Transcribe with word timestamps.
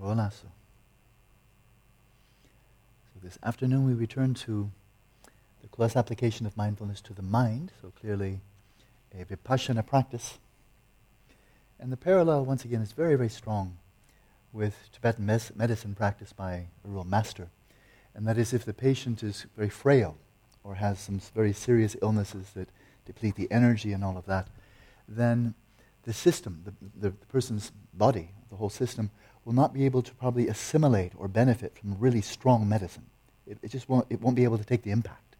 Rolasu. 0.00 0.48
So 3.12 3.20
this 3.22 3.38
afternoon 3.42 3.86
we 3.86 3.94
return 3.94 4.34
to 4.34 4.70
the 5.62 5.68
close 5.68 5.96
application 5.96 6.46
of 6.46 6.56
mindfulness 6.56 7.00
to 7.02 7.14
the 7.14 7.22
mind, 7.22 7.72
so 7.80 7.92
clearly 8.00 8.40
a 9.12 9.24
vipassana 9.24 9.86
practice. 9.86 10.38
And 11.78 11.92
the 11.92 11.96
parallel, 11.96 12.44
once 12.44 12.64
again, 12.64 12.82
is 12.82 12.92
very, 12.92 13.16
very 13.16 13.28
strong 13.28 13.76
with 14.52 14.74
Tibetan 14.92 15.26
mes- 15.26 15.54
medicine 15.54 15.94
practice 15.94 16.32
by 16.32 16.52
a 16.54 16.64
real 16.84 17.04
master. 17.04 17.48
And 18.14 18.26
that 18.26 18.38
is 18.38 18.52
if 18.52 18.64
the 18.64 18.72
patient 18.72 19.22
is 19.22 19.46
very 19.56 19.68
frail 19.68 20.16
or 20.62 20.76
has 20.76 20.98
some 20.98 21.20
very 21.34 21.52
serious 21.52 21.96
illnesses 22.00 22.50
that 22.54 22.68
deplete 23.04 23.34
the 23.36 23.50
energy 23.50 23.92
and 23.92 24.04
all 24.04 24.16
of 24.16 24.26
that, 24.26 24.48
then 25.08 25.54
the 26.04 26.12
system, 26.12 26.62
the, 26.64 27.08
the 27.08 27.10
person's 27.26 27.72
body, 27.92 28.30
the 28.50 28.56
whole 28.56 28.70
system, 28.70 29.10
will 29.44 29.52
not 29.52 29.74
be 29.74 29.84
able 29.84 30.02
to 30.02 30.14
probably 30.14 30.48
assimilate 30.48 31.12
or 31.16 31.28
benefit 31.28 31.78
from 31.78 31.96
really 31.98 32.20
strong 32.20 32.68
medicine. 32.68 33.06
It, 33.46 33.58
it 33.62 33.70
just 33.70 33.88
won't, 33.88 34.06
it 34.10 34.20
won't 34.20 34.36
be 34.36 34.44
able 34.44 34.58
to 34.58 34.64
take 34.64 34.82
the 34.82 34.90
impact. 34.90 35.36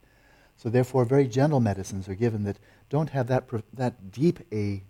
So 0.57 0.69
therefore, 0.69 1.05
very 1.05 1.27
gentle 1.27 1.61
medicines 1.61 2.09
are 2.09 2.15
given 2.15 2.45
that 2.45 2.59
don't 2.91 3.11
have 3.11 3.27
that, 3.29 3.45
that 3.73 4.13
deep 4.13 4.41
a 4.53 4.83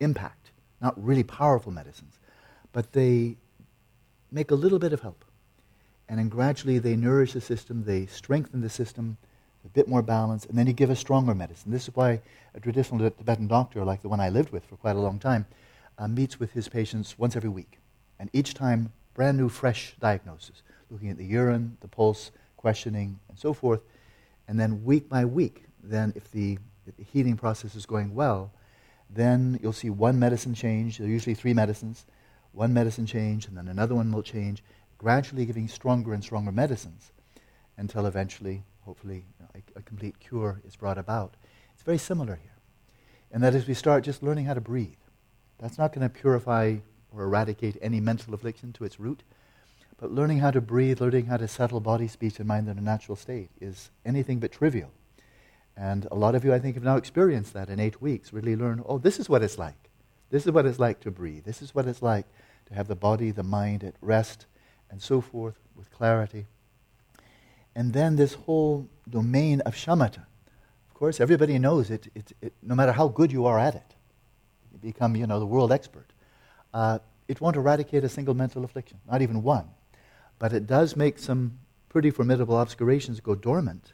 impact, 0.00 0.50
not 0.80 1.02
really 1.02 1.22
powerful 1.22 1.72
medicines, 1.72 2.18
but 2.72 2.92
they 2.92 3.36
make 4.30 4.50
a 4.50 4.54
little 4.54 4.78
bit 4.78 4.92
of 4.92 5.00
help. 5.00 5.24
And 6.08 6.18
then 6.18 6.28
gradually 6.28 6.78
they 6.78 6.96
nourish 6.96 7.32
the 7.32 7.40
system, 7.40 7.84
they 7.84 8.06
strengthen 8.06 8.60
the 8.60 8.68
system, 8.68 9.16
a 9.64 9.68
bit 9.68 9.88
more 9.88 10.02
balance, 10.02 10.44
and 10.44 10.58
then 10.58 10.66
you 10.66 10.74
give 10.74 10.90
a 10.90 10.96
stronger 10.96 11.34
medicine. 11.34 11.72
This 11.72 11.88
is 11.88 11.96
why 11.96 12.20
a 12.54 12.60
traditional 12.60 13.10
Tibetan 13.10 13.46
doctor, 13.46 13.84
like 13.84 14.02
the 14.02 14.08
one 14.08 14.20
I 14.20 14.28
lived 14.28 14.50
with 14.50 14.64
for 14.64 14.76
quite 14.76 14.96
a 14.96 15.00
long 15.00 15.18
time, 15.18 15.46
uh, 15.98 16.08
meets 16.08 16.38
with 16.38 16.52
his 16.52 16.68
patients 16.68 17.18
once 17.18 17.36
every 17.36 17.48
week. 17.48 17.78
And 18.24 18.30
each 18.32 18.54
time, 18.54 18.90
brand 19.12 19.36
new, 19.36 19.50
fresh 19.50 19.96
diagnosis, 20.00 20.62
looking 20.88 21.10
at 21.10 21.18
the 21.18 21.26
urine, 21.26 21.76
the 21.82 21.88
pulse, 21.88 22.30
questioning, 22.56 23.20
and 23.28 23.38
so 23.38 23.52
forth. 23.52 23.82
And 24.48 24.58
then 24.58 24.82
week 24.82 25.10
by 25.10 25.26
week, 25.26 25.64
then 25.82 26.10
if 26.16 26.30
the, 26.30 26.58
if 26.86 26.96
the 26.96 27.02
healing 27.02 27.36
process 27.36 27.74
is 27.74 27.84
going 27.84 28.14
well, 28.14 28.50
then 29.10 29.60
you'll 29.62 29.74
see 29.74 29.90
one 29.90 30.18
medicine 30.18 30.54
change. 30.54 30.96
There 30.96 31.06
are 31.06 31.10
usually 31.10 31.34
three 31.34 31.52
medicines. 31.52 32.06
One 32.52 32.72
medicine 32.72 33.04
change, 33.04 33.46
and 33.46 33.58
then 33.58 33.68
another 33.68 33.94
one 33.94 34.10
will 34.10 34.22
change, 34.22 34.64
gradually 34.96 35.44
giving 35.44 35.68
stronger 35.68 36.14
and 36.14 36.24
stronger 36.24 36.50
medicines 36.50 37.12
until 37.76 38.06
eventually, 38.06 38.64
hopefully, 38.86 39.26
you 39.38 39.44
know, 39.44 39.50
a, 39.54 39.80
a 39.80 39.82
complete 39.82 40.18
cure 40.18 40.62
is 40.66 40.76
brought 40.76 40.96
about. 40.96 41.34
It's 41.74 41.82
very 41.82 41.98
similar 41.98 42.36
here. 42.36 42.56
And 43.32 43.42
that 43.42 43.54
is, 43.54 43.66
we 43.66 43.74
start 43.74 44.02
just 44.02 44.22
learning 44.22 44.46
how 44.46 44.54
to 44.54 44.62
breathe. 44.62 44.96
That's 45.58 45.76
not 45.76 45.92
going 45.92 46.08
to 46.08 46.08
purify 46.08 46.76
or 47.14 47.24
eradicate 47.24 47.76
any 47.80 48.00
mental 48.00 48.34
affliction 48.34 48.72
to 48.74 48.84
its 48.84 48.98
root. 48.98 49.22
But 49.98 50.10
learning 50.10 50.38
how 50.38 50.50
to 50.50 50.60
breathe, 50.60 51.00
learning 51.00 51.26
how 51.26 51.36
to 51.36 51.48
settle 51.48 51.80
body, 51.80 52.08
speech, 52.08 52.38
and 52.38 52.48
mind 52.48 52.68
in 52.68 52.78
a 52.78 52.82
natural 52.82 53.16
state 53.16 53.50
is 53.60 53.90
anything 54.04 54.38
but 54.38 54.52
trivial. 54.52 54.90
And 55.76 56.06
a 56.10 56.14
lot 56.14 56.34
of 56.34 56.44
you, 56.44 56.52
I 56.52 56.58
think, 56.58 56.74
have 56.74 56.84
now 56.84 56.96
experienced 56.96 57.52
that 57.54 57.68
in 57.68 57.80
eight 57.80 58.00
weeks. 58.00 58.32
Really 58.32 58.56
learn, 58.56 58.82
oh, 58.86 58.98
this 58.98 59.18
is 59.18 59.28
what 59.28 59.42
it's 59.42 59.58
like. 59.58 59.90
This 60.30 60.46
is 60.46 60.52
what 60.52 60.66
it's 60.66 60.78
like 60.78 61.00
to 61.00 61.10
breathe. 61.10 61.44
This 61.44 61.62
is 61.62 61.74
what 61.74 61.86
it's 61.86 62.02
like 62.02 62.26
to 62.66 62.74
have 62.74 62.88
the 62.88 62.96
body, 62.96 63.30
the 63.30 63.42
mind 63.42 63.84
at 63.84 63.94
rest, 64.00 64.46
and 64.90 65.00
so 65.00 65.20
forth 65.20 65.58
with 65.76 65.90
clarity. 65.90 66.46
And 67.74 67.92
then 67.92 68.16
this 68.16 68.34
whole 68.34 68.88
domain 69.08 69.60
of 69.62 69.74
shamatha. 69.74 70.24
Of 70.88 70.94
course, 70.94 71.20
everybody 71.20 71.58
knows 71.58 71.90
it, 71.90 72.08
it, 72.14 72.32
it 72.40 72.52
no 72.62 72.74
matter 72.74 72.92
how 72.92 73.08
good 73.08 73.32
you 73.32 73.46
are 73.46 73.58
at 73.58 73.74
it. 73.74 73.94
You 74.72 74.78
become, 74.78 75.16
you 75.16 75.26
know, 75.26 75.40
the 75.40 75.46
world 75.46 75.72
expert. 75.72 76.06
Uh, 76.74 76.98
it 77.28 77.40
won't 77.40 77.56
eradicate 77.56 78.04
a 78.04 78.08
single 78.08 78.34
mental 78.34 78.64
affliction, 78.64 78.98
not 79.10 79.22
even 79.22 79.42
one. 79.42 79.68
But 80.38 80.52
it 80.52 80.66
does 80.66 80.96
make 80.96 81.18
some 81.18 81.58
pretty 81.88 82.10
formidable 82.10 82.58
obscurations 82.60 83.20
go 83.20 83.36
dormant. 83.36 83.92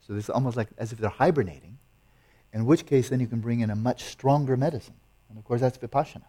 So 0.00 0.14
it's 0.14 0.30
almost 0.30 0.56
like 0.56 0.68
as 0.78 0.92
if 0.92 0.98
they're 0.98 1.10
hibernating, 1.10 1.78
in 2.52 2.64
which 2.64 2.86
case 2.86 3.10
then 3.10 3.20
you 3.20 3.26
can 3.26 3.40
bring 3.40 3.60
in 3.60 3.70
a 3.70 3.76
much 3.76 4.04
stronger 4.04 4.56
medicine. 4.56 4.94
And 5.28 5.38
of 5.38 5.44
course, 5.44 5.60
that's 5.60 5.78
vipassana. 5.78 6.24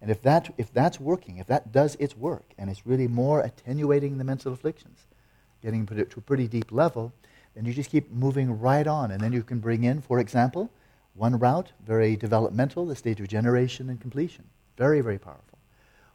And 0.00 0.10
if, 0.10 0.20
that, 0.22 0.52
if 0.58 0.70
that's 0.72 1.00
working, 1.00 1.38
if 1.38 1.46
that 1.46 1.72
does 1.72 1.96
its 1.98 2.14
work, 2.14 2.44
and 2.58 2.68
it's 2.68 2.86
really 2.86 3.08
more 3.08 3.40
attenuating 3.40 4.18
the 4.18 4.24
mental 4.24 4.52
afflictions, 4.52 5.06
getting 5.62 5.86
to 5.86 6.02
a 6.02 6.20
pretty 6.20 6.46
deep 6.46 6.70
level, 6.70 7.12
then 7.54 7.64
you 7.64 7.72
just 7.72 7.90
keep 7.90 8.10
moving 8.10 8.60
right 8.60 8.86
on. 8.86 9.10
And 9.10 9.20
then 9.20 9.32
you 9.32 9.42
can 9.42 9.60
bring 9.60 9.84
in, 9.84 10.02
for 10.02 10.18
example, 10.18 10.70
one 11.14 11.38
route, 11.38 11.72
very 11.86 12.16
developmental, 12.16 12.84
the 12.84 12.96
stage 12.96 13.20
of 13.20 13.28
generation 13.28 13.88
and 13.88 13.98
completion. 13.98 14.44
Very, 14.76 15.00
very 15.00 15.18
powerful. 15.18 15.58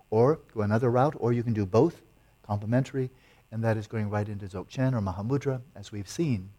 Or 0.10 0.40
go 0.54 0.62
another 0.62 0.90
route, 0.90 1.16
or 1.18 1.34
you 1.34 1.44
can 1.44 1.54
do 1.54 1.66
both, 1.66 2.02
complementary, 2.44 3.10
and 3.52 3.64
that 3.64 3.78
is 3.78 3.88
going 3.88 4.10
right 4.10 4.28
into 4.28 4.48
Dzogchen 4.48 4.94
or 4.94 5.02
Mahamudra, 5.02 5.62
as 5.76 5.92
we've 5.92 6.10
seen. 6.10 6.50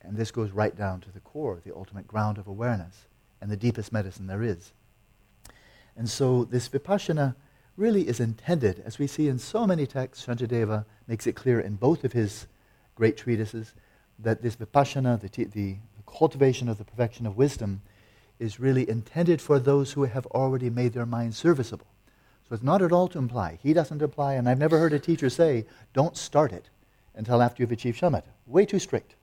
And 0.00 0.16
this 0.16 0.30
goes 0.30 0.50
right 0.50 0.74
down 0.74 1.00
to 1.02 1.12
the 1.12 1.20
core, 1.20 1.60
the 1.64 1.74
ultimate 1.74 2.08
ground 2.08 2.38
of 2.38 2.46
awareness, 2.46 3.06
and 3.40 3.50
the 3.50 3.56
deepest 3.56 3.92
medicine 3.92 4.26
there 4.26 4.42
is. 4.42 4.72
And 5.96 6.08
so 6.08 6.44
this 6.44 6.68
vipassana 6.68 7.34
really 7.76 8.08
is 8.08 8.20
intended, 8.20 8.82
as 8.84 8.98
we 8.98 9.06
see 9.06 9.28
in 9.28 9.38
so 9.38 9.66
many 9.66 9.86
texts, 9.86 10.26
Shantideva 10.26 10.84
makes 11.06 11.26
it 11.26 11.36
clear 11.36 11.60
in 11.60 11.76
both 11.76 12.04
of 12.04 12.12
his 12.12 12.46
great 12.94 13.16
treatises, 13.16 13.74
that 14.18 14.42
this 14.42 14.56
vipassana, 14.56 15.20
the, 15.20 15.28
the, 15.28 15.44
the 15.52 15.76
cultivation 16.06 16.68
of 16.68 16.78
the 16.78 16.84
perfection 16.84 17.26
of 17.26 17.36
wisdom, 17.36 17.82
is 18.42 18.58
really 18.58 18.88
intended 18.90 19.40
for 19.40 19.58
those 19.58 19.92
who 19.92 20.02
have 20.02 20.26
already 20.26 20.68
made 20.68 20.92
their 20.92 21.06
mind 21.06 21.34
serviceable. 21.34 21.86
So 22.48 22.54
it's 22.56 22.64
not 22.64 22.82
at 22.82 22.90
all 22.90 23.06
to 23.08 23.18
imply. 23.18 23.60
He 23.62 23.72
doesn't 23.72 24.02
imply, 24.02 24.34
and 24.34 24.48
I've 24.48 24.58
never 24.58 24.78
heard 24.78 24.92
a 24.92 24.98
teacher 24.98 25.30
say, 25.30 25.64
don't 25.94 26.16
start 26.16 26.52
it 26.52 26.68
until 27.14 27.40
after 27.40 27.62
you've 27.62 27.70
achieved 27.70 28.00
shamatha. 28.00 28.32
Way 28.46 28.66
too 28.66 28.80
strict. 28.80 29.14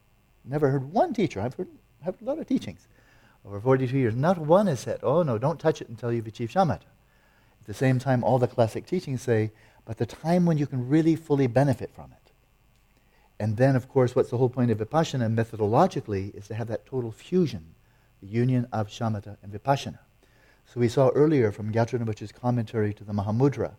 Never 0.46 0.70
heard 0.70 0.94
one 0.94 1.14
teacher. 1.14 1.42
I've 1.42 1.54
heard, 1.54 1.68
I've 2.02 2.16
heard 2.16 2.22
a 2.22 2.26
lot 2.26 2.40
of 2.40 2.48
teachings 2.48 2.88
over 3.46 3.60
42 3.60 3.98
years. 3.98 4.16
Not 4.16 4.38
one 4.38 4.68
has 4.68 4.80
said, 4.80 5.00
oh 5.04 5.22
no, 5.22 5.38
don't 5.38 5.60
touch 5.60 5.82
it 5.82 5.90
until 5.90 6.14
you've 6.14 6.28
achieved 6.28 6.54
shamatha. 6.54 6.88
At 7.62 7.68
the 7.68 7.74
same 7.74 8.00
time, 8.00 8.24
all 8.24 8.40
the 8.40 8.48
classic 8.48 8.86
teachings 8.86 9.22
say, 9.22 9.52
but 9.86 9.98
the 9.98 10.06
time 10.06 10.46
when 10.46 10.58
you 10.58 10.66
can 10.66 10.88
really 10.88 11.18
fully 11.18 11.48
benefit 11.48 11.92
from 11.94 12.12
it. 12.12 12.32
And 13.38 13.58
then, 13.58 13.76
of 13.76 13.90
course, 13.90 14.16
what's 14.16 14.30
the 14.30 14.38
whole 14.38 14.50
point 14.50 14.72
of 14.72 14.78
Vipassana 14.78 15.34
methodologically 15.34 16.34
is 16.36 16.48
to 16.48 16.56
have 16.56 16.68
that 16.68 16.86
total 16.86 17.12
fusion 17.12 17.76
the 18.22 18.28
union 18.28 18.68
of 18.72 18.88
shamatha 18.88 19.38
and 19.42 19.52
vipassana. 19.52 20.00
So 20.66 20.80
we 20.80 20.88
saw 20.88 21.10
earlier 21.10 21.52
from 21.52 21.72
Gyatra 21.72 22.34
commentary 22.34 22.94
to 22.94 23.04
the 23.04 23.14
Mahamudra, 23.14 23.74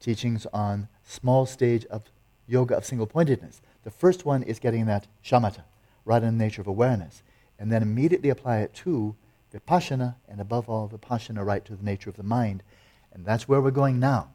teachings 0.00 0.46
on 0.52 0.88
small 1.04 1.46
stage 1.46 1.84
of 1.86 2.02
yoga 2.48 2.76
of 2.76 2.84
single 2.84 3.06
pointedness. 3.06 3.62
The 3.84 3.90
first 3.90 4.24
one 4.24 4.42
is 4.42 4.58
getting 4.58 4.86
that 4.86 5.06
shamatha, 5.24 5.62
right 6.04 6.22
in 6.22 6.36
the 6.36 6.44
nature 6.44 6.60
of 6.60 6.66
awareness, 6.66 7.22
and 7.58 7.70
then 7.70 7.82
immediately 7.82 8.30
apply 8.30 8.58
it 8.58 8.74
to 8.74 9.14
vipassana, 9.54 10.16
and 10.28 10.40
above 10.40 10.68
all, 10.68 10.88
vipassana 10.88 11.44
right 11.44 11.64
to 11.64 11.76
the 11.76 11.84
nature 11.84 12.10
of 12.10 12.16
the 12.16 12.22
mind. 12.22 12.62
And 13.12 13.24
that's 13.24 13.46
where 13.46 13.60
we're 13.60 13.70
going 13.70 14.00
now. 14.00 14.30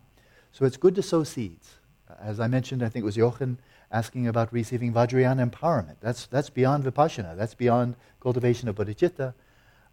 So 0.52 0.66
it's 0.66 0.78
good 0.78 0.96
to 0.96 1.04
sow 1.04 1.24
seeds. 1.24 1.76
As 2.22 2.40
I 2.40 2.48
mentioned, 2.48 2.84
I 2.84 2.90
think 2.90 3.04
it 3.04 3.06
was 3.06 3.16
Jochen 3.16 3.60
asking 3.92 4.28
about 4.28 4.54
receiving 4.54 4.94
Vajrayana 4.94 5.50
empowerment. 5.50 5.96
That's, 6.00 6.26
that's 6.28 6.50
beyond 6.50 6.84
vipassana. 6.84 7.36
That's 7.36 7.54
beyond 7.56 7.96
cultivation 8.22 8.68
of 8.70 8.76
bodhicitta. 8.76 9.34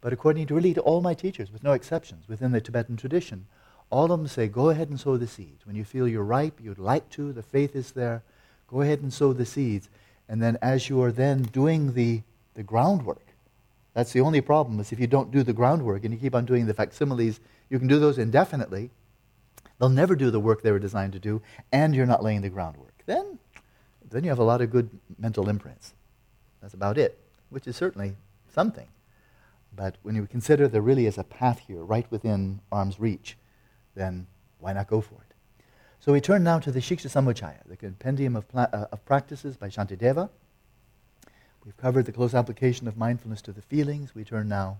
But 0.05 0.13
according 0.13 0.45
to 0.45 0.53
really 0.53 0.75
to 0.75 0.81
all 0.81 1.01
my 1.01 1.15
teachers, 1.15 1.51
with 1.51 1.63
no 1.63 1.71
exceptions, 1.71 2.27
within 2.27 2.51
the 2.51 2.61
Tibetan 2.61 2.95
tradition, 2.95 3.47
all 3.89 4.11
of 4.11 4.19
them 4.19 4.27
say, 4.27 4.47
go 4.47 4.69
ahead 4.69 4.87
and 4.87 4.99
sow 4.99 5.17
the 5.17 5.25
seeds. 5.25 5.65
When 5.65 5.75
you 5.75 5.83
feel 5.83 6.07
you're 6.07 6.23
ripe, 6.23 6.59
you'd 6.61 6.77
like 6.77 7.09
to, 7.13 7.33
the 7.33 7.41
faith 7.41 7.75
is 7.75 7.93
there, 7.93 8.21
go 8.67 8.81
ahead 8.81 8.99
and 8.99 9.11
sow 9.11 9.33
the 9.33 9.47
seeds. 9.47 9.89
And 10.29 10.43
then 10.43 10.59
as 10.61 10.89
you 10.89 11.01
are 11.01 11.11
then 11.11 11.41
doing 11.41 11.95
the, 11.95 12.21
the 12.53 12.61
groundwork, 12.61 13.25
that's 13.95 14.13
the 14.13 14.21
only 14.21 14.41
problem 14.41 14.79
is 14.79 14.91
if 14.91 14.99
you 14.99 15.07
don't 15.07 15.31
do 15.31 15.41
the 15.41 15.53
groundwork 15.53 16.03
and 16.03 16.13
you 16.13 16.19
keep 16.19 16.35
on 16.35 16.45
doing 16.45 16.67
the 16.67 16.75
facsimiles, 16.75 17.39
you 17.71 17.79
can 17.79 17.87
do 17.87 17.97
those 17.97 18.19
indefinitely. 18.19 18.91
They'll 19.79 19.89
never 19.89 20.15
do 20.15 20.29
the 20.29 20.39
work 20.39 20.61
they 20.61 20.71
were 20.71 20.77
designed 20.77 21.13
to 21.13 21.19
do, 21.19 21.41
and 21.71 21.95
you're 21.95 22.05
not 22.05 22.21
laying 22.21 22.41
the 22.41 22.49
groundwork. 22.49 22.93
Then, 23.07 23.39
then 24.11 24.23
you 24.23 24.29
have 24.29 24.37
a 24.37 24.43
lot 24.43 24.61
of 24.61 24.69
good 24.69 24.87
mental 25.17 25.49
imprints. 25.49 25.95
That's 26.61 26.75
about 26.75 26.99
it, 26.99 27.17
which 27.49 27.65
is 27.65 27.75
certainly 27.75 28.13
something. 28.53 28.85
But 29.75 29.97
when 30.03 30.15
you 30.15 30.25
consider 30.27 30.67
there 30.67 30.81
really 30.81 31.05
is 31.05 31.17
a 31.17 31.23
path 31.23 31.59
here 31.67 31.83
right 31.83 32.09
within 32.09 32.61
arm's 32.71 32.99
reach, 32.99 33.37
then 33.95 34.27
why 34.59 34.73
not 34.73 34.87
go 34.87 35.01
for 35.01 35.15
it? 35.15 35.35
So 35.99 36.13
we 36.13 36.21
turn 36.21 36.43
now 36.43 36.59
to 36.59 36.71
the 36.71 36.79
Shiksha 36.79 37.09
Samuccaya, 37.09 37.67
the 37.67 37.75
compendium 37.75 38.35
of, 38.35 38.47
pla- 38.47 38.69
uh, 38.71 38.87
of 38.91 39.03
practices 39.05 39.57
by 39.57 39.69
Shantideva. 39.69 40.29
We've 41.65 41.77
covered 41.77 42.05
the 42.05 42.11
close 42.11 42.35
application 42.35 42.87
of 42.87 42.95
mindfulness 42.95 43.41
to 43.43 43.51
the 43.51 43.61
feelings. 43.61 44.13
We 44.13 44.23
turn 44.23 44.47
now 44.47 44.77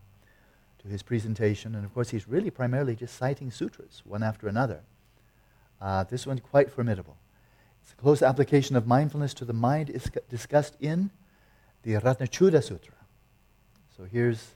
to 0.84 0.88
his 0.88 1.02
presentation. 1.02 1.74
And 1.74 1.84
of 1.84 1.94
course, 1.94 2.12
he's 2.12 2.28
really 2.28 2.52
primarily 2.52 2.96
just 2.96 3.18
citing 3.18 3.50
sutras, 3.50 4.04
one 4.06 4.22
after 4.22 4.48
another. 4.48 4.82
Uh, 5.82 6.04
this 6.04 6.28
one's 6.28 6.42
quite 6.42 6.72
formidable. 6.72 7.18
It's 7.82 7.94
a 7.94 7.96
close 7.96 8.22
application 8.22 8.76
of 8.76 8.88
mindfulness 8.88 9.34
to 9.36 9.46
the 9.46 9.54
mind 9.54 9.90
is 9.90 10.10
discussed 10.30 10.76
in 10.80 11.10
the 11.84 11.94
Ratnachuda 11.94 12.64
Sutra. 12.64 12.96
So 13.96 14.06
here's 14.06 14.55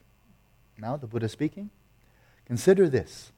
now, 0.79 0.97
the 0.97 1.07
Buddha 1.07 1.29
speaking. 1.29 1.69
Consider 2.45 2.89
this. 2.89 3.31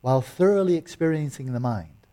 While 0.00 0.20
thoroughly 0.20 0.76
experiencing 0.76 1.52
the 1.52 1.60
mind, 1.60 2.06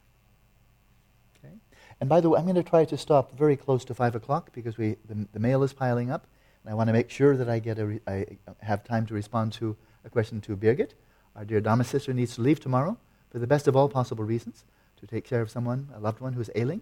okay? 1.38 1.56
And 2.00 2.10
by 2.10 2.22
the 2.22 2.30
way, 2.30 2.40
I'm 2.40 2.46
going 2.46 2.56
to 2.56 2.64
try 2.64 2.86
to 2.86 2.98
stop 2.98 3.38
very 3.38 3.56
close 3.56 3.84
to 3.86 3.94
5 3.94 4.16
o'clock 4.16 4.52
because 4.54 4.78
we, 4.78 4.98
the, 5.08 5.28
the 5.34 5.40
mail 5.40 5.64
is 5.64 5.74
piling 5.74 6.12
up. 6.12 6.28
And 6.64 6.72
I 6.72 6.76
want 6.76 6.88
to 6.88 6.94
make 6.94 7.10
sure 7.10 7.36
that 7.38 7.50
I, 7.50 7.60
get 7.60 7.80
a 7.80 7.86
re- 7.86 8.02
I 8.08 8.26
have 8.62 8.84
time 8.84 9.06
to 9.08 9.14
respond 9.14 9.54
to 9.54 9.76
a 10.06 10.10
question 10.10 10.42
to 10.42 10.56
Birgit. 10.56 10.92
Our 11.36 11.46
dear 11.46 11.62
Dharma 11.62 11.84
sister 11.84 12.14
needs 12.14 12.36
to 12.36 12.42
leave 12.42 12.60
tomorrow 12.60 12.98
for 13.32 13.40
the 13.40 13.48
best 13.48 13.68
of 13.68 13.76
all 13.76 13.90
possible 13.90 14.24
reasons 14.24 14.66
to 15.00 15.08
take 15.08 15.24
care 15.24 15.42
of 15.42 15.50
someone, 15.50 15.90
a 15.96 16.00
loved 16.00 16.20
one 16.20 16.34
who's 16.34 16.50
ailing. 16.56 16.82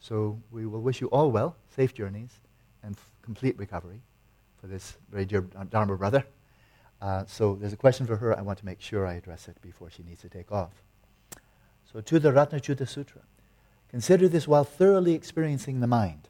So 0.00 0.40
we 0.50 0.66
will 0.66 0.80
wish 0.80 1.00
you 1.00 1.08
all 1.08 1.30
well, 1.30 1.56
safe 1.76 1.94
journeys, 1.94 2.30
and 2.82 2.96
f- 2.96 3.12
complete 3.22 3.56
recovery 3.58 4.00
for 4.60 4.66
this 4.66 4.96
very 5.10 5.24
dear 5.24 5.42
Dharma 5.42 5.96
brother. 5.96 6.24
Uh, 7.02 7.24
so 7.26 7.56
there's 7.56 7.72
a 7.72 7.76
question 7.76 8.06
for 8.06 8.16
her. 8.16 8.38
I 8.38 8.42
want 8.42 8.60
to 8.60 8.64
make 8.64 8.80
sure 8.80 9.06
I 9.06 9.14
address 9.14 9.48
it 9.48 9.60
before 9.60 9.90
she 9.90 10.04
needs 10.04 10.20
to 10.20 10.28
take 10.28 10.52
off. 10.52 10.70
So 11.92 12.00
to 12.00 12.18
the 12.20 12.30
Ratnachuda 12.30 12.88
Sutra. 12.88 13.22
Consider 13.90 14.28
this 14.28 14.48
while 14.48 14.64
thoroughly 14.64 15.12
experiencing 15.12 15.80
the 15.80 15.86
mind. 15.86 16.28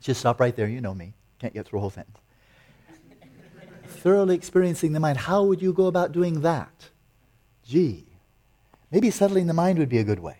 Just 0.00 0.20
stop 0.20 0.40
right 0.40 0.56
there. 0.56 0.66
You 0.66 0.80
know 0.80 0.94
me. 0.94 1.12
Can't 1.38 1.54
get 1.54 1.66
through 1.66 1.78
a 1.78 1.80
whole 1.80 1.90
sentence. 1.90 2.18
thoroughly 3.86 4.34
experiencing 4.34 4.94
the 4.94 5.00
mind. 5.00 5.18
How 5.18 5.44
would 5.44 5.62
you 5.62 5.72
go 5.72 5.86
about 5.86 6.10
doing 6.10 6.40
that? 6.40 6.88
Gee, 7.64 8.06
maybe 8.90 9.10
settling 9.10 9.46
the 9.46 9.54
mind 9.54 9.78
would 9.78 9.88
be 9.88 9.98
a 9.98 10.04
good 10.04 10.18
way. 10.18 10.38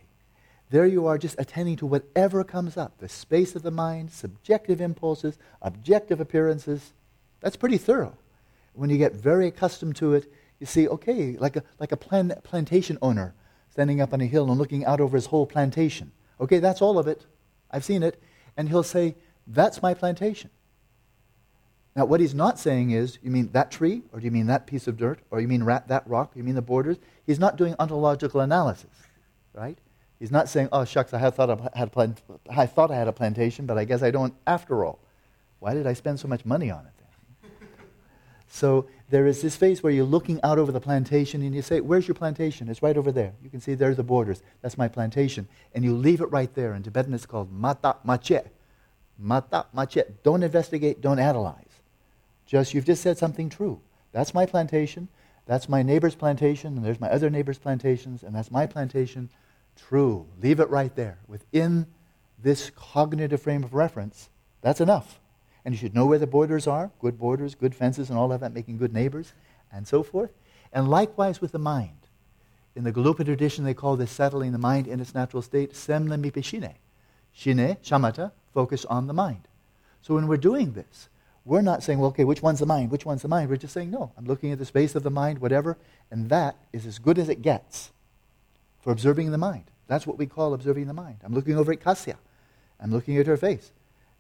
There 0.71 0.87
you 0.87 1.07
are, 1.07 1.17
just 1.17 1.39
attending 1.39 1.77
to 1.77 1.87
whatever 1.87 2.43
comes 2.43 2.77
up 2.77 2.99
the 2.99 3.09
space 3.09 3.55
of 3.55 3.63
the 3.63 3.71
mind, 3.71 4.11
subjective 4.11 4.81
impulses, 4.81 5.39
objective 5.63 6.21
appearances. 6.21 6.93
That's 7.41 7.57
pretty 7.57 7.79
thorough. 7.79 8.17
When 8.75 8.91
you 8.91 8.99
get 8.99 9.15
very 9.15 9.47
accustomed 9.47 9.97
to 9.97 10.15
it, 10.15 10.31
you 10.61 10.67
see, 10.67 10.89
okay, 10.89 11.37
like 11.39 11.57
a, 11.57 11.65
like 11.79 11.93
a 11.93 11.97
plan, 11.97 12.33
plantation 12.43 12.99
owner 13.03 13.35
standing 13.71 14.01
up 14.01 14.13
on 14.13 14.21
a 14.21 14.27
hill 14.27 14.49
and 14.51 14.59
looking 14.59 14.85
out 14.85 15.01
over 15.01 15.17
his 15.17 15.27
whole 15.27 15.47
plantation. 15.47 16.13
Okay, 16.41 16.59
that's 16.59 16.83
all 16.83 16.99
of 16.99 17.09
it. 17.09 17.27
I've 17.71 17.85
seen 17.85 18.03
it. 18.03 18.23
And 18.57 18.69
he'll 18.69 18.83
say, 18.83 19.17
That's 19.47 19.83
my 19.83 19.95
plantation. 19.95 20.51
Now, 21.97 22.05
what 22.05 22.21
he's 22.21 22.35
not 22.35 22.59
saying 22.59 22.91
is, 22.91 23.19
you 23.23 23.31
mean 23.31 23.51
that 23.53 23.71
tree, 23.71 24.03
or 24.13 24.19
do 24.19 24.25
you 24.25 24.31
mean 24.33 24.47
that 24.47 24.67
piece 24.67 24.89
of 24.89 24.97
dirt, 24.97 25.21
or 25.31 25.41
you 25.41 25.47
mean 25.47 25.63
rat, 25.63 25.87
that 25.89 26.09
rock, 26.09 26.33
you 26.35 26.43
mean 26.43 26.57
the 26.57 26.63
borders? 26.63 26.99
He's 27.25 27.39
not 27.39 27.57
doing 27.57 27.77
ontological 27.79 28.41
analysis, 28.41 28.91
right? 29.53 29.79
He's 30.19 30.33
not 30.33 30.49
saying, 30.49 30.69
oh, 30.73 30.85
shucks, 30.85 31.15
I, 31.15 31.31
thought 31.31 31.51
I, 31.51 31.79
had 31.79 31.93
plant- 31.93 32.23
I 32.51 32.67
thought 32.67 32.91
I 32.91 32.97
had 32.97 33.07
a 33.07 33.13
plantation, 33.13 33.67
but 33.67 33.79
I 33.79 33.85
guess 33.85 34.03
I 34.03 34.11
don't 34.11 34.35
after 34.47 34.85
all. 34.85 34.99
Why 35.61 35.75
did 35.75 35.87
I 35.87 35.93
spend 35.93 36.19
so 36.19 36.27
much 36.27 36.45
money 36.45 36.71
on 36.71 36.85
it? 36.87 36.94
So 38.55 38.87
there 39.11 39.27
is 39.27 39.43
this 39.43 39.57
phase 39.57 39.83
where 39.83 39.93
you're 39.93 40.05
looking 40.05 40.39
out 40.45 40.61
over 40.61 40.71
the 40.71 40.81
plantation 40.81 41.43
and 41.43 41.53
you 41.53 41.61
say, 41.61 41.81
Where's 41.81 42.07
your 42.07 42.15
plantation? 42.15 42.69
It's 42.69 42.85
right 42.85 42.97
over 42.97 43.11
there. 43.11 43.33
You 43.43 43.51
can 43.51 43.61
see 43.61 43.75
there's 43.75 43.97
the 43.97 44.05
borders. 44.05 44.43
That's 44.63 44.79
my 44.79 44.87
plantation. 44.87 45.49
And 45.75 45.83
you 45.83 45.93
leave 45.93 46.21
it 46.21 46.31
right 46.31 46.55
there. 46.55 46.73
In 46.73 46.85
Tibetan, 46.85 47.15
it's 47.15 47.27
called 47.27 47.51
mata 47.51 47.97
mache. 48.05 48.45
Mata 49.19 49.67
mache. 49.73 50.05
Don't 50.23 50.45
investigate, 50.45 51.01
don't 51.01 51.19
analyze. 51.19 51.81
Just, 52.47 52.75
you've 52.75 52.85
just 52.85 53.03
said 53.03 53.19
something 53.19 53.49
true. 53.49 53.81
That's 54.13 54.33
my 54.33 54.47
plantation. 54.47 55.09
That's 55.47 55.69
my 55.69 55.83
neighbor's 55.83 56.15
plantation. 56.15 56.77
And 56.77 56.87
there's 56.87 57.01
my 57.01 57.11
other 57.11 57.31
neighbor's 57.31 57.59
plantations. 57.59 58.23
And 58.23 58.37
that's 58.37 58.53
my 58.53 58.67
plantation. 58.67 59.31
True. 59.75 60.27
Leave 60.41 60.61
it 60.61 60.71
right 60.71 60.95
there. 60.95 61.19
Within 61.27 61.89
this 62.41 62.71
cognitive 62.77 63.43
frame 63.43 63.65
of 63.65 63.75
reference, 63.75 64.29
that's 64.61 64.81
enough. 64.81 65.19
And 65.65 65.75
you 65.75 65.79
should 65.79 65.95
know 65.95 66.07
where 66.07 66.19
the 66.19 66.27
borders 66.27 66.67
are 66.67 66.91
good 67.01 67.19
borders, 67.19 67.55
good 67.55 67.75
fences, 67.75 68.11
and 68.11 68.19
all 68.19 68.33
of 68.33 68.41
that, 68.41 68.53
making 68.53 68.77
good 68.77 68.93
neighbors, 68.93 69.33
and 69.73 69.87
so 69.87 70.03
forth. 70.03 70.31
And 70.73 70.89
likewise 70.89 71.41
with 71.41 71.53
the 71.53 71.59
mind. 71.59 72.09
In 72.77 72.85
the 72.85 72.93
Gelugpa 72.93 73.25
tradition, 73.25 73.65
they 73.65 73.75
call 73.75 73.97
this 73.97 74.11
settling 74.11 74.53
the 74.53 74.59
mind 74.59 74.89
in 74.89 75.01
its 75.01 75.15
natural 75.15 75.43
state, 75.43 75.73
semla 75.73 76.21
mipishine. 76.21 76.75
Shine, 77.33 77.77
shamatha, 77.83 78.33
focus 78.53 78.85
on 78.85 79.07
the 79.07 79.13
mind. 79.13 79.49
So 80.03 80.15
when 80.15 80.27
we're 80.27 80.37
doing 80.37 80.73
this, 80.73 81.09
we're 81.45 81.63
not 81.63 81.83
saying, 81.83 81.99
well, 81.99 82.09
okay, 82.11 82.25
which 82.25 82.43
one's 82.43 82.61
the 82.61 82.67
mind? 82.67 82.91
Which 82.91 83.07
one's 83.07 83.23
the 83.23 83.29
mind? 83.29 83.49
We're 83.49 83.57
just 83.57 83.75
saying, 83.75 83.91
no, 83.91 84.13
I'm 84.17 84.25
looking 84.25 84.51
at 84.51 84.59
the 84.59 84.65
space 84.65 84.95
of 84.95 85.03
the 85.03 85.11
mind, 85.11 85.39
whatever, 85.39 85.77
and 86.11 86.29
that 86.31 86.57
is 86.73 86.87
as 86.87 86.99
good 86.99 87.19
as 87.19 87.29
it 87.29 87.43
gets 87.43 87.91
for 88.81 88.93
observing 88.93 89.31
the 89.31 89.39
mind. 89.39 89.65
That's 89.87 90.07
what 90.07 90.19
we 90.19 90.27
call 90.27 90.55
observing 90.55 90.87
the 90.87 90.95
mind. 90.95 91.19
I'm 91.23 91.35
looking 91.35 91.57
over 91.57 91.73
at 91.73 91.81
Kasia. 91.81 92.17
I'm 92.81 92.91
looking 92.91 93.19
at 93.19 93.27
her 93.27 93.37
face. 93.37 93.73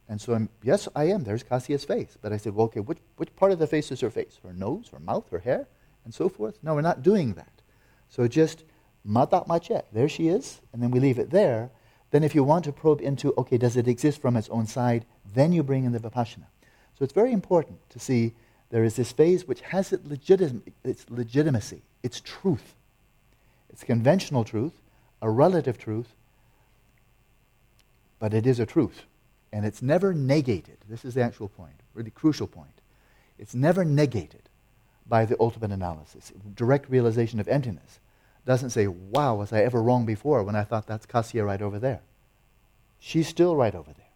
And 0.08 0.20
so 0.20 0.34
I'm, 0.34 0.48
yes, 0.62 0.86
I 0.94 1.04
am. 1.04 1.24
There's 1.24 1.42
Kasya's 1.42 1.84
face. 1.84 2.18
But 2.20 2.32
I 2.32 2.36
said, 2.36 2.54
well, 2.54 2.66
okay, 2.66 2.80
which, 2.80 2.98
which 3.16 3.34
part 3.36 3.52
of 3.52 3.58
the 3.58 3.66
face 3.66 3.90
is 3.90 4.00
her 4.00 4.10
face? 4.10 4.38
Her 4.42 4.52
nose, 4.52 4.88
her 4.92 5.00
mouth, 5.00 5.28
her 5.30 5.38
hair, 5.38 5.66
and 6.04 6.12
so 6.12 6.28
forth? 6.28 6.58
No, 6.62 6.74
we're 6.74 6.82
not 6.82 7.02
doing 7.02 7.34
that. 7.34 7.62
So 8.08 8.28
just 8.28 8.64
mata 9.04 9.44
mache. 9.48 9.82
There 9.92 10.08
she 10.08 10.28
is. 10.28 10.60
And 10.72 10.82
then 10.82 10.90
we 10.90 11.00
leave 11.00 11.18
it 11.18 11.30
there. 11.30 11.70
Then 12.10 12.22
if 12.22 12.34
you 12.34 12.44
want 12.44 12.64
to 12.66 12.72
probe 12.72 13.00
into, 13.00 13.34
okay, 13.38 13.56
does 13.56 13.76
it 13.76 13.88
exist 13.88 14.20
from 14.20 14.36
its 14.36 14.48
own 14.50 14.66
side? 14.66 15.04
Then 15.34 15.52
you 15.52 15.62
bring 15.62 15.84
in 15.84 15.92
the 15.92 15.98
vipassana. 15.98 16.46
So 16.98 17.02
it's 17.02 17.12
very 17.12 17.32
important 17.32 17.78
to 17.90 17.98
see 17.98 18.34
there 18.70 18.84
is 18.84 18.96
this 18.96 19.10
phase 19.10 19.48
which 19.48 19.62
has 19.62 19.92
its, 19.92 20.06
legitim- 20.06 20.62
its 20.84 21.06
legitimacy, 21.08 21.82
its 22.02 22.20
truth. 22.20 22.74
It's 23.70 23.82
conventional 23.82 24.44
truth, 24.44 24.74
a 25.20 25.30
relative 25.30 25.78
truth, 25.78 26.14
but 28.20 28.32
it 28.32 28.46
is 28.46 28.60
a 28.60 28.66
truth. 28.66 29.02
And 29.54 29.64
it's 29.64 29.82
never 29.82 30.12
negated. 30.12 30.78
This 30.88 31.04
is 31.04 31.14
the 31.14 31.22
actual 31.22 31.48
point, 31.48 31.80
really 31.94 32.10
crucial 32.10 32.48
point. 32.48 32.80
It's 33.38 33.54
never 33.54 33.84
negated 33.84 34.42
by 35.06 35.24
the 35.26 35.36
ultimate 35.38 35.70
analysis. 35.70 36.32
Direct 36.56 36.90
realization 36.90 37.38
of 37.38 37.46
emptiness 37.46 38.00
doesn't 38.44 38.70
say, 38.70 38.88
wow, 38.88 39.36
was 39.36 39.52
I 39.52 39.60
ever 39.60 39.80
wrong 39.80 40.06
before 40.06 40.42
when 40.42 40.56
I 40.56 40.64
thought 40.64 40.88
that's 40.88 41.06
Kasya 41.06 41.46
right 41.46 41.62
over 41.62 41.78
there? 41.78 42.00
She's 42.98 43.28
still 43.28 43.54
right 43.54 43.76
over 43.76 43.92
there. 43.92 44.06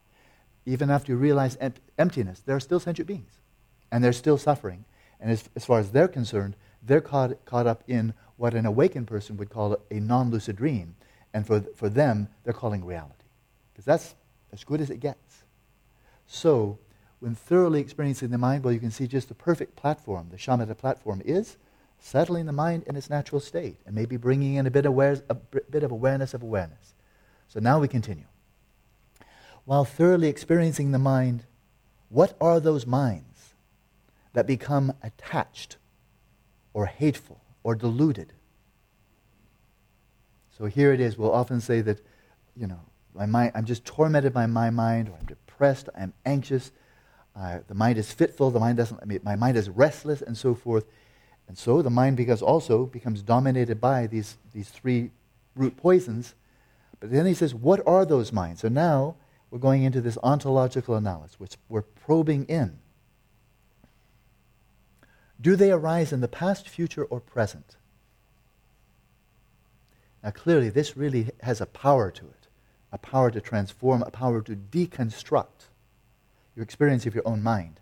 Even 0.66 0.90
after 0.90 1.12
you 1.12 1.18
realize 1.18 1.56
em- 1.60 1.74
emptiness, 1.96 2.42
there 2.44 2.56
are 2.56 2.60
still 2.60 2.80
sentient 2.80 3.06
beings. 3.06 3.38
And 3.92 4.02
they're 4.02 4.12
still 4.12 4.38
suffering. 4.38 4.86
And 5.20 5.30
as, 5.30 5.48
as 5.54 5.64
far 5.64 5.78
as 5.78 5.92
they're 5.92 6.08
concerned, 6.08 6.56
they're 6.82 7.00
caught, 7.00 7.44
caught 7.44 7.68
up 7.68 7.84
in 7.86 8.12
what 8.38 8.54
an 8.54 8.66
awakened 8.66 9.06
person 9.06 9.36
would 9.36 9.50
call 9.50 9.78
a 9.88 10.00
non 10.00 10.32
lucid 10.32 10.56
dream. 10.56 10.96
And 11.32 11.46
for, 11.46 11.60
for 11.76 11.88
them, 11.88 12.26
they're 12.42 12.52
calling 12.52 12.84
reality. 12.84 13.14
Because 13.72 13.84
that's 13.84 14.16
as 14.52 14.64
good 14.64 14.80
as 14.80 14.90
it 14.90 15.00
gets. 15.00 15.27
So, 16.28 16.78
when 17.20 17.34
thoroughly 17.34 17.80
experiencing 17.80 18.30
the 18.30 18.38
mind, 18.38 18.62
well, 18.62 18.72
you 18.72 18.78
can 18.78 18.90
see 18.90 19.08
just 19.08 19.28
the 19.28 19.34
perfect 19.34 19.74
platform, 19.74 20.28
the 20.30 20.36
shamatha 20.36 20.76
platform, 20.76 21.22
is 21.24 21.56
settling 21.98 22.46
the 22.46 22.52
mind 22.52 22.84
in 22.86 22.94
its 22.94 23.10
natural 23.10 23.40
state 23.40 23.78
and 23.86 23.94
maybe 23.94 24.16
bringing 24.16 24.54
in 24.54 24.66
a 24.66 24.70
bit, 24.70 24.86
aware, 24.86 25.20
a 25.28 25.34
bit 25.34 25.82
of 25.82 25.90
awareness 25.90 26.34
of 26.34 26.42
awareness. 26.42 26.94
So 27.48 27.58
now 27.58 27.80
we 27.80 27.88
continue. 27.88 28.26
While 29.64 29.86
thoroughly 29.86 30.28
experiencing 30.28 30.92
the 30.92 30.98
mind, 30.98 31.44
what 32.10 32.36
are 32.40 32.60
those 32.60 32.86
minds 32.86 33.54
that 34.34 34.46
become 34.46 34.92
attached 35.02 35.78
or 36.74 36.86
hateful 36.86 37.40
or 37.64 37.74
deluded? 37.74 38.34
So 40.56 40.66
here 40.66 40.92
it 40.92 41.00
is. 41.00 41.16
We'll 41.16 41.32
often 41.32 41.60
say 41.60 41.80
that, 41.80 42.00
you 42.54 42.66
know, 42.66 42.80
my 43.14 43.24
mind, 43.26 43.52
I'm 43.54 43.64
just 43.64 43.86
tormented 43.86 44.34
by 44.34 44.46
my 44.46 44.70
mind, 44.70 45.08
or 45.08 45.16
I'm 45.18 45.26
I'm 45.96 46.12
anxious, 46.24 46.70
uh, 47.36 47.60
the 47.68 47.74
mind 47.74 47.98
is 47.98 48.12
fitful, 48.12 48.50
the 48.50 48.60
mind 48.60 48.78
doesn't, 48.78 49.00
I 49.00 49.04
mean, 49.04 49.20
my 49.22 49.36
mind 49.36 49.56
is 49.56 49.68
restless, 49.68 50.22
and 50.22 50.36
so 50.36 50.54
forth. 50.54 50.84
And 51.46 51.56
so 51.56 51.82
the 51.82 51.90
mind 51.90 52.16
because 52.16 52.42
also 52.42 52.86
becomes 52.86 53.22
dominated 53.22 53.80
by 53.80 54.06
these, 54.06 54.36
these 54.52 54.68
three 54.68 55.10
root 55.54 55.76
poisons. 55.76 56.34
But 57.00 57.10
then 57.10 57.26
he 57.26 57.34
says, 57.34 57.54
what 57.54 57.80
are 57.86 58.04
those 58.04 58.32
minds? 58.32 58.60
So 58.60 58.68
now 58.68 59.16
we're 59.50 59.58
going 59.58 59.82
into 59.82 60.00
this 60.00 60.18
ontological 60.22 60.94
analysis, 60.94 61.40
which 61.40 61.56
we're 61.68 61.82
probing 61.82 62.44
in. 62.46 62.78
Do 65.40 65.54
they 65.56 65.70
arise 65.70 66.12
in 66.12 66.20
the 66.20 66.28
past, 66.28 66.68
future, 66.68 67.04
or 67.04 67.20
present? 67.20 67.76
Now, 70.22 70.30
clearly, 70.30 70.68
this 70.68 70.96
really 70.96 71.30
has 71.42 71.60
a 71.60 71.66
power 71.66 72.10
to 72.10 72.24
it 72.24 72.37
a 72.92 72.98
power 72.98 73.30
to 73.30 73.40
transform, 73.40 74.02
a 74.02 74.10
power 74.10 74.40
to 74.42 74.56
deconstruct 74.56 75.68
your 76.56 76.62
experience 76.62 77.06
of 77.06 77.14
your 77.14 77.26
own 77.26 77.42
mind. 77.42 77.80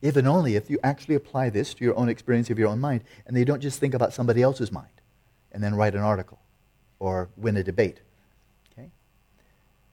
If 0.00 0.16
and 0.16 0.28
only 0.28 0.54
if 0.54 0.68
you 0.68 0.78
actually 0.84 1.14
apply 1.14 1.50
this 1.50 1.74
to 1.74 1.84
your 1.84 1.96
own 1.96 2.08
experience 2.08 2.50
of 2.50 2.58
your 2.58 2.68
own 2.68 2.80
mind, 2.80 3.04
and 3.26 3.36
you 3.36 3.44
don't 3.44 3.60
just 3.60 3.80
think 3.80 3.94
about 3.94 4.12
somebody 4.12 4.42
else's 4.42 4.70
mind 4.70 4.88
and 5.50 5.62
then 5.62 5.74
write 5.74 5.94
an 5.94 6.02
article 6.02 6.40
or 6.98 7.30
win 7.36 7.56
a 7.56 7.62
debate. 7.62 8.00
Okay? 8.72 8.90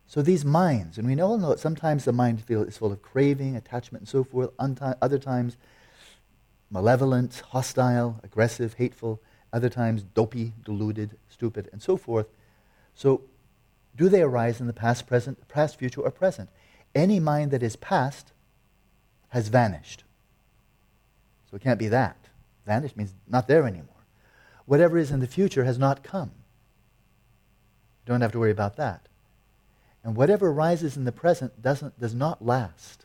So 0.06 0.22
these 0.22 0.44
minds, 0.44 0.98
and 0.98 1.06
we 1.06 1.20
all 1.20 1.38
know 1.38 1.50
that 1.50 1.60
sometimes 1.60 2.04
the 2.04 2.12
mind 2.12 2.42
is 2.48 2.76
full 2.76 2.92
of 2.92 3.00
craving, 3.02 3.56
attachment, 3.56 4.02
and 4.02 4.08
so 4.08 4.22
forth. 4.22 4.50
Other 4.58 5.18
times, 5.18 5.56
malevolent, 6.70 7.42
hostile, 7.50 8.20
aggressive, 8.22 8.74
hateful. 8.74 9.20
Other 9.52 9.68
times, 9.68 10.02
dopey, 10.02 10.52
deluded, 10.64 11.16
stupid, 11.28 11.68
and 11.72 11.82
so 11.82 11.96
forth. 11.96 12.26
So 12.94 13.22
do 13.96 14.08
they 14.08 14.22
arise 14.22 14.60
in 14.60 14.66
the 14.66 14.72
past, 14.72 15.06
present, 15.06 15.46
past, 15.48 15.78
future, 15.78 16.00
or 16.00 16.10
present? 16.10 16.48
Any 16.94 17.20
mind 17.20 17.50
that 17.50 17.62
is 17.62 17.76
past 17.76 18.32
has 19.30 19.48
vanished. 19.48 20.04
So 21.50 21.56
it 21.56 21.62
can't 21.62 21.78
be 21.78 21.88
that. 21.88 22.16
Vanished 22.66 22.96
means 22.96 23.14
not 23.28 23.48
there 23.48 23.66
anymore. 23.66 23.88
Whatever 24.66 24.96
is 24.98 25.10
in 25.10 25.20
the 25.20 25.26
future 25.26 25.64
has 25.64 25.78
not 25.78 26.02
come. 26.02 26.30
Don't 28.06 28.20
have 28.20 28.32
to 28.32 28.38
worry 28.38 28.50
about 28.50 28.76
that. 28.76 29.08
And 30.04 30.16
whatever 30.16 30.48
arises 30.48 30.96
in 30.96 31.04
the 31.04 31.12
present 31.12 31.62
doesn't, 31.62 31.98
does 32.00 32.14
not 32.14 32.44
last. 32.44 33.04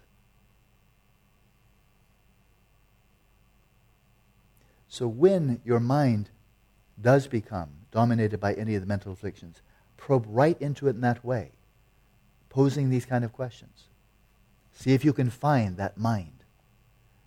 So 4.87 5.07
when 5.07 5.61
your 5.63 5.79
mind 5.79 6.29
does 6.99 7.27
become 7.27 7.69
dominated 7.91 8.39
by 8.39 8.53
any 8.53 8.73
of 8.75 8.81
the 8.81 8.87
mental 8.87 9.11
afflictions, 9.11 9.61
probe 9.97 10.25
right 10.27 10.59
into 10.61 10.87
it 10.87 10.95
in 10.95 11.01
that 11.01 11.25
way, 11.25 11.51
posing 12.49 12.89
these 12.89 13.05
kind 13.05 13.25
of 13.25 13.33
questions. 13.33 13.85
See 14.71 14.93
if 14.93 15.03
you 15.03 15.11
can 15.11 15.29
find 15.29 15.77
that 15.77 15.97
mind 15.97 16.43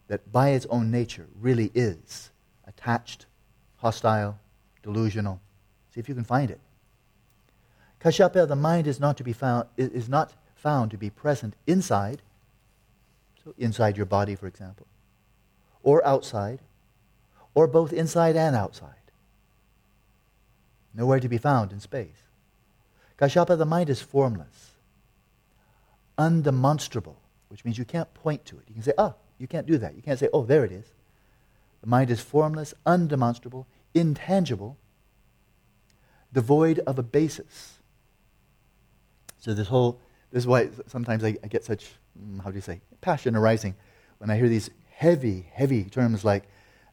that 0.09 0.33
by 0.33 0.51
its 0.51 0.67
own 0.71 0.91
nature 0.91 1.27
really 1.41 1.71
is 1.75 2.31
attached, 2.67 3.27
hostile, 3.77 4.39
delusional. 4.83 5.41
See 5.93 6.01
if 6.01 6.09
you 6.09 6.15
can 6.15 6.25
find 6.25 6.51
it. 6.51 6.61
Kashyapa, 8.01 8.49
the 8.49 8.57
mind 8.57 8.87
is 8.87 8.99
not 8.99 9.17
to 9.19 9.25
be 9.25 9.33
found 9.33 9.67
is 9.77 10.09
not 10.09 10.33
found 10.55 10.91
to 10.91 10.97
be 10.97 11.11
present 11.11 11.55
inside, 11.67 12.23
so 13.45 13.55
inside 13.59 13.97
your 13.97 14.07
body, 14.07 14.35
for 14.35 14.47
example, 14.47 14.87
or 15.83 16.07
outside, 16.07 16.61
or 17.55 17.67
both 17.67 17.93
inside 17.93 18.37
and 18.37 18.55
outside. 18.55 18.95
Nowhere 20.95 21.21
to 21.21 21.29
be 21.29 21.39
found 21.39 21.73
in 21.73 21.81
space. 21.81 22.30
Kashyapa, 23.21 23.59
the 23.59 23.67
mind 23.67 23.91
is 23.91 24.01
formless, 24.01 24.73
undemonstrable, 26.19 27.17
which 27.49 27.65
means 27.65 27.77
you 27.77 27.85
can't 27.85 28.13
point 28.15 28.45
to 28.47 28.57
it. 28.59 28.65
You 28.69 28.75
can 28.75 28.83
say, 28.83 28.95
ah, 28.97 29.15
you 29.39 29.47
can't 29.47 29.67
do 29.67 29.77
that. 29.79 29.95
You 29.95 30.03
can't 30.03 30.19
say, 30.19 30.29
oh, 30.33 30.45
there 30.45 30.65
it 30.65 30.73
is. 30.73 30.87
The 31.83 31.87
mind 31.87 32.11
is 32.11 32.21
formless, 32.21 32.73
undemonstrable, 32.87 33.67
intangible, 33.95 34.79
devoid 36.33 36.79
of 36.81 36.99
a 36.99 37.03
basis. 37.03 37.79
So 39.39 39.53
this 39.55 39.69
whole, 39.69 40.01
this 40.33 40.45
is 40.45 40.47
why 40.47 40.69
sometimes 40.87 41.25
I, 41.25 41.37
I 41.43 41.49
get 41.49 41.65
such, 41.65 41.89
mm, 42.19 42.43
how 42.43 42.51
do 42.51 42.57
you 42.57 42.63
say, 42.63 42.81
passion 43.01 43.37
arising 43.37 43.75
when 44.19 44.31
I 44.31 44.37
hear 44.37 44.49
these 44.49 44.71
heavy, 44.91 45.47
heavy 45.53 45.85
terms 45.85 46.25
like 46.25 46.45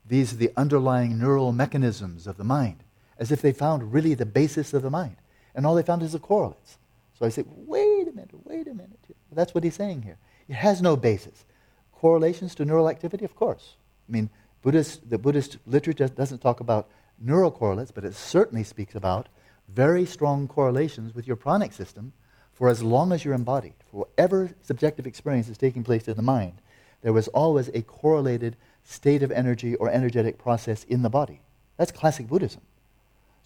these 0.05 0.33
are 0.33 0.37
the 0.37 0.51
underlying 0.57 1.19
neural 1.19 1.51
mechanisms 1.51 2.27
of 2.27 2.37
the 2.37 2.43
mind, 2.43 2.83
as 3.17 3.31
if 3.31 3.41
they 3.41 3.51
found 3.51 3.93
really 3.93 4.13
the 4.13 4.25
basis 4.25 4.73
of 4.73 4.81
the 4.81 4.89
mind. 4.89 5.17
And 5.57 5.65
all 5.65 5.75
they 5.75 5.83
found 5.83 6.03
is 6.03 6.13
the 6.13 6.19
correlates. 6.19 6.77
So 7.17 7.25
I 7.25 7.29
say, 7.29 7.43
wait 7.47 8.07
a 8.07 8.11
minute, 8.11 8.29
wait 8.45 8.67
a 8.67 8.73
minute. 8.75 8.99
That's 9.31 9.55
what 9.55 9.63
he's 9.63 9.75
saying 9.75 10.03
here. 10.03 10.17
It 10.47 10.53
has 10.53 10.83
no 10.83 10.95
basis. 10.95 11.45
Correlations 11.91 12.53
to 12.55 12.65
neural 12.65 12.87
activity, 12.87 13.25
of 13.25 13.35
course. 13.35 13.75
I 14.07 14.11
mean, 14.11 14.29
Buddhist, 14.61 15.09
the 15.09 15.17
Buddhist 15.17 15.57
literature 15.65 16.07
doesn't 16.07 16.41
talk 16.41 16.59
about 16.59 16.89
neural 17.19 17.49
correlates, 17.49 17.89
but 17.89 18.05
it 18.05 18.13
certainly 18.13 18.63
speaks 18.63 18.93
about 18.93 19.29
very 19.67 20.05
strong 20.05 20.47
correlations 20.47 21.15
with 21.15 21.25
your 21.25 21.35
pranic 21.35 21.73
system 21.73 22.13
for 22.53 22.69
as 22.69 22.83
long 22.83 23.11
as 23.11 23.25
you're 23.25 23.33
embodied. 23.33 23.73
For 23.89 24.01
whatever 24.01 24.51
subjective 24.61 25.07
experience 25.07 25.49
is 25.49 25.57
taking 25.57 25.83
place 25.83 26.07
in 26.07 26.15
the 26.15 26.21
mind, 26.21 26.61
there 27.01 27.13
was 27.13 27.29
always 27.29 27.69
a 27.69 27.81
correlated 27.81 28.57
state 28.83 29.23
of 29.23 29.31
energy 29.31 29.75
or 29.75 29.89
energetic 29.89 30.37
process 30.37 30.83
in 30.83 31.01
the 31.01 31.09
body. 31.09 31.41
That's 31.77 31.91
classic 31.91 32.27
Buddhism. 32.27 32.61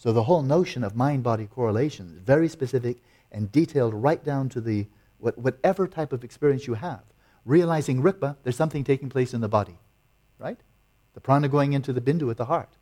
So 0.01 0.11
the 0.11 0.23
whole 0.23 0.41
notion 0.41 0.83
of 0.83 0.95
mind-body 0.95 1.45
correlation 1.45 2.15
is 2.15 2.23
very 2.23 2.47
specific 2.47 3.03
and 3.31 3.51
detailed 3.51 3.93
right 3.93 4.23
down 4.23 4.49
to 4.49 4.59
the 4.59 4.87
what, 5.19 5.37
whatever 5.37 5.87
type 5.87 6.11
of 6.11 6.23
experience 6.23 6.65
you 6.65 6.73
have. 6.73 7.03
Realizing 7.45 8.01
rikpa, 8.01 8.35
there's 8.41 8.55
something 8.55 8.83
taking 8.83 9.09
place 9.09 9.31
in 9.31 9.41
the 9.41 9.47
body, 9.47 9.77
right? 10.39 10.57
The 11.13 11.21
prana 11.21 11.49
going 11.49 11.73
into 11.73 11.93
the 11.93 12.01
bindu 12.01 12.31
at 12.31 12.37
the 12.37 12.45
heart. 12.45 12.77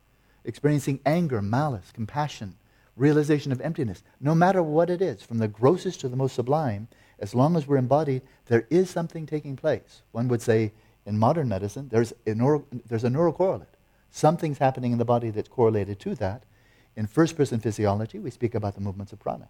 Experiencing 0.46 1.00
anger, 1.04 1.42
malice, 1.42 1.92
compassion, 1.92 2.56
realization 2.96 3.52
of 3.52 3.60
emptiness. 3.60 4.02
No 4.18 4.34
matter 4.34 4.62
what 4.62 4.88
it 4.88 5.02
is, 5.02 5.22
from 5.22 5.36
the 5.36 5.48
grossest 5.48 6.00
to 6.00 6.08
the 6.08 6.16
most 6.16 6.34
sublime, 6.34 6.88
as 7.18 7.34
long 7.34 7.54
as 7.54 7.66
we're 7.66 7.76
embodied, 7.76 8.22
there 8.46 8.66
is 8.70 8.88
something 8.88 9.26
taking 9.26 9.56
place. 9.56 10.00
One 10.12 10.28
would 10.28 10.40
say 10.40 10.72
in 11.04 11.18
modern 11.18 11.50
medicine, 11.50 11.90
there's 11.90 12.14
a, 12.26 12.34
neuro, 12.34 12.64
there's 12.86 13.04
a 13.04 13.10
neural 13.10 13.34
correlate. 13.34 13.76
Something's 14.10 14.56
happening 14.56 14.92
in 14.92 14.98
the 14.98 15.04
body 15.04 15.28
that's 15.28 15.50
correlated 15.50 16.00
to 16.00 16.14
that. 16.14 16.44
In 16.96 17.06
first 17.06 17.36
person 17.36 17.60
physiology, 17.60 18.18
we 18.18 18.30
speak 18.30 18.54
about 18.54 18.74
the 18.74 18.80
movements 18.80 19.12
of 19.12 19.18
prana. 19.18 19.48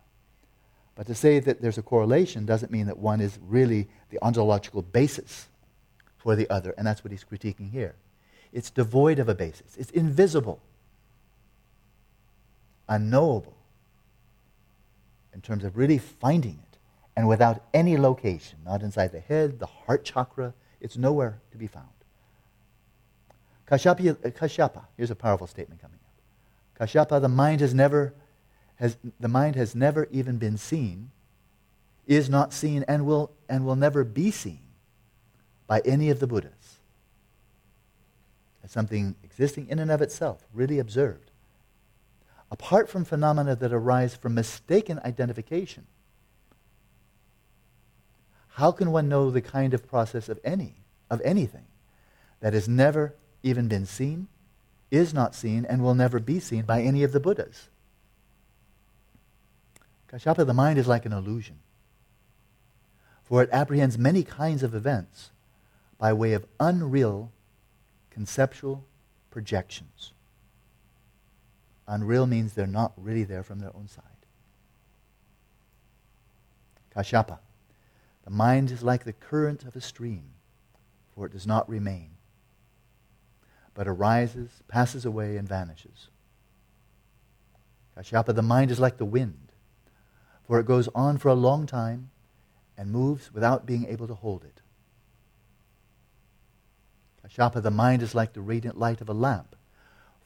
But 0.94 1.06
to 1.06 1.14
say 1.14 1.38
that 1.40 1.62
there's 1.62 1.78
a 1.78 1.82
correlation 1.82 2.44
doesn't 2.44 2.70
mean 2.70 2.86
that 2.86 2.98
one 2.98 3.20
is 3.20 3.38
really 3.46 3.88
the 4.10 4.18
ontological 4.22 4.82
basis 4.82 5.48
for 6.18 6.36
the 6.36 6.48
other, 6.50 6.74
and 6.76 6.86
that's 6.86 7.02
what 7.02 7.10
he's 7.10 7.24
critiquing 7.24 7.70
here. 7.70 7.94
It's 8.52 8.70
devoid 8.70 9.18
of 9.18 9.28
a 9.28 9.34
basis, 9.34 9.76
it's 9.78 9.90
invisible, 9.90 10.60
unknowable 12.88 13.56
in 15.32 15.40
terms 15.40 15.64
of 15.64 15.76
really 15.76 15.98
finding 15.98 16.58
it, 16.70 16.78
and 17.16 17.28
without 17.28 17.62
any 17.72 17.96
location, 17.96 18.58
not 18.64 18.82
inside 18.82 19.12
the 19.12 19.20
head, 19.20 19.58
the 19.60 19.66
heart 19.66 20.04
chakra, 20.04 20.52
it's 20.80 20.96
nowhere 20.96 21.40
to 21.52 21.56
be 21.56 21.68
found. 21.68 21.86
Kashyapa, 23.68 24.32
Kashyapa, 24.32 24.84
here's 24.96 25.12
a 25.12 25.14
powerful 25.14 25.46
statement 25.46 25.80
coming. 25.80 25.99
Kashyapa, 26.80 27.20
the 27.20 27.28
mind 27.28 27.60
has 27.60 27.74
never, 27.74 28.14
has, 28.76 28.96
the 29.18 29.28
mind 29.28 29.54
has 29.56 29.74
never 29.74 30.08
even 30.10 30.38
been 30.38 30.56
seen, 30.56 31.10
is 32.06 32.28
not 32.30 32.52
seen, 32.52 32.84
and 32.88 33.04
will, 33.06 33.30
and 33.48 33.66
will 33.66 33.76
never 33.76 34.02
be 34.02 34.30
seen 34.30 34.60
by 35.66 35.80
any 35.84 36.10
of 36.10 36.18
the 36.18 36.26
Buddhas 36.26 36.78
as 38.64 38.70
something 38.72 39.14
existing 39.22 39.68
in 39.68 39.78
and 39.78 39.90
of 39.90 40.02
itself, 40.02 40.46
really 40.52 40.78
observed. 40.78 41.30
Apart 42.50 42.88
from 42.88 43.04
phenomena 43.04 43.54
that 43.54 43.72
arise 43.72 44.14
from 44.16 44.34
mistaken 44.34 45.00
identification 45.04 45.86
how 48.54 48.72
can 48.72 48.90
one 48.90 49.08
know 49.08 49.30
the 49.30 49.40
kind 49.40 49.72
of 49.72 49.88
process 49.88 50.28
of 50.28 50.38
any, 50.44 50.74
of 51.08 51.20
anything, 51.22 51.64
that 52.40 52.52
has 52.52 52.68
never 52.68 53.14
even 53.42 53.68
been 53.68 53.86
seen, 53.86 54.28
is 54.90 55.14
not 55.14 55.34
seen, 55.34 55.64
and 55.64 55.82
will 55.82 55.94
never 55.94 56.18
be 56.18 56.40
seen 56.40 56.62
by 56.62 56.82
any 56.82 57.02
of 57.02 57.12
the 57.12 57.20
Buddhas? 57.20 57.68
Kashyapa, 60.10 60.44
the 60.46 60.54
mind 60.54 60.78
is 60.78 60.88
like 60.88 61.06
an 61.06 61.12
illusion, 61.12 61.60
for 63.24 63.42
it 63.42 63.50
apprehends 63.52 63.96
many 63.96 64.24
kinds 64.24 64.62
of 64.62 64.74
events 64.74 65.30
by 65.98 66.12
way 66.12 66.32
of 66.32 66.46
unreal 66.58 67.30
conceptual 68.10 68.84
projections. 69.30 70.12
Unreal 71.86 72.26
means 72.26 72.52
they're 72.52 72.66
not 72.66 72.92
really 72.96 73.24
there 73.24 73.42
from 73.42 73.60
their 73.60 73.74
own 73.74 73.88
side. 73.88 74.04
Kashyapa. 76.94 77.38
The 78.24 78.30
mind 78.30 78.70
is 78.70 78.82
like 78.82 79.04
the 79.04 79.12
current 79.12 79.64
of 79.64 79.76
a 79.76 79.80
stream, 79.80 80.24
for 81.14 81.26
it 81.26 81.32
does 81.32 81.46
not 81.46 81.68
remain, 81.68 82.10
but 83.80 83.88
arises, 83.88 84.50
passes 84.68 85.06
away, 85.06 85.38
and 85.38 85.48
vanishes. 85.48 86.08
Kashyapa, 87.96 88.34
the 88.34 88.42
mind 88.42 88.70
is 88.70 88.78
like 88.78 88.98
the 88.98 89.06
wind, 89.06 89.52
for 90.46 90.60
it 90.60 90.66
goes 90.66 90.90
on 90.94 91.16
for 91.16 91.28
a 91.28 91.34
long 91.34 91.64
time 91.64 92.10
and 92.76 92.92
moves 92.92 93.32
without 93.32 93.64
being 93.64 93.86
able 93.86 94.06
to 94.06 94.12
hold 94.12 94.44
it. 94.44 94.60
Kashyapa, 97.26 97.62
the 97.62 97.70
mind 97.70 98.02
is 98.02 98.14
like 98.14 98.34
the 98.34 98.42
radiant 98.42 98.78
light 98.78 99.00
of 99.00 99.08
a 99.08 99.14
lamp, 99.14 99.56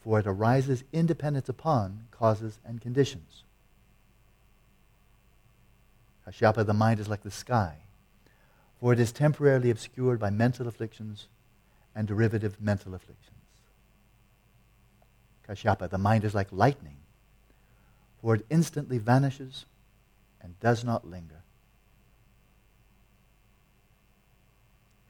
for 0.00 0.18
it 0.18 0.26
arises 0.26 0.82
independent 0.92 1.48
upon 1.48 2.08
causes 2.10 2.58
and 2.64 2.80
conditions. 2.80 3.44
Kashyapa, 6.26 6.66
the 6.66 6.74
mind 6.74 6.98
is 6.98 7.06
like 7.06 7.22
the 7.22 7.30
sky, 7.30 7.76
for 8.80 8.92
it 8.92 8.98
is 8.98 9.12
temporarily 9.12 9.70
obscured 9.70 10.18
by 10.18 10.30
mental 10.30 10.66
afflictions 10.66 11.28
and 11.94 12.08
derivative 12.08 12.60
mental 12.60 12.96
afflictions. 12.96 13.33
Kashyapa, 15.48 15.90
the 15.90 15.98
mind 15.98 16.24
is 16.24 16.34
like 16.34 16.48
lightning, 16.50 16.96
for 18.20 18.34
it 18.34 18.46
instantly 18.48 18.98
vanishes 18.98 19.66
and 20.40 20.58
does 20.60 20.84
not 20.84 21.06
linger. 21.06 21.42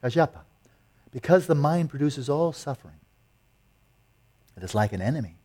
Kashyapa, 0.03 0.41
because 1.11 1.47
the 1.47 1.55
mind 1.55 1.89
produces 1.89 2.29
all 2.29 2.51
suffering, 2.51 2.99
it 4.57 4.63
is 4.63 4.75
like 4.75 4.93
an 4.93 5.01
enemy. 5.01 5.37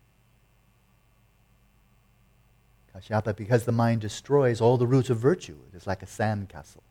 Kashyapa, 2.94 3.36
because 3.36 3.64
the 3.64 3.72
mind 3.72 4.00
destroys 4.00 4.60
all 4.60 4.76
the 4.76 4.86
roots 4.86 5.10
of 5.10 5.18
virtue, 5.18 5.56
it 5.72 5.76
is 5.76 5.86
like 5.86 6.02
a 6.02 6.06
sandcastle. 6.06 6.82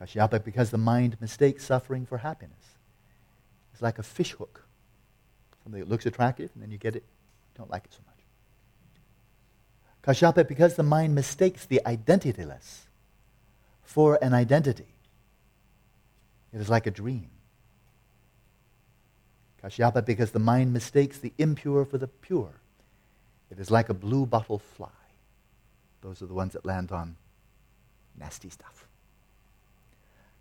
Kashyapa, 0.00 0.42
because 0.44 0.70
the 0.70 0.78
mind 0.78 1.16
mistakes 1.20 1.64
suffering 1.64 2.06
for 2.06 2.18
happiness. 2.18 2.76
It's 3.72 3.82
like 3.82 3.98
a 3.98 4.02
fish 4.02 4.32
hook. 4.32 4.64
Something 5.68 5.82
that 5.82 5.90
looks 5.90 6.06
attractive, 6.06 6.48
and 6.54 6.62
then 6.62 6.70
you 6.70 6.78
get 6.78 6.96
it, 6.96 7.02
you 7.02 7.58
don't 7.58 7.70
like 7.70 7.84
it 7.84 7.92
so 7.92 7.98
much. 8.06 10.16
Kashyapa, 10.16 10.48
because 10.48 10.76
the 10.76 10.82
mind 10.82 11.14
mistakes 11.14 11.66
the 11.66 11.82
identityless 11.84 12.86
for 13.82 14.18
an 14.22 14.32
identity. 14.32 14.86
It 16.54 16.62
is 16.62 16.70
like 16.70 16.86
a 16.86 16.90
dream. 16.90 17.28
Kashyapa, 19.62 20.06
because 20.06 20.30
the 20.30 20.38
mind 20.38 20.72
mistakes 20.72 21.18
the 21.18 21.34
impure 21.36 21.84
for 21.84 21.98
the 21.98 22.06
pure. 22.06 22.54
It 23.50 23.58
is 23.58 23.70
like 23.70 23.90
a 23.90 23.94
blue 23.94 24.24
bottle 24.24 24.60
fly. 24.60 24.88
Those 26.00 26.22
are 26.22 26.26
the 26.26 26.32
ones 26.32 26.54
that 26.54 26.64
land 26.64 26.92
on 26.92 27.16
nasty 28.18 28.48
stuff. 28.48 28.86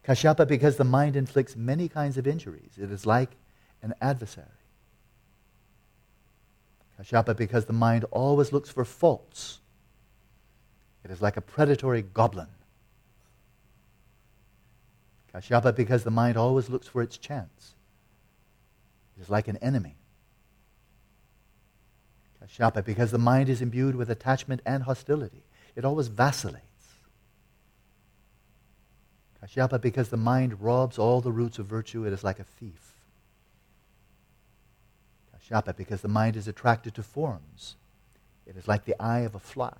Kashyapa, 0.05 0.48
because 0.48 0.77
the 0.77 0.86
mind 0.86 1.17
inflicts 1.17 1.57
many 1.57 1.89
kinds 1.89 2.17
of 2.17 2.25
injuries. 2.25 2.77
It 2.77 2.93
is 2.93 3.05
like 3.05 3.31
an 3.81 3.93
adversary. 4.00 4.48
Kashyapa, 7.00 7.38
because 7.38 7.66
the 7.66 7.74
mind 7.74 8.06
always 8.12 8.51
looks 8.51 8.70
for 8.70 8.84
faults. 8.84 9.60
It 11.04 11.12
is 11.12 11.22
like 11.22 11.38
a 11.38 11.42
predatory 11.42 12.01
goblin. 12.01 12.48
Kashyapa, 15.34 15.75
because 15.75 16.04
the 16.04 16.12
mind 16.12 16.38
always 16.38 16.70
looks 16.70 16.88
for 16.88 17.01
its 17.01 17.18
chance. 17.18 17.75
It 19.18 19.22
is 19.22 19.30
like 19.30 19.48
an 19.48 19.58
enemy. 19.58 19.96
Kashyapa, 22.44 22.84
because 22.84 23.12
the 23.12 23.18
mind 23.18 23.50
is 23.50 23.62
imbued 23.62 23.96
with 23.96 24.10
attachment 24.10 24.62
and 24.66 24.84
hostility. 24.84 25.44
It 25.75 25.86
always 25.86 26.08
vacillates. 26.08 26.63
Kashyapa, 29.44 29.80
because 29.80 30.10
the 30.10 30.18
mind 30.18 30.62
robs 30.62 30.98
all 30.98 31.22
the 31.22 31.32
roots 31.32 31.60
of 31.60 31.68
virtue, 31.68 32.06
it 32.06 32.13
is 32.13 32.24
like 32.24 32.39
a 32.39 32.44
thief. 32.44 32.87
Kashyapa, 35.48 35.75
because 35.75 36.01
the 36.01 36.08
mind 36.08 36.36
is 36.36 36.48
attracted 36.48 36.96
to 36.96 37.04
forms, 37.04 37.75
it 38.46 38.56
is 38.58 38.68
like 38.68 38.86
the 38.86 39.01
eye 39.01 39.20
of 39.20 39.36
a 39.36 39.39
fly. 39.39 39.75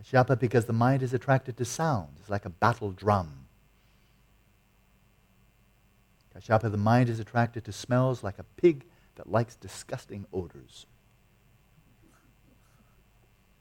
Kashyapa, 0.00 0.38
because 0.38 0.66
the 0.66 0.72
mind 0.72 1.02
is 1.02 1.12
attracted 1.12 1.56
to 1.56 1.64
sounds, 1.64 2.20
it's 2.20 2.30
like 2.30 2.44
a 2.44 2.50
battle 2.50 2.92
drum. 2.92 3.46
Kashyapa, 6.36 6.70
the 6.70 6.76
mind 6.76 7.08
is 7.08 7.18
attracted 7.18 7.64
to 7.64 7.72
smells 7.72 8.22
like 8.22 8.38
a 8.38 8.44
pig 8.44 8.84
that 9.16 9.30
likes 9.30 9.56
disgusting 9.56 10.26
odors. 10.32 10.86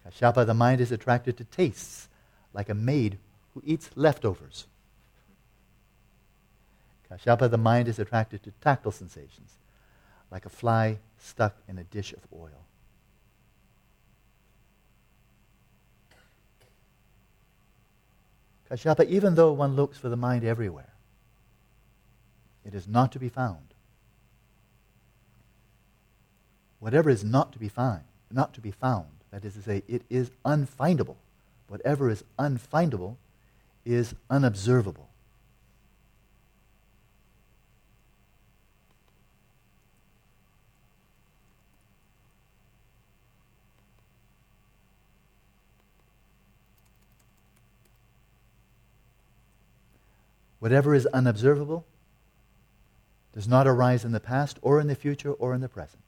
Kashyapa, 0.06 0.46
the 0.46 0.54
mind 0.54 0.82
is 0.82 0.92
attracted 0.92 1.38
to 1.38 1.44
tastes, 1.44 2.08
like 2.54 2.70
a 2.70 2.76
maid 2.76 3.18
who 3.54 3.64
eats 3.66 3.90
leftovers. 3.96 4.68
Kashyapa, 7.12 7.50
the 7.50 7.58
mind 7.58 7.88
is 7.88 8.00
attracted 8.00 8.44
to 8.44 8.52
tactile 8.62 8.92
sensations, 8.92 9.54
like 10.30 10.46
a 10.46 10.50
fly 10.50 11.00
stuck 11.18 11.56
in 11.68 11.78
a 11.78 11.84
dish 11.84 12.14
of 12.14 12.20
oil. 12.34 12.66
Kashyapa, 18.70 19.06
even 19.08 19.36
though 19.36 19.54
one 19.54 19.76
looks 19.76 19.98
for 19.98 20.10
the 20.10 20.18
mind 20.18 20.44
everywhere, 20.44 20.94
it 22.66 22.74
is 22.74 22.88
not 22.88 23.14
to 23.14 23.20
be 23.20 23.30
found. 23.30 23.74
Whatever 26.80 27.10
is 27.10 27.24
not 27.24 27.54
to 27.54 27.60
be 27.60 27.70
found, 27.70 28.04
not 28.30 28.54
to 28.54 28.62
be 28.62 28.72
found, 28.72 29.08
that 29.32 29.46
is 29.46 29.54
to 29.54 29.62
say, 29.62 29.84
it 29.88 30.04
is 30.10 30.32
unfindable. 30.46 31.16
Whatever 31.70 32.10
is 32.10 32.24
unfindable 32.38 33.16
is 33.86 34.14
unobservable. 34.30 35.08
Whatever 50.68 50.94
is 50.94 51.06
unobservable 51.06 51.86
does 53.34 53.48
not 53.48 53.66
arise 53.66 54.04
in 54.04 54.12
the 54.12 54.20
past 54.20 54.60
or 54.62 54.82
in 54.82 54.88
the 54.88 54.96
future 54.96 55.32
or 55.32 55.54
in 55.54 55.62
the 55.62 55.70
present. 55.70 56.04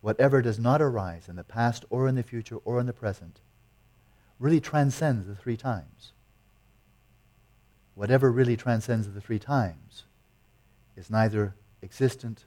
Whatever 0.00 0.42
does 0.42 0.58
not 0.58 0.82
arise 0.82 1.28
in 1.28 1.36
the 1.36 1.44
past 1.44 1.84
or 1.88 2.08
in 2.08 2.16
the 2.16 2.24
future 2.24 2.56
or 2.64 2.80
in 2.80 2.86
the 2.86 2.92
present 2.92 3.38
really 4.40 4.58
transcends 4.58 5.24
the 5.24 5.36
three 5.36 5.56
times. 5.56 6.14
Whatever 7.94 8.32
really 8.32 8.56
transcends 8.56 9.08
the 9.08 9.20
three 9.20 9.38
times 9.38 10.02
is 10.96 11.08
neither 11.08 11.54
existent 11.82 12.44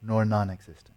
nor 0.00 0.24
non 0.24 0.48
existent. 0.48 0.95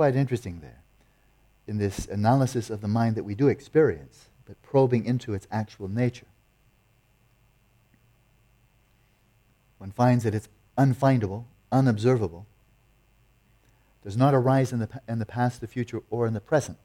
Quite 0.00 0.16
interesting 0.16 0.60
there 0.60 0.82
in 1.66 1.76
this 1.76 2.06
analysis 2.06 2.70
of 2.70 2.80
the 2.80 2.88
mind 2.88 3.16
that 3.16 3.22
we 3.22 3.34
do 3.34 3.48
experience, 3.48 4.30
but 4.46 4.56
probing 4.62 5.04
into 5.04 5.34
its 5.34 5.46
actual 5.50 5.88
nature. 5.88 6.24
One 9.76 9.90
finds 9.90 10.24
that 10.24 10.34
it's 10.34 10.48
unfindable, 10.78 11.44
unobservable, 11.70 12.46
does 14.02 14.16
not 14.16 14.32
arise 14.32 14.72
in 14.72 14.78
the, 14.78 14.88
in 15.06 15.18
the 15.18 15.26
past, 15.26 15.60
the 15.60 15.66
future, 15.66 16.00
or 16.08 16.26
in 16.26 16.32
the 16.32 16.40
present. 16.40 16.78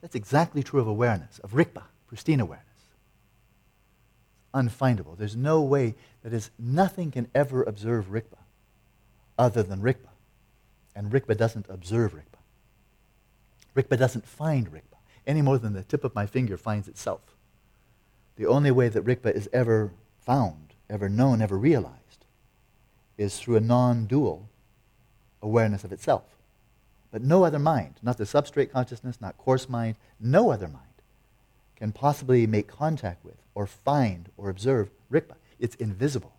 That's 0.00 0.14
exactly 0.14 0.62
true 0.62 0.80
of 0.80 0.86
awareness, 0.86 1.38
of 1.40 1.50
rikpa, 1.50 1.82
pristine 2.06 2.40
awareness. 2.40 2.64
Unfindable. 4.54 5.18
There's 5.18 5.36
no 5.36 5.60
way, 5.60 5.94
that 6.22 6.32
is, 6.32 6.48
nothing 6.58 7.10
can 7.10 7.28
ever 7.34 7.62
observe 7.62 8.06
rikpa 8.06 8.38
other 9.36 9.62
than 9.62 9.82
rikpa. 9.82 10.07
And 10.98 11.12
Rikpa 11.12 11.36
doesn't 11.36 11.66
observe 11.68 12.12
Rikpa. 12.12 12.40
Rikpa 13.76 13.96
doesn't 13.96 14.26
find 14.26 14.72
Rikpa 14.72 14.98
any 15.28 15.42
more 15.42 15.56
than 15.56 15.72
the 15.72 15.84
tip 15.84 16.02
of 16.02 16.12
my 16.12 16.26
finger 16.26 16.56
finds 16.56 16.88
itself. 16.88 17.20
The 18.34 18.46
only 18.46 18.72
way 18.72 18.88
that 18.88 19.04
Rikpa 19.04 19.32
is 19.32 19.48
ever 19.52 19.92
found, 20.26 20.74
ever 20.90 21.08
known, 21.08 21.40
ever 21.40 21.56
realized 21.56 22.26
is 23.16 23.38
through 23.38 23.54
a 23.54 23.60
non 23.60 24.06
dual 24.06 24.48
awareness 25.40 25.84
of 25.84 25.92
itself. 25.92 26.24
But 27.12 27.22
no 27.22 27.44
other 27.44 27.60
mind, 27.60 27.94
not 28.02 28.18
the 28.18 28.24
substrate 28.24 28.72
consciousness, 28.72 29.20
not 29.20 29.38
coarse 29.38 29.68
mind, 29.68 29.94
no 30.18 30.50
other 30.50 30.66
mind 30.66 30.82
can 31.76 31.92
possibly 31.92 32.44
make 32.44 32.66
contact 32.66 33.24
with 33.24 33.36
or 33.54 33.68
find 33.68 34.30
or 34.36 34.50
observe 34.50 34.90
Rikpa. 35.12 35.36
It's 35.60 35.76
invisible. 35.76 36.34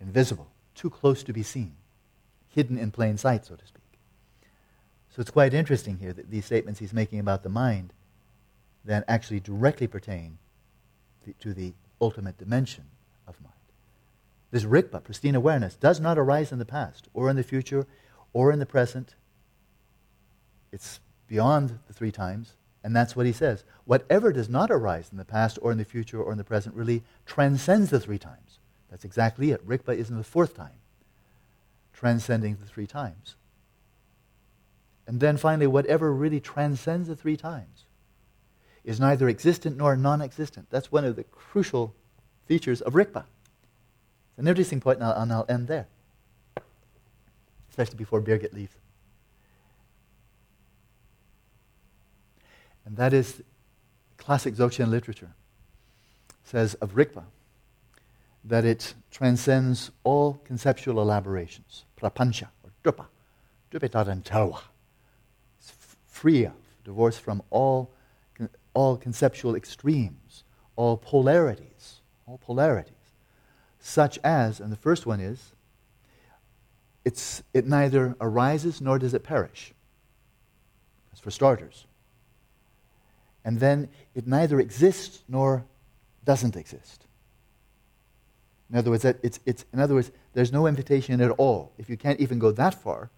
Invisible, 0.00 0.48
too 0.74 0.90
close 0.90 1.22
to 1.22 1.32
be 1.32 1.44
seen 1.44 1.76
hidden 2.56 2.78
in 2.78 2.90
plain 2.90 3.18
sight, 3.18 3.44
so 3.44 3.54
to 3.54 3.66
speak. 3.66 3.82
So 5.10 5.20
it's 5.20 5.30
quite 5.30 5.54
interesting 5.54 5.98
here 5.98 6.14
that 6.14 6.30
these 6.30 6.46
statements 6.46 6.80
he's 6.80 6.92
making 6.92 7.20
about 7.20 7.42
the 7.42 7.48
mind 7.50 7.92
then 8.84 9.04
actually 9.06 9.40
directly 9.40 9.86
pertain 9.86 10.38
to 11.40 11.52
the 11.52 11.74
ultimate 12.00 12.38
dimension 12.38 12.84
of 13.26 13.40
mind. 13.42 13.52
This 14.52 14.64
rikpa, 14.64 15.04
pristine 15.04 15.34
awareness, 15.34 15.74
does 15.74 16.00
not 16.00 16.18
arise 16.18 16.50
in 16.50 16.58
the 16.58 16.64
past 16.64 17.08
or 17.12 17.28
in 17.28 17.36
the 17.36 17.42
future 17.42 17.86
or 18.32 18.52
in 18.52 18.58
the 18.58 18.66
present. 18.66 19.16
It's 20.72 21.00
beyond 21.26 21.78
the 21.88 21.92
three 21.92 22.12
times, 22.12 22.54
and 22.84 22.94
that's 22.94 23.16
what 23.16 23.26
he 23.26 23.32
says. 23.32 23.64
Whatever 23.84 24.32
does 24.32 24.48
not 24.48 24.70
arise 24.70 25.08
in 25.10 25.18
the 25.18 25.24
past 25.24 25.58
or 25.60 25.72
in 25.72 25.78
the 25.78 25.84
future 25.84 26.22
or 26.22 26.32
in 26.32 26.38
the 26.38 26.44
present 26.44 26.74
really 26.74 27.02
transcends 27.26 27.90
the 27.90 28.00
three 28.00 28.18
times. 28.18 28.60
That's 28.90 29.04
exactly 29.04 29.50
it. 29.50 29.66
Rikpa 29.66 29.96
is 29.96 30.10
in 30.10 30.16
the 30.16 30.24
fourth 30.24 30.54
time 30.54 30.78
transcending 31.96 32.58
the 32.60 32.66
three 32.66 32.86
times. 32.86 33.36
And 35.06 35.20
then 35.20 35.36
finally, 35.36 35.66
whatever 35.66 36.12
really 36.12 36.40
transcends 36.40 37.08
the 37.08 37.16
three 37.16 37.36
times 37.36 37.84
is 38.84 39.00
neither 39.00 39.28
existent 39.28 39.76
nor 39.76 39.96
non 39.96 40.20
existent. 40.20 40.66
That's 40.70 40.92
one 40.92 41.04
of 41.04 41.16
the 41.16 41.24
crucial 41.24 41.94
features 42.46 42.80
of 42.82 42.92
Rikpa. 42.92 43.24
It's 43.24 44.38
an 44.38 44.46
interesting 44.46 44.80
point, 44.80 44.98
and 44.98 45.06
I'll, 45.06 45.22
and 45.22 45.32
I'll 45.32 45.46
end 45.48 45.68
there, 45.68 45.86
especially 47.70 47.96
before 47.96 48.20
Birgit 48.20 48.52
leaves. 48.52 48.76
And 52.84 52.96
that 52.96 53.12
is 53.12 53.42
classic 54.18 54.54
Dzogchen 54.54 54.88
literature 54.88 55.30
says 56.44 56.74
of 56.74 56.94
Rikpa 56.94 57.24
that 58.46 58.64
it 58.64 58.94
transcends 59.10 59.90
all 60.04 60.40
conceptual 60.44 61.00
elaborations, 61.00 61.84
prapancha, 62.00 62.48
or 62.62 62.70
drupa, 62.84 63.06
drupetarantarwa. 63.72 64.60
It's 65.58 65.72
free 66.06 66.44
of, 66.44 66.52
divorced 66.84 67.20
from 67.20 67.42
all, 67.50 67.90
all 68.72 68.96
conceptual 68.96 69.56
extremes, 69.56 70.44
all 70.76 70.96
polarities, 70.96 72.00
all 72.26 72.38
polarities, 72.38 72.92
such 73.80 74.18
as, 74.22 74.60
and 74.60 74.70
the 74.70 74.76
first 74.76 75.06
one 75.06 75.20
is, 75.20 75.52
it's, 77.04 77.42
it 77.52 77.66
neither 77.66 78.16
arises 78.20 78.80
nor 78.80 78.98
does 78.98 79.14
it 79.14 79.22
perish. 79.22 79.72
That's 81.10 81.20
for 81.20 81.30
starters. 81.30 81.86
And 83.44 83.60
then 83.60 83.88
it 84.14 84.26
neither 84.26 84.58
exists 84.58 85.22
nor 85.28 85.64
doesn't 86.24 86.56
exist. 86.56 87.05
In 88.70 88.78
other 88.78 88.90
words, 88.90 89.02
that 89.02 89.18
it's, 89.22 89.38
it's, 89.46 89.64
in 89.72 89.80
other 89.80 89.94
words, 89.94 90.10
there's 90.32 90.52
no 90.52 90.66
invitation 90.66 91.20
at 91.20 91.30
all. 91.32 91.72
If 91.78 91.88
you 91.88 91.96
can't 91.96 92.18
even 92.20 92.38
go 92.38 92.50
that 92.52 92.74
far, 92.74 93.10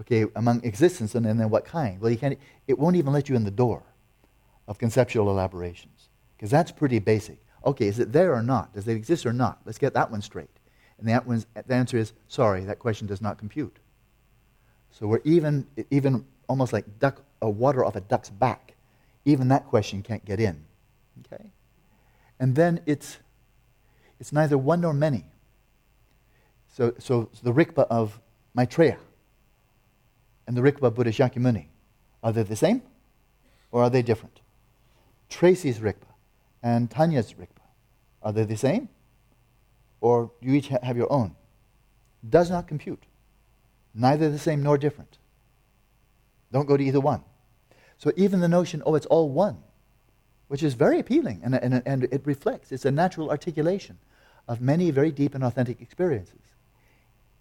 okay, 0.00 0.26
among 0.34 0.64
existence 0.64 1.14
and, 1.14 1.26
and 1.26 1.38
then 1.38 1.50
what 1.50 1.64
kind? 1.64 2.00
Well, 2.00 2.10
you 2.10 2.18
can't, 2.18 2.38
it 2.66 2.78
won't 2.78 2.96
even 2.96 3.12
let 3.12 3.28
you 3.28 3.36
in 3.36 3.44
the 3.44 3.50
door 3.50 3.82
of 4.66 4.78
conceptual 4.78 5.30
elaborations. 5.30 6.08
Because 6.36 6.50
that's 6.50 6.72
pretty 6.72 6.98
basic. 6.98 7.38
Okay, 7.64 7.86
is 7.86 7.98
it 7.98 8.12
there 8.12 8.34
or 8.34 8.42
not? 8.42 8.74
Does 8.74 8.88
it 8.88 8.96
exist 8.96 9.24
or 9.24 9.32
not? 9.32 9.60
Let's 9.64 9.78
get 9.78 9.94
that 9.94 10.10
one 10.10 10.20
straight. 10.22 10.50
And 10.98 11.08
the, 11.08 11.46
the 11.66 11.74
answer 11.74 11.96
is 11.96 12.12
sorry, 12.28 12.64
that 12.64 12.78
question 12.78 13.06
does 13.06 13.20
not 13.20 13.38
compute. 13.38 13.76
So 14.90 15.06
we're 15.06 15.20
even, 15.24 15.66
even 15.90 16.24
almost 16.48 16.72
like 16.72 16.84
duck, 16.98 17.22
a 17.42 17.48
water 17.50 17.84
off 17.84 17.96
a 17.96 18.00
duck's 18.00 18.30
back. 18.30 18.74
Even 19.24 19.48
that 19.48 19.66
question 19.66 20.02
can't 20.02 20.24
get 20.24 20.40
in. 20.40 20.64
Okay? 21.20 21.44
And 22.38 22.54
then 22.54 22.80
it's, 22.86 23.18
it's 24.20 24.32
neither 24.32 24.56
one 24.56 24.80
nor 24.80 24.92
many. 24.92 25.24
So, 26.72 26.94
so, 26.98 27.28
the 27.42 27.52
Rikpa 27.52 27.86
of 27.88 28.20
Maitreya 28.54 28.98
and 30.46 30.56
the 30.56 30.60
Rikpa 30.60 30.82
of 30.82 30.94
Buddha 30.94 31.10
Shakyamuni, 31.10 31.66
are 32.22 32.32
they 32.32 32.42
the 32.42 32.56
same 32.56 32.82
or 33.70 33.82
are 33.82 33.90
they 33.90 34.02
different? 34.02 34.40
Tracy's 35.28 35.78
Rikpa 35.78 36.12
and 36.62 36.90
Tanya's 36.90 37.32
Rikpa, 37.34 37.62
are 38.22 38.32
they 38.32 38.44
the 38.44 38.56
same 38.56 38.88
or 40.00 40.30
you 40.40 40.54
each 40.54 40.68
have 40.68 40.96
your 40.96 41.12
own? 41.12 41.36
Does 42.28 42.50
not 42.50 42.66
compute. 42.66 43.04
Neither 43.94 44.30
the 44.30 44.38
same 44.38 44.62
nor 44.62 44.76
different. 44.76 45.18
Don't 46.50 46.66
go 46.66 46.76
to 46.76 46.84
either 46.84 47.00
one. 47.00 47.22
So 47.98 48.12
even 48.16 48.40
the 48.40 48.48
notion, 48.48 48.82
oh, 48.84 48.96
it's 48.96 49.06
all 49.06 49.28
one, 49.28 49.58
which 50.54 50.62
is 50.62 50.74
very 50.74 51.00
appealing 51.00 51.40
and, 51.42 51.56
and, 51.56 51.82
and 51.84 52.04
it 52.12 52.22
reflects, 52.24 52.70
it's 52.70 52.84
a 52.84 52.90
natural 52.92 53.28
articulation 53.28 53.98
of 54.46 54.60
many 54.60 54.92
very 54.92 55.10
deep 55.10 55.34
and 55.34 55.42
authentic 55.42 55.82
experiences. 55.82 56.38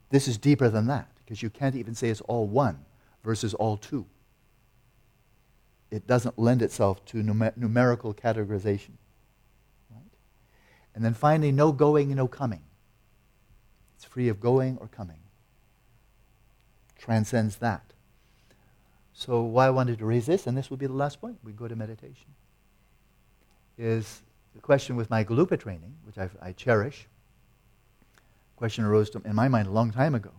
This 0.09 0.27
is 0.27 0.35
deeper 0.39 0.67
than 0.67 0.87
that 0.87 1.09
because 1.17 1.43
you 1.43 1.51
can't 1.51 1.75
even 1.75 1.93
say 1.93 2.09
it's 2.09 2.21
all 2.21 2.47
one 2.47 2.83
versus 3.23 3.53
all 3.53 3.77
two. 3.77 4.07
It 5.91 6.07
doesn't 6.07 6.39
lend 6.39 6.63
itself 6.63 7.05
to 7.05 7.19
numer- 7.19 7.55
numerical 7.55 8.15
categorization. 8.15 8.93
Right? 9.91 10.01
And 10.95 11.05
then 11.05 11.13
finally, 11.13 11.51
no 11.51 11.71
going, 11.71 12.15
no 12.15 12.27
coming. 12.27 12.63
It's 13.95 14.05
free 14.05 14.27
of 14.27 14.39
going 14.39 14.79
or 14.79 14.87
coming. 14.87 15.19
Transcends 16.97 17.57
that. 17.57 17.93
So, 19.13 19.43
why 19.43 19.67
I 19.67 19.69
wanted 19.69 19.99
to 19.99 20.05
raise 20.07 20.25
this, 20.25 20.47
and 20.47 20.57
this 20.57 20.71
will 20.71 20.77
be 20.77 20.87
the 20.87 20.93
last 20.93 21.21
point, 21.21 21.37
we 21.43 21.51
go 21.51 21.67
to 21.67 21.75
meditation, 21.75 22.33
is 23.77 24.21
the 24.53 24.61
question 24.61 24.95
with 24.95 25.09
my 25.09 25.23
Gelugpa 25.23 25.59
training, 25.59 25.95
which 26.05 26.17
I, 26.17 26.29
I 26.41 26.51
cherish. 26.51 27.07
question 28.55 28.85
arose 28.85 29.09
to, 29.11 29.21
in 29.25 29.35
my 29.35 29.47
mind 29.47 29.67
a 29.67 29.71
long 29.71 29.91
time 29.91 30.15
ago. 30.15 30.31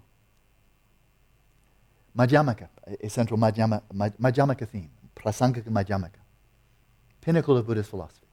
Madhyamaka, 2.16 2.68
a 3.00 3.08
central 3.08 3.38
Madhyama, 3.38 3.82
Madhyamaka 3.92 4.68
theme, 4.68 4.90
Prasangika 5.16 5.64
Madhyamaka, 5.64 6.20
pinnacle 7.20 7.56
of 7.56 7.66
Buddhist 7.66 7.90
philosophy, 7.90 8.26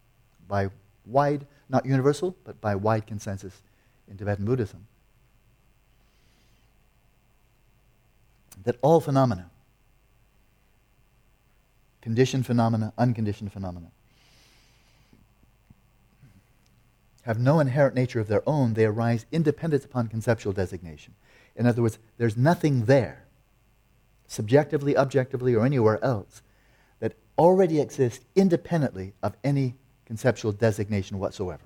by 0.48 0.70
wide, 1.06 1.48
not 1.68 1.86
universal, 1.86 2.36
but 2.44 2.62
by 2.62 2.76
wide 2.76 3.08
consensus 3.08 3.62
in 4.08 4.18
Tibetan 4.18 4.46
Buddhism. 4.46 4.86
That 8.64 8.76
all 8.84 9.02
phenomena, 9.02 9.50
conditioned 12.02 12.46
phenomena, 12.46 12.94
unconditioned 13.00 13.52
phenomena, 13.52 13.88
have 17.24 17.40
no 17.40 17.60
inherent 17.60 17.96
nature 17.96 18.20
of 18.20 18.28
their 18.28 18.48
own. 18.48 18.74
They 18.74 18.86
arise 18.86 19.26
independent 19.32 19.86
upon 19.86 20.08
conceptual 20.08 20.54
designation. 20.54 21.14
In 21.56 21.66
other 21.68 21.82
words, 21.82 22.00
there's 22.18 22.38
nothing 22.38 22.86
there, 22.86 23.26
subjectively, 24.28 24.98
objectively, 24.98 25.54
or 25.54 25.66
anywhere 25.66 26.04
else, 26.04 26.42
that 27.00 27.14
already 27.38 27.80
exists 27.80 28.26
independently 28.36 29.14
of 29.22 29.36
any 29.44 29.76
conceptual 30.06 30.52
designation 30.52 31.20
whatsoever. 31.20 31.64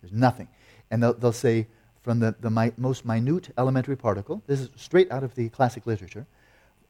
There's 0.00 0.12
nothing. 0.12 0.48
And 0.90 1.02
they'll, 1.02 1.14
they'll 1.14 1.32
say 1.32 1.68
from 2.02 2.18
the, 2.18 2.34
the 2.40 2.50
mi- 2.50 2.72
most 2.76 3.04
minute 3.04 3.50
elementary 3.56 3.96
particle, 3.96 4.42
this 4.46 4.60
is 4.60 4.70
straight 4.76 5.10
out 5.12 5.22
of 5.22 5.34
the 5.34 5.48
classic 5.48 5.86
literature. 5.86 6.26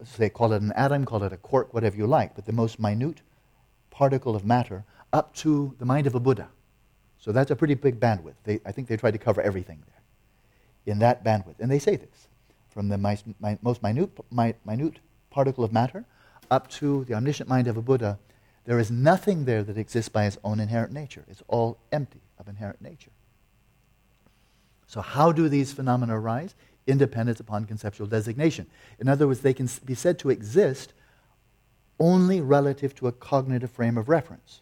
So 0.03 0.17
they 0.17 0.31
call 0.31 0.53
it 0.53 0.63
an 0.63 0.73
atom, 0.73 1.05
call 1.05 1.23
it 1.23 1.33
a 1.33 1.37
quark, 1.37 1.75
whatever 1.75 1.97
you 1.97 2.07
like, 2.07 2.35
but 2.35 2.47
the 2.47 2.53
most 2.53 2.81
minute 2.81 3.21
particle 3.91 4.35
of 4.35 4.45
matter 4.45 4.85
up 5.13 5.35
to 5.37 5.75
the 5.79 5.85
mind 5.85 6.07
of 6.07 6.15
a 6.15 6.21
Buddha. 6.21 6.49
So 7.23 7.33
that's 7.33 7.51
a 7.51 7.57
pretty 7.57 7.75
big 7.75 7.99
bandwidth. 7.99 8.35
They, 8.45 8.61
I 8.67 8.73
think 8.73 8.89
they 8.89 8.97
tried 8.97 9.13
to 9.13 9.19
cover 9.19 9.41
everything 9.41 9.83
there 9.87 10.93
in 10.93 10.99
that 10.99 11.25
bandwidth. 11.25 11.61
And 11.61 11.71
they 11.71 11.79
say 11.79 11.97
this 11.97 12.29
from 12.69 12.89
the 12.89 12.99
most 12.99 13.83
minute, 13.83 14.11
mi- 14.31 14.55
minute 14.67 14.99
particle 15.31 15.65
of 15.65 15.73
matter 15.73 16.05
up 16.51 16.69
to 16.69 17.05
the 17.05 17.15
omniscient 17.15 17.49
mind 17.49 17.69
of 17.69 17.77
a 17.77 17.83
Buddha 17.83 18.19
there 18.65 18.79
is 18.79 18.91
nothing 18.91 19.45
there 19.45 19.63
that 19.65 19.77
exists 19.77 20.09
by 20.09 20.25
its 20.25 20.39
own 20.45 20.61
inherent 20.61 20.93
nature. 20.93 21.25
It's 21.29 21.43
all 21.49 21.79
empty 21.91 22.21
of 22.39 22.49
inherent 22.49 22.81
nature. 22.81 23.11
So, 24.87 25.01
how 25.01 25.33
do 25.33 25.49
these 25.49 25.73
phenomena 25.73 26.19
arise? 26.19 26.55
Independence 26.87 27.41
upon 27.41 27.65
conceptual 27.65 28.07
designation. 28.07 28.67
In 28.99 29.09
other 29.09 29.27
words, 29.27 29.41
they 29.41 29.55
can 29.55 29.69
be 29.85 29.95
said 29.95 30.19
to 30.21 30.31
exist 30.31 30.93
only 31.99 32.41
relative 32.41 32.95
to 32.97 33.07
a 33.07 33.13
cognitive 33.13 33.71
frame 33.71 33.97
of 33.97 34.09
reference. 34.09 34.61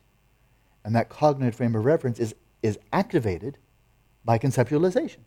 And 0.85 0.95
that 0.95 1.09
cognitive 1.09 1.55
frame 1.55 1.75
of 1.75 1.85
reference 1.85 2.19
is, 2.21 2.35
is 2.63 2.79
activated 2.93 3.59
by 4.25 4.39
conceptualization. 4.39 5.19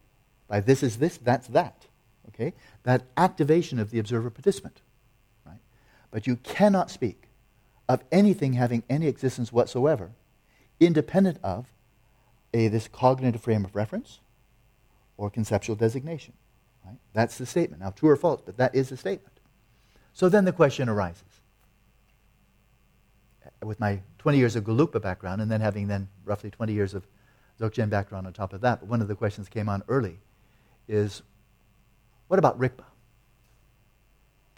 By 0.48 0.60
this 0.60 0.84
is 0.84 0.98
this, 0.98 1.18
that's 1.18 1.48
that. 1.48 1.88
Okay? 2.30 2.54
That 2.84 3.04
activation 3.18 3.80
of 3.80 3.92
the 3.92 4.00
observer 4.00 4.30
participant. 4.30 4.82
Right? 5.46 5.60
But 6.12 6.28
you 6.28 6.38
cannot 6.38 6.92
speak 6.92 7.24
of 7.90 8.04
anything 8.12 8.54
having 8.54 8.84
any 8.90 9.08
existence 9.08 9.52
whatsoever, 9.52 10.12
independent 10.80 11.38
of 11.44 11.68
a, 12.54 12.68
this 12.68 12.88
cognitive 12.88 13.42
frame 13.42 13.66
of 13.66 13.76
reference 13.76 14.20
or 15.18 15.30
conceptual 15.30 15.76
designation. 15.76 16.34
Right? 16.86 16.98
That's 17.14 17.38
the 17.38 17.46
statement. 17.46 17.82
Now, 17.82 17.92
true 17.92 18.10
or 18.10 18.16
false, 18.16 18.42
but 18.46 18.58
that 18.58 18.76
is 18.76 18.90
the 18.90 18.98
statement. 18.98 19.34
So 20.14 20.30
then 20.30 20.46
the 20.46 20.54
question 20.54 20.90
arises. 20.90 21.24
With 23.64 23.80
my 23.80 24.02
20 24.20 24.38
years 24.38 24.56
of 24.56 24.64
Gelugpa 24.64 25.02
background, 25.02 25.42
and 25.42 25.50
then 25.50 25.62
having 25.62 25.88
then 25.88 26.10
roughly 26.26 26.50
20 26.52 26.74
years 26.74 26.94
of 26.94 27.08
Dzogchen 27.60 27.90
background 27.90 28.28
on 28.28 28.34
top 28.34 28.54
of 28.54 28.62
that, 28.62 28.80
but 28.80 28.90
one 28.90 29.02
of 29.02 29.08
the 29.08 29.16
questions 29.16 29.48
came 29.48 29.70
on 29.70 29.84
early 29.88 30.20
is, 30.88 31.22
what 32.28 32.40
about 32.40 32.60
Rigpa? 32.60 32.84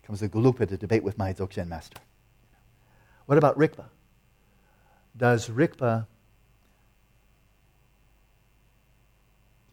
Comes 0.04 0.20
the 0.20 0.30
Gelugpa 0.30 0.68
to 0.68 0.78
debate 0.78 1.04
with 1.04 1.18
my 1.18 1.34
Dzogchen 1.34 1.68
master. 1.68 2.00
What 3.26 3.38
about 3.38 3.58
Rigpa? 3.58 3.86
Does 5.18 5.50
Rigpa 5.50 6.06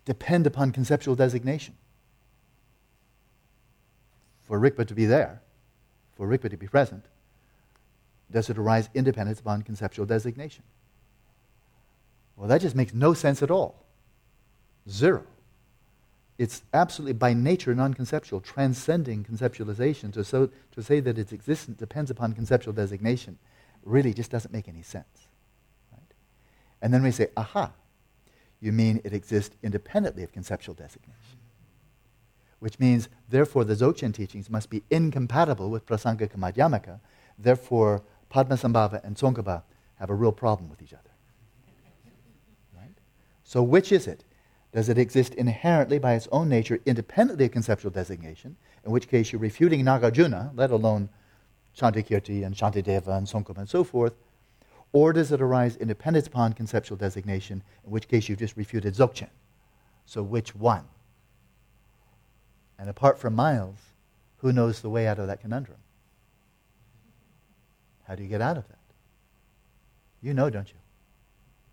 depend 0.04 0.46
upon 0.46 0.72
conceptual 0.72 1.14
designation? 1.14 1.74
For 4.42 4.58
Rigpa 4.58 4.86
to 4.86 4.94
be 4.94 5.06
there, 5.06 5.40
for 6.16 6.26
Rigpa 6.26 6.50
to 6.50 6.56
be 6.56 6.66
present, 6.66 7.04
does 8.30 8.50
it 8.50 8.58
arise 8.58 8.88
independent 8.94 9.38
upon 9.38 9.62
conceptual 9.62 10.06
designation? 10.06 10.64
Well, 12.42 12.48
that 12.48 12.60
just 12.60 12.74
makes 12.74 12.92
no 12.92 13.14
sense 13.14 13.40
at 13.40 13.52
all. 13.52 13.84
Zero. 14.90 15.22
It's 16.38 16.64
absolutely 16.74 17.12
by 17.12 17.34
nature 17.34 17.72
non 17.72 17.94
conceptual, 17.94 18.40
transcending 18.40 19.22
conceptualization. 19.22 20.12
To, 20.14 20.24
so, 20.24 20.50
to 20.72 20.82
say 20.82 20.98
that 20.98 21.18
its 21.18 21.30
existence 21.30 21.78
depends 21.78 22.10
upon 22.10 22.32
conceptual 22.32 22.72
designation 22.72 23.38
really 23.84 24.12
just 24.12 24.32
doesn't 24.32 24.52
make 24.52 24.66
any 24.66 24.82
sense. 24.82 25.28
Right? 25.92 26.00
And 26.82 26.92
then 26.92 27.04
we 27.04 27.12
say, 27.12 27.28
aha, 27.36 27.70
you 28.60 28.72
mean 28.72 29.00
it 29.04 29.12
exists 29.12 29.54
independently 29.62 30.24
of 30.24 30.32
conceptual 30.32 30.74
designation. 30.74 31.38
Which 32.58 32.80
means, 32.80 33.08
therefore, 33.28 33.62
the 33.62 33.74
Dzogchen 33.74 34.12
teachings 34.12 34.50
must 34.50 34.68
be 34.68 34.82
incompatible 34.90 35.70
with 35.70 35.86
Prasangika 35.86 36.34
Madhyamaka. 36.34 36.98
Therefore, 37.38 38.02
Padmasambhava 38.32 39.04
and 39.04 39.14
Tsongkhapa 39.14 39.62
have 40.00 40.10
a 40.10 40.14
real 40.14 40.32
problem 40.32 40.68
with 40.68 40.82
each 40.82 40.92
other. 40.92 41.11
So, 43.52 43.62
which 43.62 43.92
is 43.92 44.06
it? 44.06 44.24
Does 44.72 44.88
it 44.88 44.96
exist 44.96 45.34
inherently 45.34 45.98
by 45.98 46.14
its 46.14 46.26
own 46.32 46.48
nature, 46.48 46.80
independently 46.86 47.44
of 47.44 47.50
conceptual 47.50 47.90
designation, 47.90 48.56
in 48.82 48.92
which 48.92 49.08
case 49.08 49.30
you're 49.30 49.42
refuting 49.42 49.84
Nagarjuna, 49.84 50.52
let 50.54 50.70
alone 50.70 51.10
Chandrakirti 51.76 52.46
and 52.46 52.54
Shantideva 52.54 53.08
and 53.08 53.26
Tsongkhapa 53.26 53.58
and 53.58 53.68
so 53.68 53.84
forth, 53.84 54.14
or 54.94 55.12
does 55.12 55.32
it 55.32 55.42
arise 55.42 55.76
independent 55.76 56.26
upon 56.28 56.54
conceptual 56.54 56.96
designation, 56.96 57.62
in 57.84 57.90
which 57.90 58.08
case 58.08 58.26
you've 58.26 58.38
just 58.38 58.56
refuted 58.56 58.94
Dzogchen? 58.94 59.28
So 60.06 60.22
which 60.22 60.54
one? 60.54 60.86
And 62.78 62.88
apart 62.88 63.18
from 63.18 63.34
Miles, 63.34 63.80
who 64.38 64.54
knows 64.54 64.80
the 64.80 64.88
way 64.88 65.06
out 65.06 65.18
of 65.18 65.26
that 65.26 65.42
conundrum? 65.42 65.76
How 68.08 68.14
do 68.14 68.22
you 68.22 68.30
get 68.30 68.40
out 68.40 68.56
of 68.56 68.66
that? 68.68 68.78
You 70.22 70.32
know, 70.32 70.48
don't 70.48 70.70
you? 70.70 70.78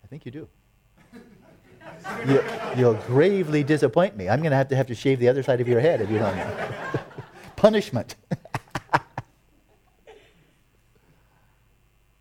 I 0.04 0.08
think 0.08 0.26
you 0.26 0.32
do 0.34 0.50
you, 2.28 2.42
will 2.86 2.96
gravely 3.08 3.64
disappoint 3.64 4.16
me. 4.18 4.30
I'm 4.30 4.40
going 4.40 4.52
to 4.52 4.58
have 4.58 4.68
to 4.70 4.76
have 4.76 4.88
to 4.88 4.96
shave 4.96 5.20
the 5.20 5.28
other 5.30 5.44
side 5.44 5.62
of 5.62 5.68
your 5.68 5.80
head 5.80 6.02
if 6.02 6.10
you 6.10 6.20
don't. 6.20 6.40
Punishment. 7.56 8.16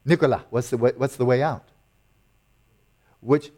Nicola, 0.05 0.45
what's 0.51 0.71
the 0.71 0.77
way, 0.77 0.93
what's 0.97 1.17
the 1.17 1.25
way 1.25 1.43
out? 1.43 1.64
Which, 3.21 3.51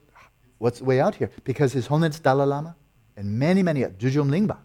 what's 0.58 0.78
the 0.78 0.84
way 0.84 1.00
out 1.00 1.14
here? 1.16 1.30
Because 1.44 1.72
His 1.72 1.86
Holiness 1.86 2.18
Dalai 2.18 2.46
Lama 2.46 2.76
and 3.16 3.38
many, 3.38 3.62
many, 3.62 3.82
Dudjom 3.82 4.30
Lingpa, 4.30 4.58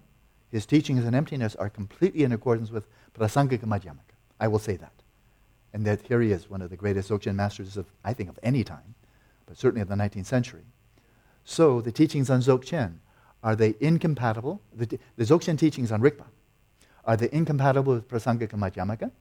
his 0.50 0.66
teachings 0.66 1.06
on 1.06 1.14
emptiness 1.14 1.56
are 1.56 1.70
completely 1.70 2.24
in 2.24 2.32
accordance 2.32 2.72
with 2.72 2.88
Prasangika 3.14 3.66
Madhyamaka. 3.66 4.16
I 4.40 4.48
will 4.48 4.60
say 4.60 4.78
that. 4.78 4.94
And 5.74 5.86
that 5.86 6.02
here 6.04 6.22
he 6.22 6.32
is, 6.32 6.50
one 6.50 6.62
of 6.62 6.70
the 6.70 6.78
greatest 6.78 7.10
Dzogchen 7.10 7.36
masters 7.36 7.76
of, 7.76 7.88
I 8.06 8.14
think, 8.14 8.30
of 8.30 8.40
any 8.42 8.64
time, 8.64 8.96
but 9.46 9.58
certainly 9.58 9.82
of 9.82 9.90
the 9.90 9.96
19th 9.96 10.26
century. 10.26 10.64
So 11.46 11.80
the 11.80 11.92
teachings 11.92 12.30
on 12.30 12.42
Dzogchen, 12.42 12.96
are 13.44 13.56
they 13.56 13.76
incompatible? 13.80 14.62
The, 14.76 15.00
the 15.16 15.24
Dzogchen 15.24 15.58
teachings 15.58 15.92
on 15.92 16.02
Rigpa, 16.02 16.26
are 17.06 17.16
they 17.16 17.30
incompatible 17.32 17.94
with 17.94 18.10
Prasangika 18.10 18.54
Madhyamaka? 18.54 19.12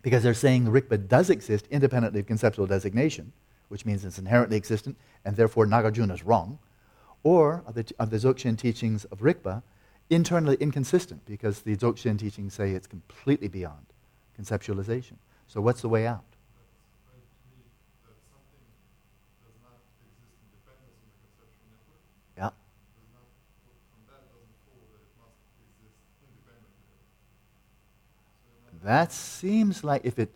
Because 0.00 0.22
they're 0.22 0.34
saying 0.34 0.66
Rigpa 0.66 1.08
does 1.08 1.30
exist 1.30 1.66
independently 1.70 2.20
of 2.20 2.26
conceptual 2.26 2.66
designation, 2.66 3.32
which 3.68 3.84
means 3.84 4.04
it's 4.04 4.18
inherently 4.18 4.56
existent, 4.56 4.96
and 5.24 5.36
therefore 5.36 5.66
Nagarjuna 5.66 6.14
is 6.14 6.22
wrong. 6.24 6.58
Or 7.24 7.64
are 7.66 7.72
the, 7.72 7.90
are 7.98 8.06
the 8.06 8.18
Dzogchen 8.18 8.56
teachings 8.56 9.04
of 9.06 9.18
Rigpa 9.18 9.62
internally 10.10 10.56
inconsistent 10.60 11.24
because 11.26 11.62
the 11.62 11.76
Dzogchen 11.76 12.18
teachings 12.18 12.54
say 12.54 12.70
it's 12.72 12.86
completely 12.86 13.48
beyond 13.48 13.86
conceptualization. 14.38 15.14
So 15.48 15.60
what's 15.60 15.80
the 15.80 15.88
way 15.88 16.06
out? 16.06 16.24
Yeah. 22.36 22.50
That 28.84 29.12
seems 29.12 29.82
like 29.82 30.02
if 30.04 30.18
it, 30.18 30.34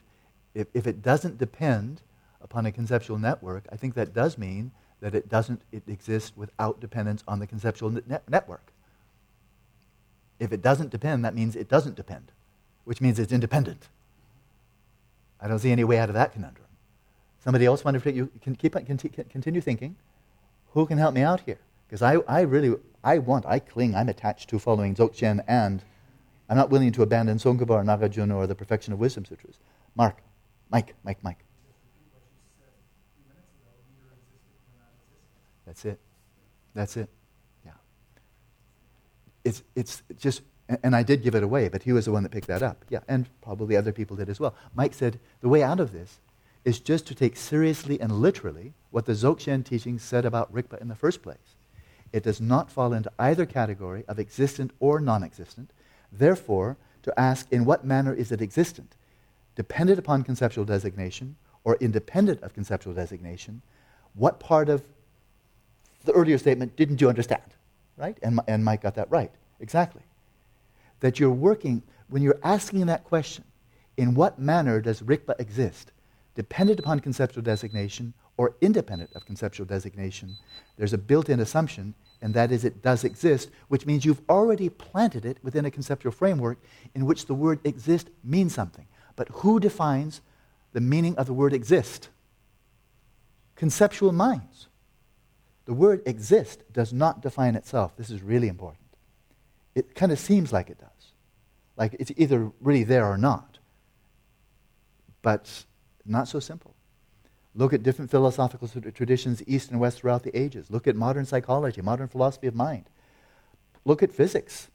if, 0.54 0.68
if 0.72 0.86
it 0.86 1.02
doesn't 1.02 1.36
depend 1.36 2.00
upon 2.40 2.64
a 2.64 2.72
conceptual 2.72 3.18
network, 3.18 3.66
I 3.70 3.76
think 3.76 3.94
that 3.94 4.14
does 4.14 4.38
mean 4.38 4.72
that 5.00 5.14
it 5.14 5.28
doesn't 5.28 5.60
it 5.70 5.82
exist 5.86 6.32
without 6.34 6.80
dependence 6.80 7.22
on 7.28 7.40
the 7.40 7.46
conceptual 7.46 7.90
net- 7.90 8.28
network. 8.28 8.72
If 10.40 10.50
it 10.50 10.62
doesn't 10.62 10.90
depend, 10.90 11.24
that 11.26 11.34
means 11.34 11.56
it 11.56 11.68
doesn't 11.68 11.94
depend, 11.94 12.32
which 12.84 13.02
means 13.02 13.18
it's 13.18 13.32
independent. 13.32 13.88
I 15.40 15.46
don't 15.46 15.58
see 15.58 15.70
any 15.70 15.84
way 15.84 15.98
out 15.98 16.08
of 16.08 16.14
that 16.14 16.32
conundrum. 16.32 16.66
Somebody 17.44 17.66
else 17.66 17.84
want 17.84 18.02
to 18.02 18.12
you 18.12 18.30
can 18.42 18.56
keep 18.56 18.72
continue 18.72 19.60
thinking. 19.60 19.96
Who 20.72 20.86
can 20.86 20.96
help 20.96 21.14
me 21.14 21.20
out 21.20 21.40
here? 21.40 21.58
Because 21.86 22.02
I, 22.02 22.16
I 22.26 22.40
really 22.40 22.76
I 23.04 23.18
want 23.18 23.44
I 23.46 23.58
cling 23.58 23.94
I'm 23.94 24.08
attached 24.08 24.48
to 24.50 24.58
following 24.58 24.94
Dzogchen 24.94 25.44
and 25.46 25.82
I'm 26.48 26.56
not 26.56 26.70
willing 26.70 26.92
to 26.92 27.02
abandon 27.02 27.36
Tsongkhapa 27.38 27.70
or 27.70 27.84
Nagarjuna 27.84 28.34
or 28.34 28.46
the 28.46 28.54
Perfection 28.54 28.92
of 28.92 28.98
Wisdom 28.98 29.24
Sutras. 29.24 29.58
Mark, 29.94 30.22
Mike, 30.70 30.94
Mike, 31.04 31.18
Mike. 31.22 31.44
That's 35.66 35.84
it. 35.84 36.00
That's 36.74 36.96
it. 36.96 37.10
Yeah. 37.66 37.72
It's, 39.44 39.62
it's 39.76 40.02
just, 40.18 40.42
and 40.82 40.96
I 40.96 41.02
did 41.02 41.22
give 41.22 41.34
it 41.34 41.42
away, 41.42 41.68
but 41.68 41.82
he 41.82 41.92
was 41.92 42.06
the 42.06 42.12
one 42.12 42.22
that 42.22 42.32
picked 42.32 42.46
that 42.46 42.62
up. 42.62 42.84
Yeah, 42.88 43.00
and 43.06 43.28
probably 43.42 43.76
other 43.76 43.92
people 43.92 44.16
did 44.16 44.30
as 44.30 44.40
well. 44.40 44.54
Mike 44.74 44.94
said 44.94 45.20
the 45.40 45.48
way 45.48 45.62
out 45.62 45.80
of 45.80 45.92
this 45.92 46.20
is 46.64 46.80
just 46.80 47.06
to 47.06 47.14
take 47.14 47.36
seriously 47.36 48.00
and 48.00 48.12
literally 48.12 48.72
what 48.90 49.04
the 49.04 49.12
Dzogchen 49.12 49.64
teaching 49.64 49.98
said 49.98 50.24
about 50.24 50.52
Rigpa 50.52 50.80
in 50.80 50.88
the 50.88 50.94
first 50.94 51.22
place. 51.22 51.56
It 52.12 52.22
does 52.22 52.40
not 52.40 52.70
fall 52.70 52.92
into 52.94 53.12
either 53.18 53.44
category 53.44 54.04
of 54.08 54.18
existent 54.18 54.72
or 54.80 55.00
non 55.00 55.22
existent. 55.22 55.70
Therefore, 56.12 56.76
to 57.02 57.18
ask 57.18 57.50
in 57.52 57.64
what 57.64 57.84
manner 57.84 58.12
is 58.12 58.32
it 58.32 58.42
existent, 58.42 58.94
dependent 59.56 59.98
upon 59.98 60.22
conceptual 60.22 60.64
designation 60.64 61.36
or 61.64 61.76
independent 61.76 62.42
of 62.42 62.54
conceptual 62.54 62.94
designation, 62.94 63.62
what 64.14 64.40
part 64.40 64.68
of 64.68 64.82
the 66.04 66.12
earlier 66.12 66.38
statement, 66.38 66.76
didn't 66.76 67.00
you 67.00 67.08
understand? 67.08 67.42
Right? 67.96 68.16
And, 68.22 68.40
and 68.46 68.64
Mike 68.64 68.82
got 68.82 68.94
that 68.94 69.10
right. 69.10 69.32
Exactly. 69.60 70.02
That 71.00 71.18
you're 71.18 71.30
working, 71.30 71.82
when 72.08 72.22
you're 72.22 72.38
asking 72.42 72.86
that 72.86 73.04
question, 73.04 73.44
in 73.96 74.14
what 74.14 74.38
manner 74.38 74.80
does 74.80 75.02
Rikpa 75.02 75.38
exist? 75.40 75.90
Dependent 76.34 76.78
upon 76.78 77.00
conceptual 77.00 77.42
designation 77.42 78.14
or 78.38 78.54
independent 78.60 79.10
of 79.14 79.26
conceptual 79.26 79.66
designation, 79.66 80.36
there's 80.76 80.94
a 80.94 80.98
built 80.98 81.28
in 81.28 81.40
assumption, 81.40 81.92
and 82.22 82.32
that 82.32 82.50
is 82.50 82.64
it 82.64 82.80
does 82.80 83.04
exist, 83.04 83.50
which 83.66 83.84
means 83.84 84.04
you've 84.04 84.22
already 84.30 84.70
planted 84.70 85.26
it 85.26 85.36
within 85.42 85.66
a 85.66 85.70
conceptual 85.70 86.12
framework 86.12 86.56
in 86.94 87.04
which 87.04 87.26
the 87.26 87.34
word 87.34 87.58
exist 87.64 88.08
means 88.24 88.54
something. 88.54 88.86
But 89.16 89.28
who 89.28 89.58
defines 89.58 90.22
the 90.72 90.80
meaning 90.80 91.16
of 91.16 91.26
the 91.26 91.32
word 91.32 91.52
exist? 91.52 92.08
Conceptual 93.56 94.12
minds. 94.12 94.68
The 95.64 95.74
word 95.74 96.00
exist 96.06 96.62
does 96.72 96.92
not 96.92 97.20
define 97.20 97.56
itself. 97.56 97.96
This 97.96 98.08
is 98.08 98.22
really 98.22 98.48
important. 98.48 98.86
It 99.74 99.96
kind 99.96 100.12
of 100.12 100.18
seems 100.18 100.52
like 100.52 100.70
it 100.70 100.78
does. 100.78 101.12
Like 101.76 101.96
it's 101.98 102.12
either 102.16 102.52
really 102.60 102.84
there 102.84 103.04
or 103.04 103.18
not. 103.18 103.58
But 105.22 105.64
not 106.06 106.28
so 106.28 106.38
simple. 106.38 106.74
Look 107.58 107.72
at 107.72 107.82
different 107.82 108.08
philosophical 108.08 108.68
traditions, 108.68 109.42
East 109.44 109.72
and 109.72 109.80
West, 109.80 109.98
throughout 109.98 110.22
the 110.22 110.38
ages. 110.38 110.70
Look 110.70 110.86
at 110.86 110.94
modern 110.94 111.26
psychology, 111.26 111.82
modern 111.82 112.06
philosophy 112.06 112.46
of 112.46 112.54
mind. 112.54 112.84
Look 113.84 114.00
at 114.00 114.12
physics. 114.12 114.68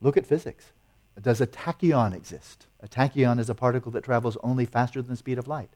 Look 0.00 0.16
at 0.16 0.24
physics. 0.24 0.72
Does 1.20 1.42
a 1.42 1.46
tachyon 1.46 2.14
exist? 2.14 2.66
A 2.82 2.88
tachyon 2.88 3.38
is 3.38 3.50
a 3.50 3.54
particle 3.54 3.92
that 3.92 4.02
travels 4.02 4.38
only 4.42 4.64
faster 4.64 5.02
than 5.02 5.10
the 5.10 5.16
speed 5.18 5.36
of 5.36 5.46
light. 5.46 5.68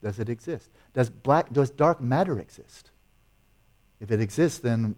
Does 0.00 0.20
it 0.20 0.28
exist? 0.28 0.70
Does, 0.94 1.10
black, 1.10 1.52
does 1.52 1.70
dark 1.70 2.00
matter 2.00 2.38
exist? 2.38 2.92
If 4.00 4.12
it 4.12 4.20
exists, 4.20 4.60
then, 4.60 4.94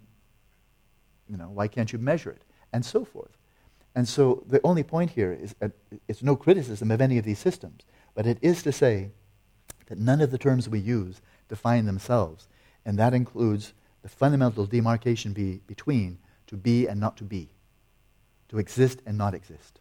you 1.30 1.38
know, 1.38 1.48
why 1.48 1.66
can't 1.66 1.94
you 1.94 1.98
measure 1.98 2.30
it? 2.30 2.42
And 2.74 2.84
so 2.84 3.06
forth. 3.06 3.38
And 3.94 4.06
so 4.06 4.44
the 4.46 4.60
only 4.62 4.82
point 4.82 5.12
here 5.12 5.32
is 5.32 5.54
uh, 5.62 5.70
it's 6.08 6.22
no 6.22 6.36
criticism 6.36 6.90
of 6.90 7.00
any 7.00 7.16
of 7.16 7.24
these 7.24 7.38
systems, 7.38 7.84
but 8.14 8.26
it 8.26 8.36
is 8.42 8.62
to 8.64 8.72
say 8.72 9.12
that 9.86 9.98
none 9.98 10.20
of 10.20 10.30
the 10.30 10.38
terms 10.38 10.68
we 10.68 10.78
use 10.78 11.20
define 11.48 11.86
themselves, 11.86 12.48
and 12.84 12.98
that 12.98 13.14
includes 13.14 13.72
the 14.02 14.08
fundamental 14.08 14.66
demarcation 14.66 15.32
be, 15.32 15.60
between 15.66 16.18
to 16.46 16.56
be 16.56 16.86
and 16.86 17.00
not 17.00 17.16
to 17.16 17.24
be, 17.24 17.48
to 18.48 18.58
exist 18.58 19.00
and 19.06 19.16
not 19.16 19.34
exist. 19.34 19.80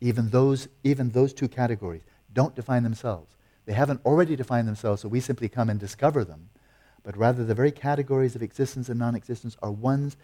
Even 0.00 0.30
those, 0.30 0.68
even 0.84 1.10
those 1.10 1.32
two 1.32 1.48
categories 1.48 2.02
don't 2.32 2.56
define 2.56 2.82
themselves. 2.82 3.36
They 3.66 3.74
haven't 3.74 4.04
already 4.04 4.36
defined 4.36 4.66
themselves, 4.66 5.02
so 5.02 5.08
we 5.08 5.20
simply 5.20 5.48
come 5.48 5.70
and 5.70 5.78
discover 5.78 6.24
them 6.24 6.48
but 7.02 7.16
rather 7.16 7.44
the 7.44 7.54
very 7.54 7.72
categories 7.72 8.36
of 8.36 8.42
existence 8.42 8.88
and 8.88 8.98
non 8.98 9.14
existence 9.14 9.56
are 9.62 9.72
ones, 9.72 10.16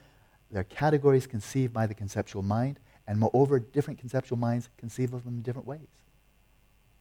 they're 0.51 0.65
categories 0.65 1.27
conceived 1.27 1.73
by 1.73 1.87
the 1.87 1.95
conceptual 1.95 2.43
mind, 2.43 2.79
and 3.07 3.19
moreover, 3.19 3.59
different 3.59 3.99
conceptual 3.99 4.39
minds 4.39 4.69
conceive 4.77 5.13
of 5.13 5.25
them 5.25 5.35
in 5.35 5.43
different 5.43 5.67
ways. 5.67 5.89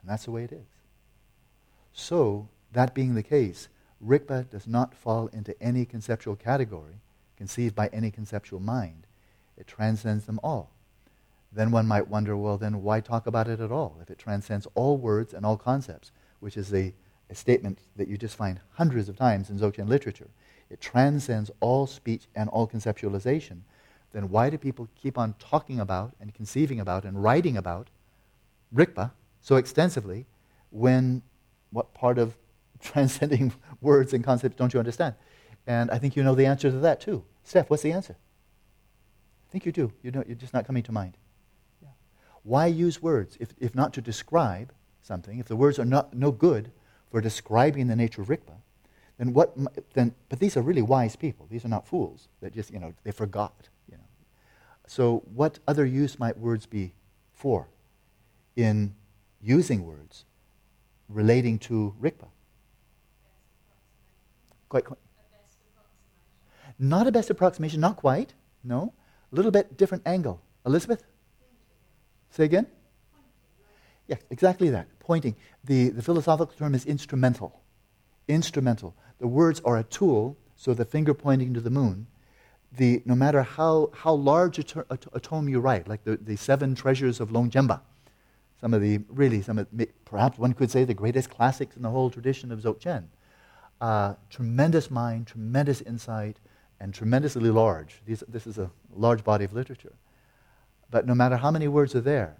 And 0.01 0.09
that's 0.09 0.25
the 0.25 0.31
way 0.31 0.43
it 0.43 0.51
is. 0.51 0.67
So, 1.99 2.47
that 2.73 2.93
being 2.93 3.15
the 3.15 3.23
case, 3.23 3.69
Rigpa 4.05 4.47
does 4.51 4.67
not 4.67 4.93
fall 4.93 5.27
into 5.33 5.59
any 5.59 5.83
conceptual 5.83 6.35
category 6.35 7.01
conceived 7.35 7.73
by 7.73 7.87
any 7.87 8.11
conceptual 8.11 8.59
mind. 8.59 9.07
It 9.57 9.65
transcends 9.65 10.25
them 10.25 10.39
all. 10.43 10.69
Then 11.51 11.71
one 11.71 11.87
might 11.87 12.07
wonder, 12.07 12.37
well, 12.37 12.59
then 12.59 12.83
why 12.83 12.99
talk 12.99 13.25
about 13.25 13.47
it 13.47 13.59
at 13.59 13.71
all 13.71 13.97
if 13.99 14.11
it 14.11 14.19
transcends 14.19 14.67
all 14.75 14.97
words 14.97 15.33
and 15.33 15.43
all 15.43 15.57
concepts, 15.57 16.11
which 16.39 16.55
is 16.55 16.69
the 16.69 16.93
a 17.29 17.35
statement 17.35 17.79
that 17.95 18.07
you 18.07 18.15
just 18.15 18.37
find 18.37 18.59
hundreds 18.73 19.09
of 19.09 19.17
times 19.17 19.49
in 19.49 19.57
Dzogchen 19.57 19.89
literature. 19.89 20.29
It 20.69 20.79
transcends 20.79 21.51
all 21.59 21.87
speech 21.87 22.27
and 22.35 22.47
all 22.49 22.67
conceptualization. 22.67 23.61
Then 24.13 24.29
why 24.29 24.49
do 24.49 24.57
people 24.57 24.87
keep 24.95 25.17
on 25.17 25.33
talking 25.39 25.79
about 25.79 26.13
and 26.21 26.33
conceiving 26.33 26.79
about 26.79 27.03
and 27.03 27.21
writing 27.21 27.57
about 27.57 27.89
Rigpa 28.73 29.11
so 29.41 29.57
extensively 29.57 30.25
when 30.69 31.21
what 31.71 31.93
part 31.93 32.17
of 32.17 32.35
transcending 32.79 33.53
words 33.81 34.13
and 34.13 34.23
concepts 34.23 34.55
don't 34.55 34.73
you 34.73 34.79
understand? 34.79 35.15
And 35.65 35.91
I 35.91 35.97
think 35.97 36.15
you 36.15 36.23
know 36.23 36.35
the 36.35 36.45
answer 36.45 36.71
to 36.71 36.77
that 36.77 37.01
too. 37.01 37.23
Steph, 37.43 37.69
what's 37.69 37.83
the 37.83 37.91
answer? 37.91 38.15
I 39.47 39.51
think 39.51 39.65
you 39.65 39.71
do. 39.71 39.91
You 40.01 40.11
know, 40.11 40.23
you're 40.27 40.35
just 40.35 40.53
not 40.53 40.65
coming 40.65 40.83
to 40.83 40.91
mind. 40.91 41.17
Yeah. 41.81 41.89
Why 42.43 42.67
use 42.67 43.01
words 43.01 43.37
if, 43.39 43.53
if 43.59 43.75
not 43.75 43.93
to 43.93 44.01
describe 44.01 44.73
something? 45.01 45.39
If 45.39 45.47
the 45.47 45.55
words 45.55 45.79
are 45.79 45.85
not, 45.85 46.13
no 46.13 46.31
good, 46.31 46.71
for 47.09 47.21
describing 47.21 47.87
the 47.87 47.95
nature 47.95 48.21
of 48.21 48.27
Rigpa, 48.27 48.55
then 49.17 49.33
what, 49.33 49.57
then, 49.93 50.13
but 50.29 50.39
these 50.39 50.57
are 50.57 50.61
really 50.61 50.81
wise 50.81 51.15
people. 51.15 51.47
These 51.49 51.65
are 51.65 51.69
not 51.69 51.87
fools 51.87 52.27
that 52.41 52.53
just, 52.53 52.71
you 52.71 52.79
know, 52.79 52.93
they 53.03 53.11
forgot, 53.11 53.69
you 53.89 53.97
know. 53.97 54.03
So 54.87 55.23
what 55.33 55.59
other 55.67 55.85
use 55.85 56.19
might 56.19 56.37
words 56.37 56.65
be 56.65 56.93
for 57.33 57.67
in 58.55 58.93
using 59.41 59.85
words 59.85 60.25
relating 61.09 61.59
to 61.59 61.93
Rigpa? 62.01 62.27
Quite, 64.69 64.85
quite. 64.85 64.99
Not 66.79 67.07
a 67.07 67.11
best 67.11 67.29
approximation, 67.29 67.79
not 67.79 67.95
quite. 67.95 68.33
No. 68.63 68.93
A 69.31 69.35
little 69.35 69.51
bit 69.51 69.77
different 69.77 70.03
angle. 70.05 70.41
Elizabeth? 70.65 71.03
Say 72.29 72.43
again? 72.43 72.67
Yeah, 74.07 74.17
exactly 74.29 74.69
that. 74.69 74.87
Pointing. 74.99 75.35
The, 75.63 75.89
the 75.89 76.01
philosophical 76.01 76.53
term 76.57 76.75
is 76.75 76.85
instrumental. 76.85 77.61
Instrumental. 78.27 78.95
The 79.19 79.27
words 79.27 79.61
are 79.65 79.77
a 79.77 79.83
tool, 79.83 80.37
so 80.55 80.73
the 80.73 80.85
finger 80.85 81.13
pointing 81.13 81.53
to 81.53 81.61
the 81.61 81.69
moon. 81.69 82.07
The, 82.71 83.01
no 83.05 83.15
matter 83.15 83.41
how, 83.41 83.91
how 83.93 84.13
large 84.13 84.59
a, 84.59 84.63
ter- 84.63 84.85
tome 85.21 85.49
you 85.49 85.59
write, 85.59 85.87
like 85.87 86.03
the, 86.03 86.17
the 86.17 86.35
seven 86.35 86.75
treasures 86.75 87.19
of 87.19 87.29
Longchenpa, 87.29 87.81
some 88.59 88.73
of 88.73 88.81
the, 88.81 88.99
really, 89.09 89.41
some 89.41 89.59
of, 89.59 89.67
perhaps 90.05 90.37
one 90.37 90.53
could 90.53 90.71
say 90.71 90.83
the 90.83 90.93
greatest 90.93 91.29
classics 91.29 91.75
in 91.75 91.83
the 91.83 91.89
whole 91.89 92.09
tradition 92.09 92.51
of 92.51 92.59
Dzogchen. 92.59 93.05
Uh, 93.79 94.15
tremendous 94.29 94.89
mind, 94.89 95.27
tremendous 95.27 95.81
insight, 95.81 96.39
and 96.79 96.93
tremendously 96.93 97.51
large. 97.51 98.01
These, 98.05 98.23
this 98.27 98.47
is 98.47 98.57
a 98.57 98.71
large 98.95 99.23
body 99.23 99.45
of 99.45 99.53
literature. 99.53 99.93
But 100.89 101.05
no 101.05 101.13
matter 101.13 101.37
how 101.37 101.51
many 101.51 101.67
words 101.67 101.95
are 101.95 102.01
there, 102.01 102.37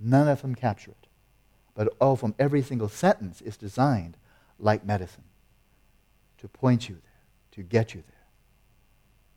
none 0.00 0.28
of 0.28 0.42
them 0.42 0.54
capture 0.54 0.90
it. 0.90 1.06
But 1.74 1.94
oh, 2.00 2.16
from 2.16 2.34
every 2.38 2.62
single 2.62 2.88
sentence 2.88 3.40
is 3.40 3.56
designed 3.56 4.16
like 4.58 4.84
medicine 4.84 5.24
to 6.38 6.48
point 6.48 6.88
you 6.88 6.96
there, 6.96 7.22
to 7.52 7.62
get 7.62 7.94
you 7.94 8.02
there, 8.06 8.26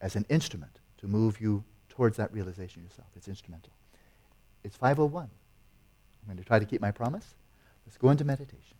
as 0.01 0.15
an 0.15 0.25
instrument 0.29 0.79
to 0.97 1.07
move 1.07 1.39
you 1.39 1.63
towards 1.87 2.17
that 2.17 2.33
realization 2.33 2.83
yourself. 2.83 3.07
It's 3.15 3.27
instrumental. 3.27 3.71
It's 4.63 4.75
501. 4.75 5.29
I'm 6.25 6.33
going 6.33 6.43
to 6.43 6.47
try 6.47 6.57
to 6.57 6.65
keep 6.65 6.81
my 6.81 6.91
promise. 6.91 7.35
Let's 7.85 7.97
go 7.97 8.09
into 8.09 8.25
meditation. 8.25 8.77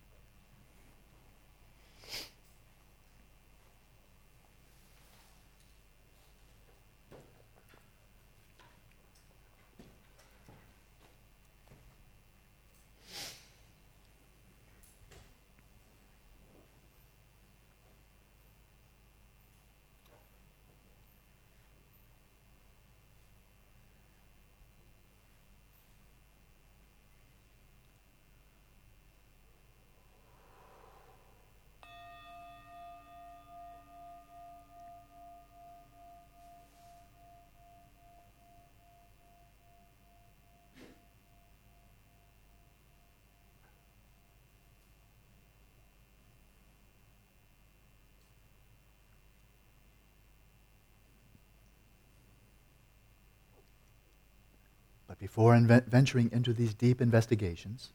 Before 55.35 55.53
inve- 55.53 55.85
venturing 55.87 56.31
into 56.31 56.53
these 56.53 56.73
deep 56.73 57.01
investigations, 57.01 57.89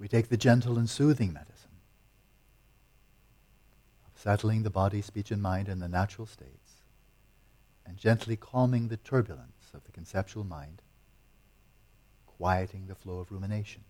we 0.00 0.08
take 0.08 0.28
the 0.28 0.36
gentle 0.36 0.78
and 0.78 0.90
soothing 0.90 1.32
medicine 1.32 1.78
of 4.04 4.20
settling 4.20 4.64
the 4.64 4.68
body, 4.68 5.00
speech, 5.00 5.30
and 5.30 5.40
mind 5.40 5.68
in 5.68 5.78
the 5.78 5.86
natural 5.86 6.26
states 6.26 6.82
and 7.86 7.96
gently 7.96 8.34
calming 8.34 8.88
the 8.88 8.96
turbulence 8.96 9.70
of 9.72 9.84
the 9.84 9.92
conceptual 9.92 10.42
mind, 10.42 10.82
quieting 12.26 12.88
the 12.88 12.96
flow 12.96 13.20
of 13.20 13.30
rumination. 13.30 13.84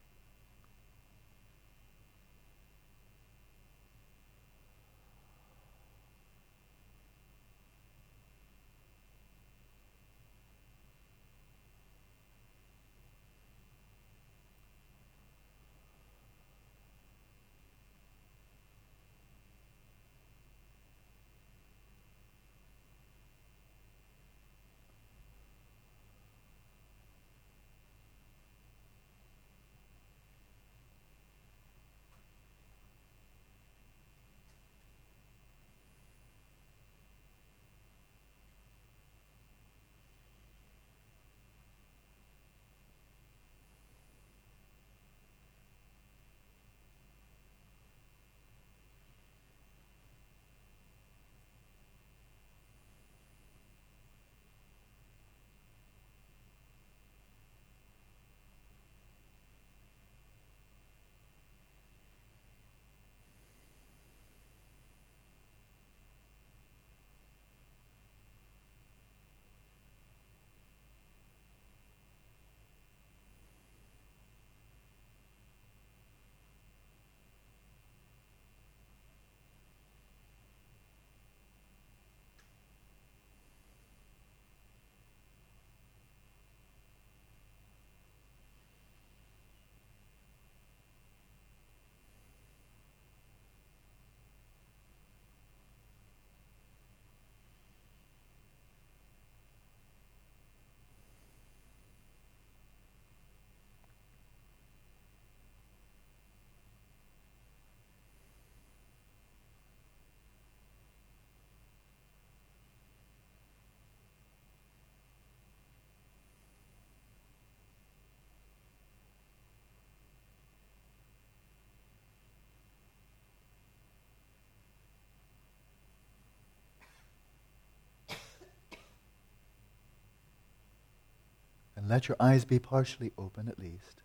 And 131.87 131.93
let 131.93 132.09
your 132.09 132.17
eyes 132.19 132.45
be 132.45 132.59
partially 132.59 133.13
open 133.17 133.47
at 133.47 133.61
least. 133.61 134.03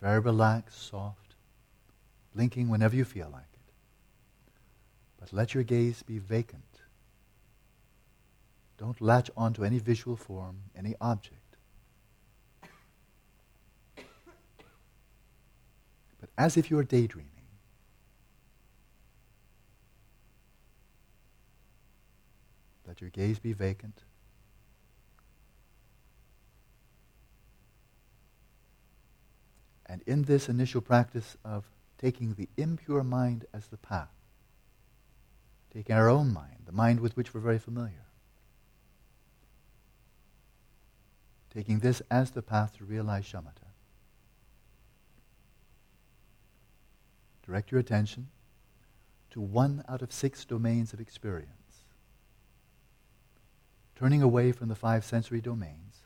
Very 0.00 0.18
relaxed, 0.18 0.88
soft, 0.88 1.34
blinking 2.34 2.70
whenever 2.70 2.96
you 2.96 3.04
feel 3.04 3.28
like 3.30 3.52
it. 3.52 3.72
But 5.20 5.34
let 5.34 5.52
your 5.52 5.62
gaze 5.62 6.02
be 6.02 6.18
vacant. 6.18 6.80
Don't 8.78 8.98
latch 9.02 9.30
onto 9.36 9.62
any 9.62 9.78
visual 9.78 10.16
form, 10.16 10.56
any 10.74 10.94
object. 11.02 11.58
But 16.18 16.30
as 16.38 16.56
if 16.56 16.70
you 16.70 16.78
are 16.78 16.84
daydreaming. 16.84 17.28
Let 22.86 23.02
your 23.02 23.10
gaze 23.10 23.38
be 23.38 23.52
vacant. 23.52 24.05
And 29.86 30.02
in 30.06 30.22
this 30.22 30.48
initial 30.48 30.80
practice 30.80 31.36
of 31.44 31.64
taking 31.98 32.34
the 32.34 32.48
impure 32.56 33.04
mind 33.04 33.46
as 33.54 33.68
the 33.68 33.76
path, 33.76 34.10
taking 35.72 35.94
our 35.94 36.08
own 36.08 36.32
mind, 36.32 36.64
the 36.66 36.72
mind 36.72 37.00
with 37.00 37.16
which 37.16 37.32
we're 37.32 37.40
very 37.40 37.58
familiar, 37.58 38.04
taking 41.54 41.78
this 41.78 42.02
as 42.10 42.32
the 42.32 42.42
path 42.42 42.76
to 42.76 42.84
realize 42.84 43.24
shamatha. 43.24 43.70
Direct 47.46 47.70
your 47.70 47.80
attention 47.80 48.28
to 49.30 49.40
one 49.40 49.84
out 49.88 50.02
of 50.02 50.12
six 50.12 50.44
domains 50.44 50.92
of 50.92 51.00
experience, 51.00 51.84
turning 53.94 54.20
away 54.20 54.50
from 54.50 54.68
the 54.68 54.74
five 54.74 55.04
sensory 55.04 55.40
domains. 55.40 56.05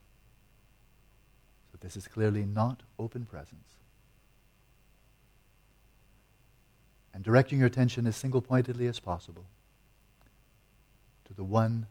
So 1.81 1.87
this 1.87 1.97
is 1.97 2.09
clearly 2.09 2.45
not 2.45 2.83
open 2.99 3.25
presence. 3.25 3.77
And 7.13 7.25
directing 7.25 7.59
your 7.59 7.67
attention 7.67 8.07
as 8.07 8.17
single 8.17 8.41
pointedly 8.41 8.87
as 8.87 9.01
possible 9.01 9.47
to 11.25 11.35
the 11.35 11.45
one 11.45 11.87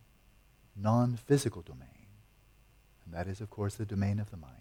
non 0.75 1.15
physical 1.15 1.61
domain. 1.61 1.87
And 3.05 3.13
that 3.13 3.27
is, 3.27 3.41
of 3.41 3.49
course, 3.49 3.75
the 3.75 3.85
domain 3.85 4.19
of 4.19 4.31
the 4.31 4.37
mind. 4.37 4.53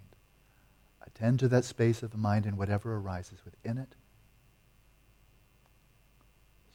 Attend 1.07 1.39
to 1.41 1.49
that 1.49 1.65
space 1.65 2.03
of 2.03 2.11
the 2.11 2.19
mind 2.19 2.45
and 2.45 2.59
whatever 2.59 2.97
arises 2.97 3.45
within 3.45 3.79
it 3.79 3.95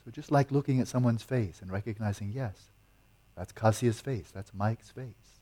so 0.04 0.12
just 0.12 0.32
like 0.32 0.52
looking 0.52 0.80
at 0.80 0.88
someone's 0.88 1.24
face 1.24 1.62
and 1.62 1.72
recognizing, 1.72 2.32
yes, 2.34 2.72
that's 3.36 3.54
Kasia's 3.54 4.02
face, 4.02 4.32
that's 4.34 4.54
Mike's 4.54 4.90
face. 4.90 5.40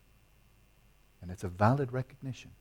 And 1.22 1.32
it's 1.32 1.43
a 1.43 1.47
valid 1.47 1.91
recognition. 1.91 2.51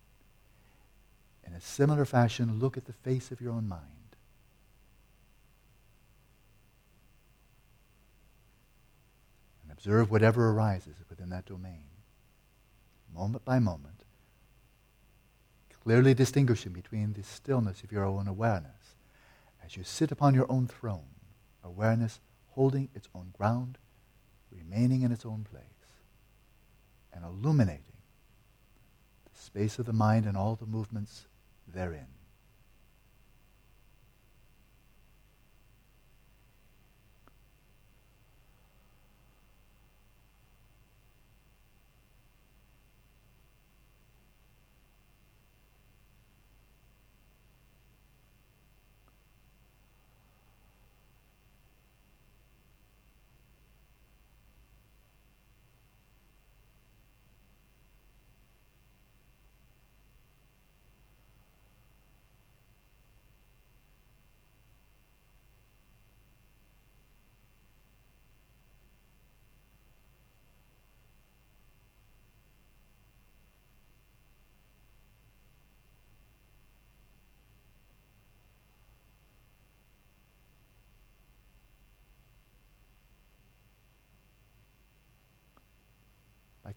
In 1.47 1.53
a 1.55 1.61
similar 1.61 2.05
fashion, 2.05 2.59
look 2.59 2.76
at 2.76 2.84
the 2.84 2.93
face 2.93 3.30
of 3.30 3.41
your 3.41 3.53
own 3.53 3.68
mind. 3.68 4.16
And 9.62 9.72
observe 9.72 10.11
whatever 10.11 10.51
arises 10.51 10.97
within 11.09 11.30
that 11.30 11.47
domain, 11.47 11.88
moment 13.12 13.45
by 13.45 13.59
moment, 13.59 14.05
clearly 15.82 16.14
distinguishing 16.14 16.72
between 16.72 17.14
the 17.14 17.22
stillness 17.22 17.82
of 17.82 17.91
your 17.91 18.05
own 18.05 18.28
awareness 18.28 18.97
as 19.64 19.76
you 19.76 19.84
sit 19.84 20.12
upon 20.12 20.34
your 20.34 20.51
own 20.51 20.66
throne 20.66 21.11
awareness 21.62 22.20
holding 22.51 22.88
its 22.95 23.09
own 23.14 23.32
ground, 23.36 23.78
remaining 24.51 25.03
in 25.03 25.12
its 25.12 25.24
own 25.24 25.47
place, 25.51 25.64
and 27.12 27.24
illuminating 27.24 27.84
the 29.32 29.41
space 29.41 29.78
of 29.78 29.86
the 29.86 29.93
mind 29.93 30.26
and 30.26 30.36
all 30.36 30.57
the 30.57 30.66
movements 30.66 31.26
therein. 31.72 32.06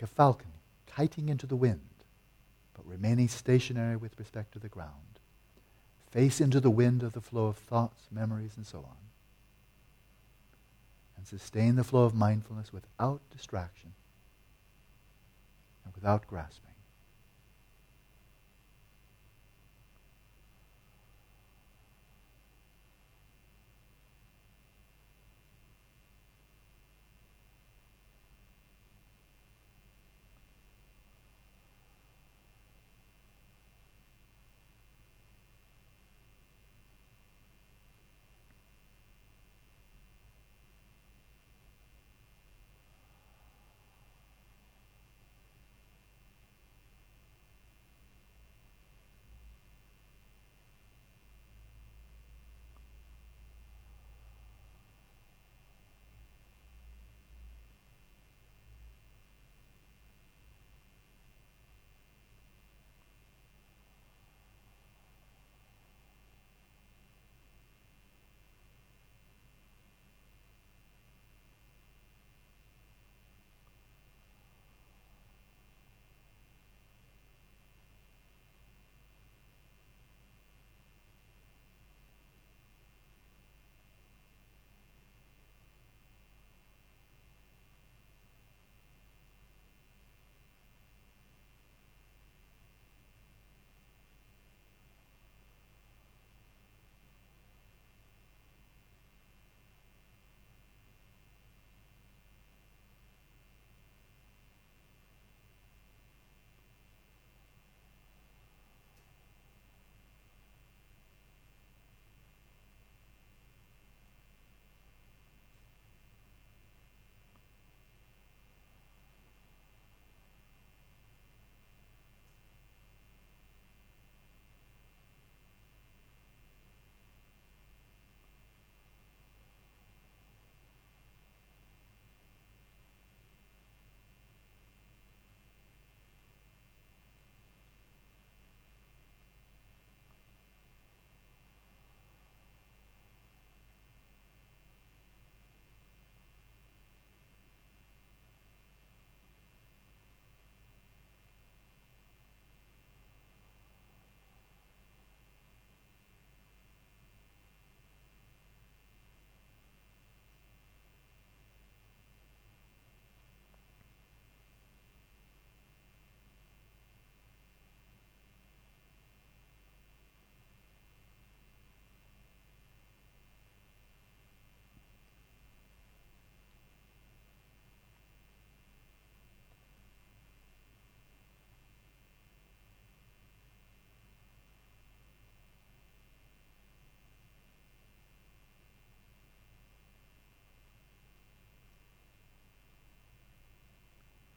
A 0.03 0.07
falcon 0.07 0.51
kiting 0.85 1.29
into 1.29 1.47
the 1.47 1.55
wind, 1.55 1.81
but 2.73 2.85
remaining 2.85 3.27
stationary 3.27 3.95
with 3.95 4.19
respect 4.19 4.51
to 4.51 4.59
the 4.59 4.69
ground. 4.69 5.19
Face 6.11 6.39
into 6.39 6.59
the 6.59 6.69
wind 6.69 7.01
of 7.01 7.13
the 7.13 7.21
flow 7.21 7.47
of 7.47 7.57
thoughts, 7.57 8.03
memories, 8.11 8.53
and 8.55 8.67
so 8.67 8.79
on. 8.79 8.97
And 11.17 11.25
sustain 11.25 11.75
the 11.75 11.83
flow 11.83 12.03
of 12.03 12.13
mindfulness 12.13 12.71
without 12.71 13.21
distraction 13.31 13.93
and 15.85 15.95
without 15.95 16.27
grasping. 16.27 16.72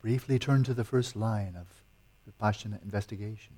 Briefly 0.06 0.38
turn 0.38 0.62
to 0.62 0.72
the 0.72 0.84
first 0.84 1.16
line 1.16 1.56
of 1.56 1.66
Vipassana 2.30 2.80
investigation. 2.80 3.54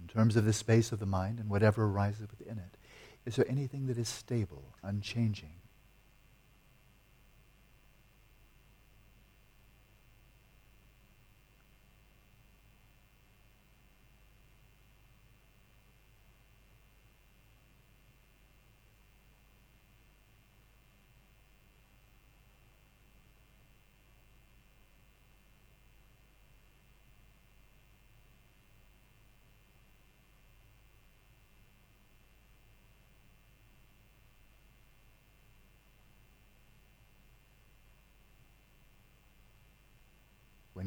In 0.00 0.06
terms 0.08 0.36
of 0.36 0.46
the 0.46 0.54
space 0.54 0.90
of 0.90 0.98
the 0.98 1.04
mind 1.04 1.38
and 1.38 1.50
whatever 1.50 1.84
arises 1.84 2.26
within 2.30 2.56
it, 2.56 2.78
is 3.26 3.36
there 3.36 3.44
anything 3.46 3.88
that 3.88 3.98
is 3.98 4.08
stable, 4.08 4.74
unchanging? 4.82 5.56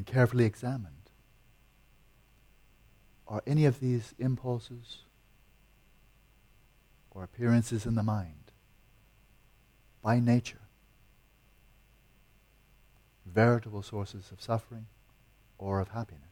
When 0.02 0.06
carefully 0.06 0.46
examined, 0.46 1.12
are 3.28 3.44
any 3.46 3.66
of 3.66 3.80
these 3.80 4.16
impulses 4.18 5.04
or 7.12 7.24
appearances 7.24 7.86
in 7.86 7.94
the 7.94 8.02
mind 8.02 8.52
by 10.02 10.20
nature 10.20 10.62
veritable 13.28 13.84
sources 13.84 14.32
of 14.32 14.42
suffering 14.42 14.88
or 15.60 15.80
of 15.80 15.90
happiness? 15.90 16.24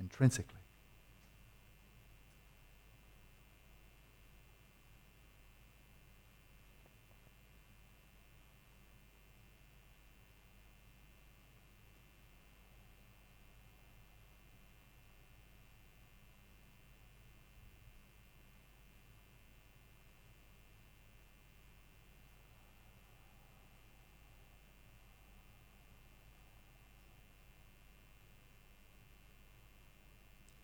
Intrinsically. 0.00 0.55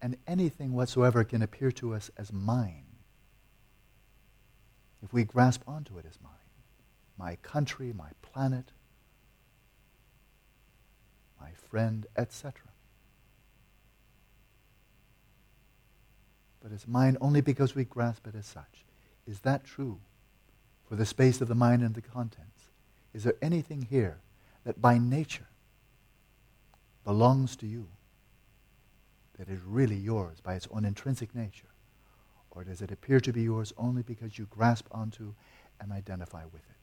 And 0.03 0.17
anything 0.27 0.73
whatsoever 0.73 1.23
can 1.23 1.41
appear 1.41 1.71
to 1.71 1.95
us 1.95 2.11
as 2.19 2.33
mine 2.33 2.85
if 5.03 5.13
we 5.13 5.25
grasp 5.25 5.63
onto 5.67 5.97
it 5.99 6.05
as 6.09 6.19
mine. 6.23 6.33
My 7.17 7.37
country, 7.37 7.93
my 7.93 8.11
planet, 8.21 8.73
my 11.41 11.51
friend, 11.53 12.07
etc. 12.17 12.53
But 16.61 16.73
it's 16.73 16.87
mine 16.87 17.17
only 17.21 17.41
because 17.41 17.75
we 17.75 17.85
grasp 17.85 18.27
it 18.27 18.35
as 18.35 18.47
such. 18.47 18.85
Is 19.27 19.41
that 19.41 19.65
true 19.65 20.01
for 20.89 20.97
the 20.97 21.07
space 21.07 21.41
of 21.41 21.49
the 21.49 21.55
mind 21.55 21.83
and 21.83 21.95
the 21.95 22.03
contents? 22.03 22.71
Is 23.15 23.25
there 23.25 23.37
anything 23.41 23.83
here 23.83 24.19
that 24.65 24.81
by 24.81 24.99
nature 24.99 25.49
belongs 27.05 27.57
to 27.57 27.67
you? 27.67 27.89
That 29.39 29.49
is 29.49 29.61
really 29.63 29.97
yours 29.97 30.41
by 30.41 30.55
its 30.55 30.69
own 30.71 30.85
intrinsic 30.85 31.35
nature? 31.35 31.69
Or 32.51 32.65
does 32.65 32.83
it 32.83 32.91
appear 32.93 33.21
to 33.21 33.33
be 33.33 33.43
yours 33.43 33.73
only 33.79 34.03
because 34.03 34.39
you 34.39 34.47
grasp 34.47 34.87
onto 34.91 35.35
and 35.81 35.93
identify 35.93 36.45
with 36.45 36.63
it? 36.69 36.82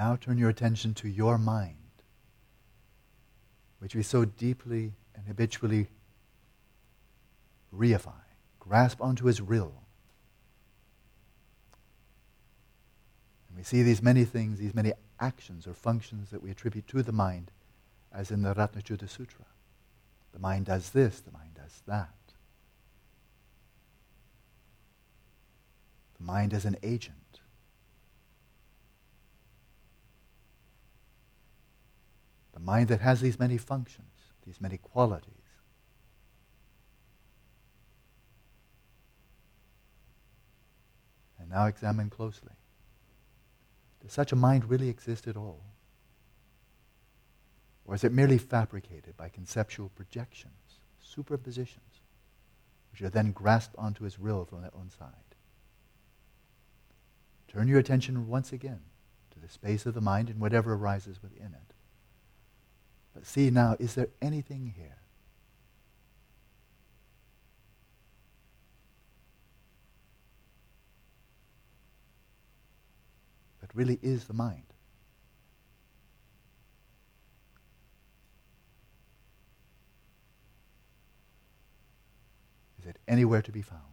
Now 0.00 0.16
turn 0.16 0.38
your 0.38 0.48
attention 0.48 0.94
to 0.94 1.08
your 1.10 1.36
mind, 1.36 1.76
which 3.80 3.94
we 3.94 4.02
so 4.02 4.24
deeply 4.24 4.94
and 5.14 5.26
habitually 5.26 5.88
reify, 7.70 8.22
grasp 8.58 9.02
onto 9.02 9.28
as 9.28 9.42
real. 9.42 9.74
And 13.46 13.58
we 13.58 13.62
see 13.62 13.82
these 13.82 14.00
many 14.00 14.24
things, 14.24 14.58
these 14.58 14.74
many 14.74 14.94
actions 15.20 15.66
or 15.66 15.74
functions 15.74 16.30
that 16.30 16.42
we 16.42 16.50
attribute 16.50 16.86
to 16.86 17.02
the 17.02 17.12
mind, 17.12 17.50
as 18.10 18.30
in 18.30 18.40
the 18.40 18.54
Ratnachuda 18.54 19.06
Sutra. 19.06 19.44
The 20.32 20.38
mind 20.38 20.64
does 20.64 20.92
this, 20.92 21.20
the 21.20 21.30
mind 21.30 21.56
does 21.56 21.82
that. 21.86 22.14
The 26.18 26.24
mind 26.24 26.54
is 26.54 26.64
an 26.64 26.78
agent. 26.82 27.39
Mind 32.62 32.88
that 32.88 33.00
has 33.00 33.20
these 33.20 33.38
many 33.38 33.56
functions, 33.56 34.06
these 34.44 34.60
many 34.60 34.76
qualities. 34.76 35.34
And 41.38 41.48
now 41.48 41.66
examine 41.66 42.10
closely. 42.10 42.52
Does 44.02 44.12
such 44.12 44.32
a 44.32 44.36
mind 44.36 44.68
really 44.68 44.88
exist 44.88 45.26
at 45.26 45.36
all? 45.36 45.64
Or 47.86 47.94
is 47.94 48.04
it 48.04 48.12
merely 48.12 48.38
fabricated 48.38 49.16
by 49.16 49.30
conceptual 49.30 49.88
projections, 49.88 50.80
superpositions, 51.02 52.02
which 52.92 53.02
are 53.02 53.10
then 53.10 53.32
grasped 53.32 53.74
onto 53.78 54.04
as 54.04 54.20
real 54.20 54.44
from 54.44 54.60
their 54.60 54.74
own 54.74 54.90
side? 54.90 55.14
Turn 57.48 57.68
your 57.68 57.80
attention 57.80 58.28
once 58.28 58.52
again 58.52 58.80
to 59.32 59.40
the 59.40 59.48
space 59.48 59.86
of 59.86 59.94
the 59.94 60.00
mind 60.00 60.28
and 60.28 60.38
whatever 60.38 60.74
arises 60.74 61.22
within 61.22 61.54
it. 61.54 61.74
But 63.14 63.26
see 63.26 63.50
now, 63.50 63.76
is 63.78 63.94
there 63.94 64.08
anything 64.22 64.74
here? 64.76 64.96
That 73.60 73.74
really 73.74 73.98
is 74.02 74.24
the 74.24 74.32
mind. 74.32 74.64
Is 82.78 82.86
it 82.86 82.98
anywhere 83.06 83.42
to 83.42 83.52
be 83.52 83.60
found? 83.60 83.89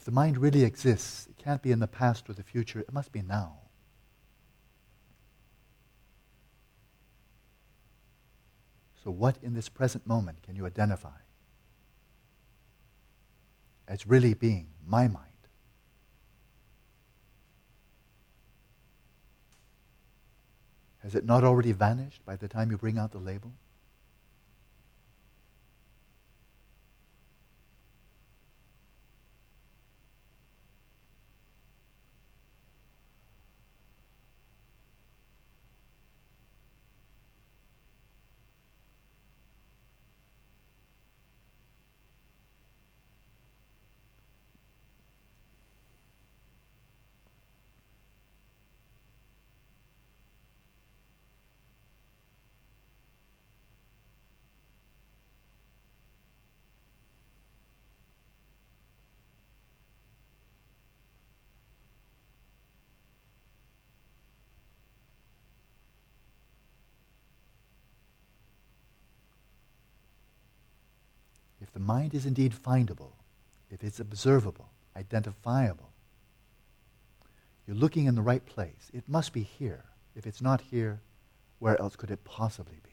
If 0.00 0.06
the 0.06 0.12
mind 0.12 0.38
really 0.38 0.64
exists, 0.64 1.26
it 1.26 1.36
can't 1.36 1.60
be 1.60 1.72
in 1.72 1.78
the 1.78 1.86
past 1.86 2.30
or 2.30 2.32
the 2.32 2.42
future, 2.42 2.80
it 2.80 2.90
must 2.90 3.12
be 3.12 3.20
now. 3.20 3.58
So, 9.04 9.10
what 9.10 9.36
in 9.42 9.52
this 9.52 9.68
present 9.68 10.06
moment 10.06 10.42
can 10.42 10.56
you 10.56 10.64
identify 10.64 11.18
as 13.86 14.06
really 14.06 14.32
being 14.32 14.68
my 14.86 15.06
mind? 15.06 15.26
Has 21.00 21.14
it 21.14 21.26
not 21.26 21.44
already 21.44 21.72
vanished 21.72 22.24
by 22.24 22.36
the 22.36 22.48
time 22.48 22.70
you 22.70 22.78
bring 22.78 22.96
out 22.96 23.12
the 23.12 23.18
label? 23.18 23.52
If 71.70 71.74
the 71.74 71.80
mind 71.80 72.14
is 72.14 72.26
indeed 72.26 72.52
findable, 72.52 73.12
if 73.70 73.84
it's 73.84 74.00
observable, 74.00 74.70
identifiable, 74.96 75.92
you're 77.64 77.76
looking 77.76 78.06
in 78.06 78.16
the 78.16 78.22
right 78.22 78.44
place. 78.44 78.90
It 78.92 79.08
must 79.08 79.32
be 79.32 79.42
here. 79.42 79.84
If 80.16 80.26
it's 80.26 80.42
not 80.42 80.60
here, 80.60 81.00
where 81.60 81.80
else 81.80 81.94
could 81.94 82.10
it 82.10 82.24
possibly 82.24 82.80
be? 82.82 82.90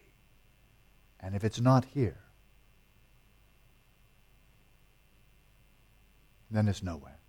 And 1.20 1.36
if 1.36 1.44
it's 1.44 1.60
not 1.60 1.86
here, 1.86 2.20
then 6.52 6.68
it's 6.68 6.84
nowhere. 6.84 7.20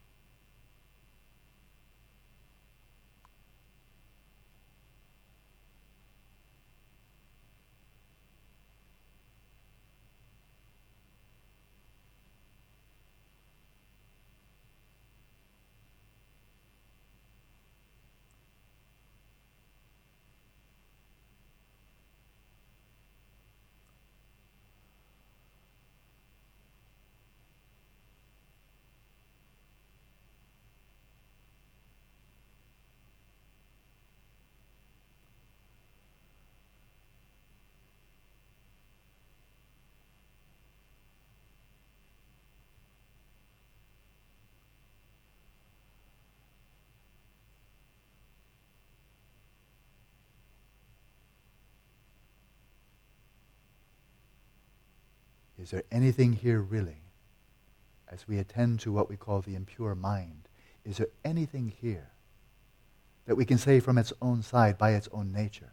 Is 55.68 55.72
there 55.72 55.82
anything 55.92 56.32
here 56.32 56.62
really, 56.62 57.02
as 58.10 58.26
we 58.26 58.38
attend 58.38 58.80
to 58.80 58.90
what 58.90 59.10
we 59.10 59.18
call 59.18 59.42
the 59.42 59.54
impure 59.54 59.94
mind, 59.94 60.48
is 60.82 60.96
there 60.96 61.10
anything 61.26 61.68
here 61.68 62.08
that 63.26 63.36
we 63.36 63.44
can 63.44 63.58
say 63.58 63.78
from 63.78 63.98
its 63.98 64.10
own 64.22 64.40
side, 64.40 64.78
by 64.78 64.92
its 64.92 65.10
own 65.12 65.30
nature, 65.30 65.72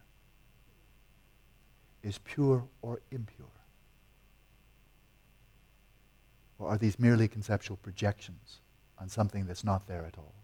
is 2.03 2.17
pure 2.17 2.65
or 2.81 2.99
impure? 3.09 3.47
Or 6.59 6.67
are 6.67 6.77
these 6.77 6.99
merely 6.99 7.29
conceptual 7.29 7.77
projections 7.77 8.59
on 8.99 9.07
something 9.07 9.45
that's 9.45 9.63
not 9.63 9.87
there 9.87 10.05
at 10.05 10.17
all? 10.17 10.35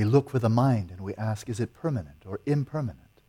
We 0.00 0.06
look 0.06 0.30
for 0.30 0.38
the 0.38 0.48
mind 0.48 0.90
and 0.90 1.02
we 1.02 1.14
ask, 1.16 1.50
is 1.50 1.60
it 1.60 1.74
permanent 1.74 2.24
or 2.24 2.40
impermanent? 2.46 3.20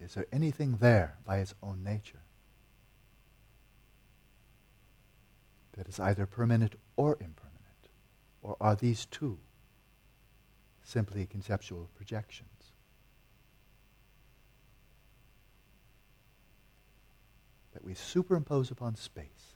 Is 0.00 0.14
there 0.14 0.24
anything 0.32 0.78
there 0.80 1.18
by 1.26 1.40
its 1.40 1.54
own 1.62 1.84
nature 1.84 2.22
that 5.76 5.86
is 5.86 6.00
either 6.00 6.24
permanent 6.24 6.76
or 6.96 7.18
impermanent? 7.20 7.90
Or 8.40 8.56
are 8.62 8.74
these 8.74 9.04
two 9.04 9.36
simply 10.82 11.26
conceptual 11.26 11.90
projections? 11.96 12.72
That 17.74 17.84
we 17.84 17.92
superimpose 17.92 18.70
upon 18.70 18.96
space. 18.96 19.55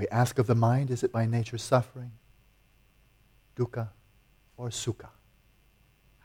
We 0.00 0.08
ask 0.08 0.38
of 0.38 0.46
the 0.46 0.54
mind, 0.54 0.90
is 0.90 1.02
it 1.02 1.12
by 1.12 1.26
nature 1.26 1.58
suffering, 1.58 2.12
dukkha, 3.54 3.90
or 4.56 4.70
sukha, 4.70 5.10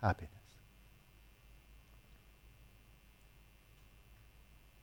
happiness? 0.02 0.32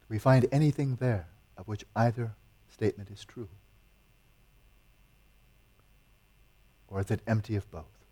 Do 0.02 0.06
we 0.10 0.18
find 0.18 0.46
anything 0.52 0.96
there 0.96 1.26
of 1.56 1.68
which 1.68 1.86
either 1.96 2.32
statement 2.70 3.08
is 3.10 3.24
true? 3.24 3.48
Or 6.88 7.00
is 7.00 7.10
it 7.10 7.22
empty 7.26 7.56
of 7.56 7.70
both? 7.70 8.04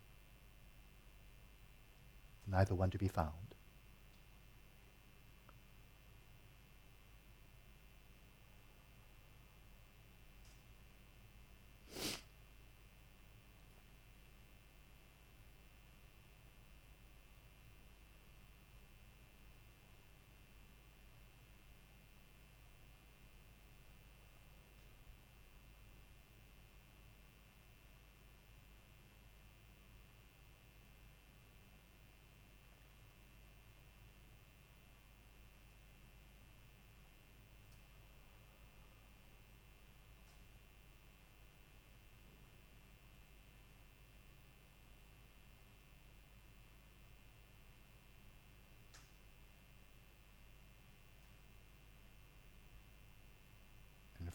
Neither 2.47 2.74
one 2.74 2.89
to 2.89 2.97
be 2.97 3.09
found. 3.09 3.49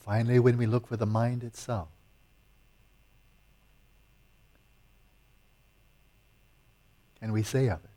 Finally, 0.06 0.38
when 0.38 0.56
we 0.56 0.68
look 0.68 0.86
for 0.88 0.98
the 0.98 1.06
mind 1.08 1.44
itself, 1.44 1.88
can 7.20 7.32
we 7.32 7.42
say 7.42 7.68
of 7.68 7.84
it 7.84 7.90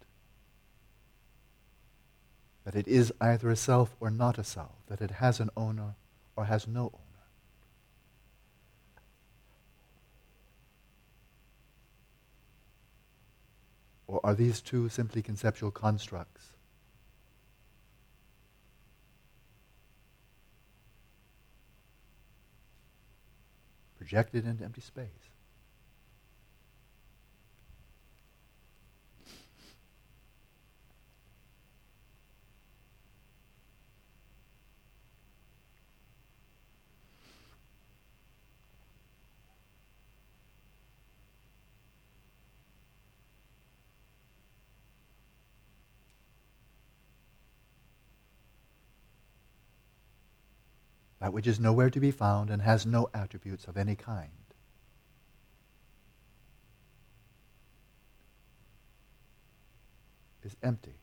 that 2.65 2.75
it 2.75 2.89
is 2.89 3.13
either 3.21 3.51
a 3.51 3.57
self 3.57 3.95
or 4.01 4.11
not 4.11 4.39
a 4.39 4.45
self, 4.45 4.73
that 4.87 5.03
it 5.03 5.11
has 5.11 5.39
an 5.39 5.51
owner 5.55 5.97
or 6.35 6.47
has 6.47 6.67
no 6.67 6.85
owner? 6.85 6.95
Or 14.07 14.21
are 14.25 14.35
these 14.35 14.63
two 14.63 14.89
simply 14.89 15.21
conceptual 15.21 15.71
constructs 15.71 16.53
projected 24.09 24.47
into 24.47 24.65
empty 24.65 24.81
space. 24.81 25.28
That 51.21 51.33
which 51.33 51.47
is 51.47 51.59
nowhere 51.59 51.91
to 51.91 52.01
be 52.01 52.11
found 52.11 52.51
and 52.51 52.63
has 52.63 52.87
no 52.87 53.11
attributes 53.13 53.67
of 53.67 53.77
any 53.77 53.97
kind. 53.97 54.31
Is 60.45 60.57
empty. 60.63 60.95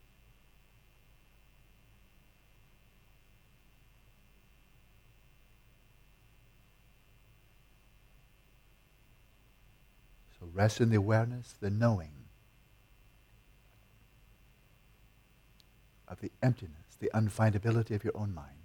So 10.39 10.49
rest 10.51 10.81
in 10.81 10.89
the 10.89 10.95
awareness, 10.95 11.53
the 11.59 11.69
knowing 11.69 12.09
of 16.07 16.21
the 16.21 16.31
emptiness, 16.41 16.95
the 16.99 17.11
unfindability 17.13 17.91
of 17.91 18.03
your 18.03 18.17
own 18.17 18.33
mind. 18.33 18.64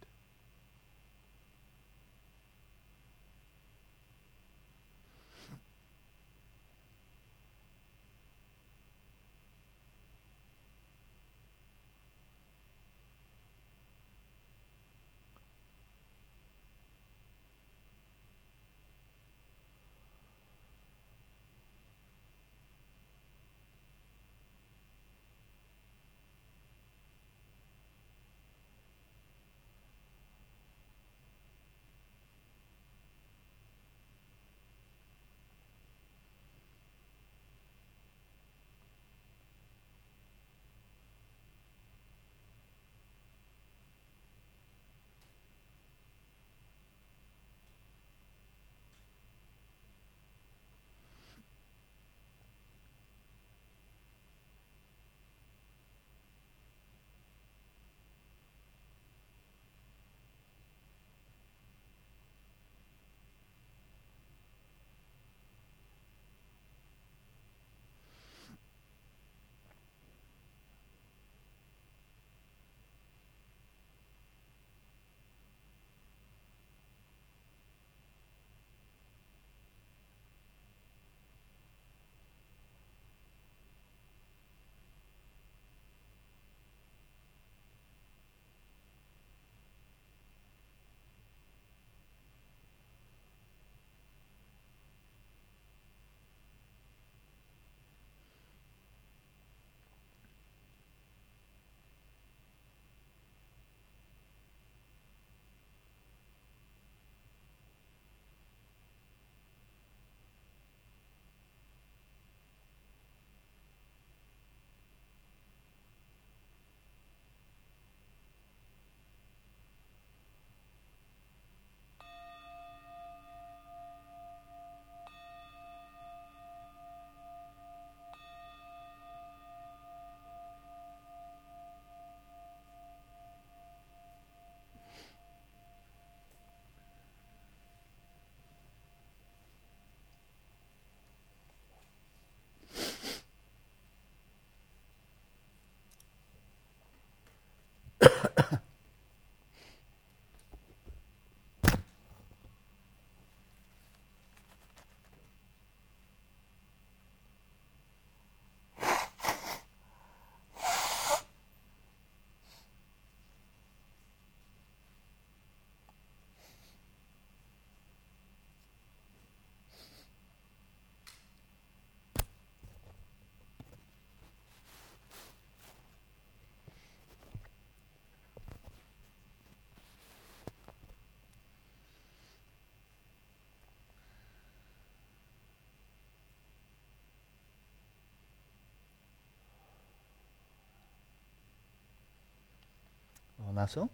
Lasso. 193.61 193.90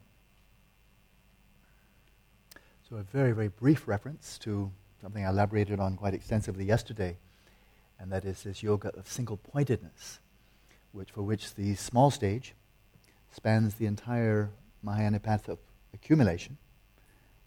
So, 2.89 2.95
a 2.99 3.03
very, 3.03 3.33
very 3.33 3.49
brief 3.49 3.89
reference 3.89 4.39
to 4.39 4.71
something 5.03 5.27
I 5.27 5.31
elaborated 5.31 5.81
on 5.81 5.97
quite 5.97 6.15
extensively 6.15 6.65
yesterday, 6.65 7.17
and 7.99 8.13
that 8.13 8.25
is 8.25 8.45
this 8.45 8.63
yoga 8.63 8.91
of 8.97 9.09
single 9.09 9.39
pointedness, 9.39 10.21
which, 10.93 11.11
for 11.11 11.23
which 11.23 11.57
the 11.57 11.75
small 11.75 12.13
stage 12.13 12.55
spans 13.35 13.75
the 13.75 13.87
entire 13.87 14.51
Mahayana 14.85 15.19
path 15.19 15.49
of 15.49 15.59
accumulation. 15.93 16.59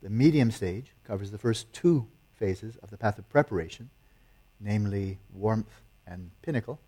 The 0.03 0.09
medium 0.09 0.51
stage 0.51 0.91
covers 1.07 1.31
the 1.31 1.37
first 1.37 1.71
two 1.71 2.05
phases 2.35 2.75
of 2.83 2.89
the 2.89 2.97
path 2.97 3.17
of 3.17 3.29
preparation, 3.29 3.91
namely 4.59 5.19
warmth 5.33 5.83
and 6.05 6.31
pinnacle. 6.41 6.81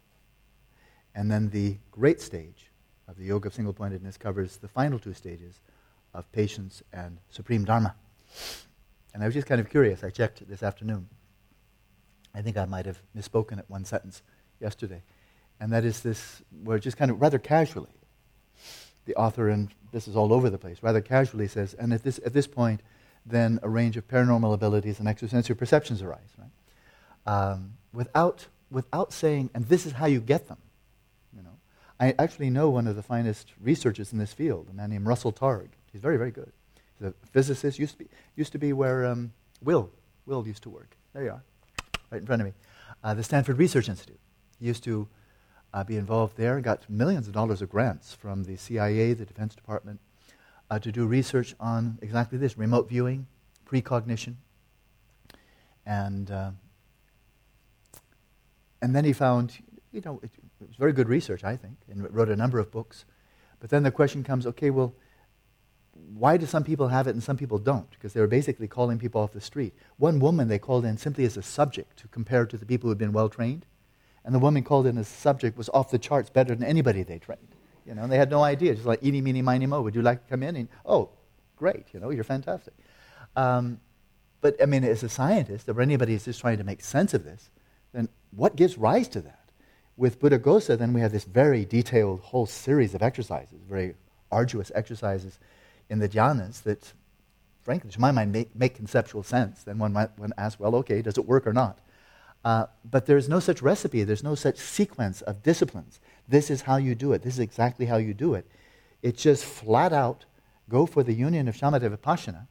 And 1.16 1.32
then 1.32 1.52
the 1.52 1.78
great 1.90 2.20
stage 2.20 2.71
of 3.12 3.18
the 3.18 3.26
yoga 3.26 3.48
of 3.48 3.54
single 3.54 3.74
pointedness 3.74 4.18
covers 4.18 4.58
the 4.58 4.68
final 4.70 4.98
two 4.98 5.14
stages 5.14 5.60
of 6.14 6.32
patience 6.32 6.82
and 6.94 7.18
supreme 7.30 7.66
dharma. 7.66 7.94
And 9.14 9.22
I 9.22 9.26
was 9.26 9.36
just 9.36 9.48
kind 9.48 9.60
of 9.60 9.70
curious. 9.70 10.04
I 10.04 10.10
checked 10.10 10.48
this 10.48 10.64
afternoon. 10.64 11.10
I 12.34 12.42
think 12.42 12.56
I 12.56 12.66
might 12.66 12.86
have 12.86 13.02
misspoken 13.16 13.58
at 13.60 13.70
one 13.70 13.84
sentence 13.84 14.22
yesterday. 14.62 15.04
And 15.60 15.74
that 15.74 15.84
is 15.84 16.00
this, 16.00 16.42
where 16.64 16.80
just 16.80 16.96
kind 16.96 17.12
of 17.12 17.22
rather 17.22 17.38
casually, 17.38 17.92
the 19.06 19.16
author, 19.16 19.50
and 19.50 19.70
this 19.92 20.08
is 20.08 20.16
all 20.16 20.32
over 20.32 20.50
the 20.50 20.58
place, 20.58 20.78
rather 20.82 21.02
casually 21.02 21.50
says, 21.50 21.74
and 21.74 21.94
at 21.94 22.04
this, 22.04 22.20
at 22.26 22.34
this 22.34 22.48
point, 22.48 22.82
then 23.26 23.60
a 23.62 23.70
range 23.70 23.98
of 23.98 24.08
paranormal 24.08 24.54
abilities 24.54 25.00
and 25.00 25.08
extrasensory 25.08 25.56
perceptions 25.56 26.02
arise, 26.02 26.34
right? 26.40 26.50
Um, 27.32 27.74
without, 27.94 28.48
without 28.72 29.12
saying, 29.12 29.50
and 29.54 29.66
this 29.66 29.86
is 29.86 29.92
how 29.92 30.06
you 30.06 30.22
get 30.22 30.48
them. 30.48 30.58
I 32.02 32.16
actually 32.18 32.50
know 32.50 32.72
one 32.72 32.88
of 32.88 32.96
the 32.96 33.04
finest 33.04 33.54
researchers 33.62 34.12
in 34.12 34.18
this 34.18 34.34
field, 34.34 34.68
a 34.72 34.74
man 34.74 34.90
named 34.90 35.06
Russell 35.06 35.32
Targ. 35.32 35.68
He's 35.94 36.02
very, 36.02 36.18
very 36.18 36.32
good 36.32 36.52
He's 36.98 37.10
a 37.10 37.14
physicist, 37.32 37.78
used 37.78 37.94
to 37.94 38.00
be, 38.00 38.10
used 38.36 38.52
to 38.54 38.58
be 38.58 38.74
where 38.74 39.06
um, 39.06 39.32
Will, 39.64 39.90
Will 40.26 40.48
used 40.48 40.64
to 40.64 40.70
work. 40.70 40.98
There 41.14 41.24
you 41.24 41.30
are, 41.30 41.44
right 42.10 42.22
in 42.22 42.26
front 42.26 42.42
of 42.42 42.48
me. 42.48 42.54
Uh, 43.04 43.14
the 43.14 43.24
Stanford 43.24 43.60
Research 43.60 43.88
Institute. 43.88 44.20
He 44.60 44.66
used 44.66 44.84
to 44.86 45.08
uh, 45.76 45.84
be 45.84 45.96
involved 45.96 46.38
there 46.38 46.56
and 46.56 46.64
got 46.64 46.90
millions 46.90 47.28
of 47.28 47.34
dollars 47.34 47.62
of 47.62 47.70
grants 47.70 48.14
from 48.14 48.44
the 48.44 48.56
CIA, 48.56 49.14
the 49.14 49.26
Defense 49.26 49.54
Department, 49.54 50.00
uh, 50.72 50.80
to 50.80 50.92
do 50.92 51.06
research 51.06 51.54
on 51.60 52.00
exactly 52.02 52.40
this 52.40 52.58
remote 52.58 52.90
viewing, 52.90 53.28
precognition. 53.66 54.38
And, 55.86 56.32
uh, 56.32 56.52
and 58.82 58.96
then 58.96 59.06
he 59.06 59.14
found, 59.14 59.54
you 59.92 60.02
know, 60.02 60.20
it, 60.24 60.32
it 60.62 60.68
was 60.68 60.78
very 60.78 60.94
good 60.94 61.10
research, 61.10 61.44
I 61.44 61.58
think, 61.58 61.78
and 61.90 62.14
wrote 62.14 62.30
a 62.30 62.36
number 62.36 62.60
of 62.60 62.72
books. 62.72 63.06
But 63.60 63.70
then 63.70 63.84
the 63.84 63.92
question 63.92 64.24
comes 64.24 64.46
okay, 64.46 64.70
well, 64.70 64.94
why 66.14 66.38
do 66.38 66.46
some 66.46 66.64
people 66.64 66.88
have 66.88 67.08
it 67.08 67.12
and 67.12 67.24
some 67.24 67.38
people 67.38 67.58
don't? 67.58 67.90
Because 67.92 68.14
they 68.14 68.22
were 68.22 68.28
basically 68.28 68.68
calling 68.68 68.98
people 68.98 69.22
off 69.22 69.34
the 69.34 69.42
street. 69.42 69.74
One 69.98 70.20
woman 70.20 70.48
they 70.48 70.60
called 70.60 70.86
in 70.86 70.98
simply 70.98 71.26
as 71.26 71.38
a 71.38 71.42
subject 71.42 71.98
to 71.98 72.08
compare 72.08 72.46
to 72.46 72.58
the 72.58 72.66
people 72.66 72.88
who 72.88 72.92
had 72.92 72.98
been 72.98 73.14
well 73.14 73.30
trained. 73.30 73.66
And 74.24 74.36
the 74.36 74.40
woman 74.40 74.64
called 74.64 74.86
in 74.86 74.98
as 74.98 75.08
a 75.08 75.14
subject 75.14 75.58
was 75.58 75.70
off 75.74 75.90
the 75.90 75.98
charts 75.98 76.30
better 76.30 76.56
than 76.56 76.64
anybody 76.64 77.04
they 77.04 77.18
trained. 77.18 77.56
You 77.86 77.96
know, 77.96 78.04
and 78.04 78.12
they 78.12 78.18
had 78.18 78.30
no 78.30 78.44
idea. 78.44 78.76
Just 78.76 78.86
like, 78.86 79.04
eeny, 79.04 79.22
meeny, 79.22 79.42
miny, 79.42 79.66
mo. 79.66 79.82
Would 79.82 79.96
you 79.96 80.02
like 80.02 80.24
to 80.24 80.30
come 80.30 80.44
in? 80.44 80.56
And, 80.56 80.70
oh, 80.86 81.10
great. 81.56 81.88
You 81.94 82.00
know, 82.00 82.12
you're 82.12 82.24
fantastic. 82.24 82.74
Um, 83.36 83.80
but, 84.42 84.62
I 84.62 84.66
mean, 84.66 84.84
as 84.84 85.04
a 85.04 85.10
scientist, 85.10 85.68
or 85.68 85.82
anybody 85.82 86.14
who's 86.14 86.26
just 86.26 86.40
trying 86.40 86.58
to 86.58 86.64
make 86.64 86.82
sense 86.82 87.14
of 87.14 87.24
this, 87.24 87.50
then 87.94 88.10
what 88.32 88.56
gives 88.56 88.78
rise 88.78 89.08
to 89.10 89.22
that? 89.22 89.41
With 89.98 90.20
Buddha 90.20 90.40
Buddhaghosa, 90.40 90.78
then 90.78 90.94
we 90.94 91.02
have 91.02 91.12
this 91.12 91.26
very 91.26 91.66
detailed 91.66 92.22
whole 92.22 92.46
series 92.46 92.96
of 92.96 93.02
exercises, 93.04 93.60
very 93.68 93.96
arduous 94.32 94.72
exercises 94.74 95.38
in 95.90 96.00
the 96.00 96.10
jhanas 96.10 96.64
that, 96.64 96.94
frankly, 97.62 97.92
to 97.92 98.00
my 98.00 98.12
mind, 98.12 98.32
make, 98.32 98.56
make 98.56 98.76
conceptual 98.76 99.24
sense. 99.24 99.64
Then 99.64 99.78
one 99.78 99.94
might 99.94 100.18
one 100.18 100.34
ask, 100.38 100.60
well, 100.60 100.76
okay, 100.76 101.02
does 101.02 101.18
it 101.18 101.26
work 101.26 101.46
or 101.46 101.54
not? 101.54 101.80
Uh, 102.44 102.66
but 102.90 103.06
there's 103.06 103.30
no 103.30 103.40
such 103.40 103.62
recipe, 103.62 104.04
there's 104.04 104.24
no 104.24 104.34
such 104.34 104.58
sequence 104.58 105.22
of 105.22 105.44
disciplines. 105.44 106.00
This 106.28 106.50
is 106.50 106.64
how 106.64 106.78
you 106.78 106.96
do 106.96 107.14
it, 107.14 107.22
this 107.22 107.36
is 107.36 107.40
exactly 107.40 107.86
how 107.86 107.98
you 107.98 108.14
do 108.14 108.34
it. 108.34 108.48
It's 109.02 109.22
just 109.22 109.46
flat 109.46 109.94
out 109.94 110.26
go 110.70 110.86
for 110.86 111.04
the 111.04 111.14
union 111.14 111.48
of 111.48 111.56
shamatha 111.56 111.96
vipassana, 111.96 112.48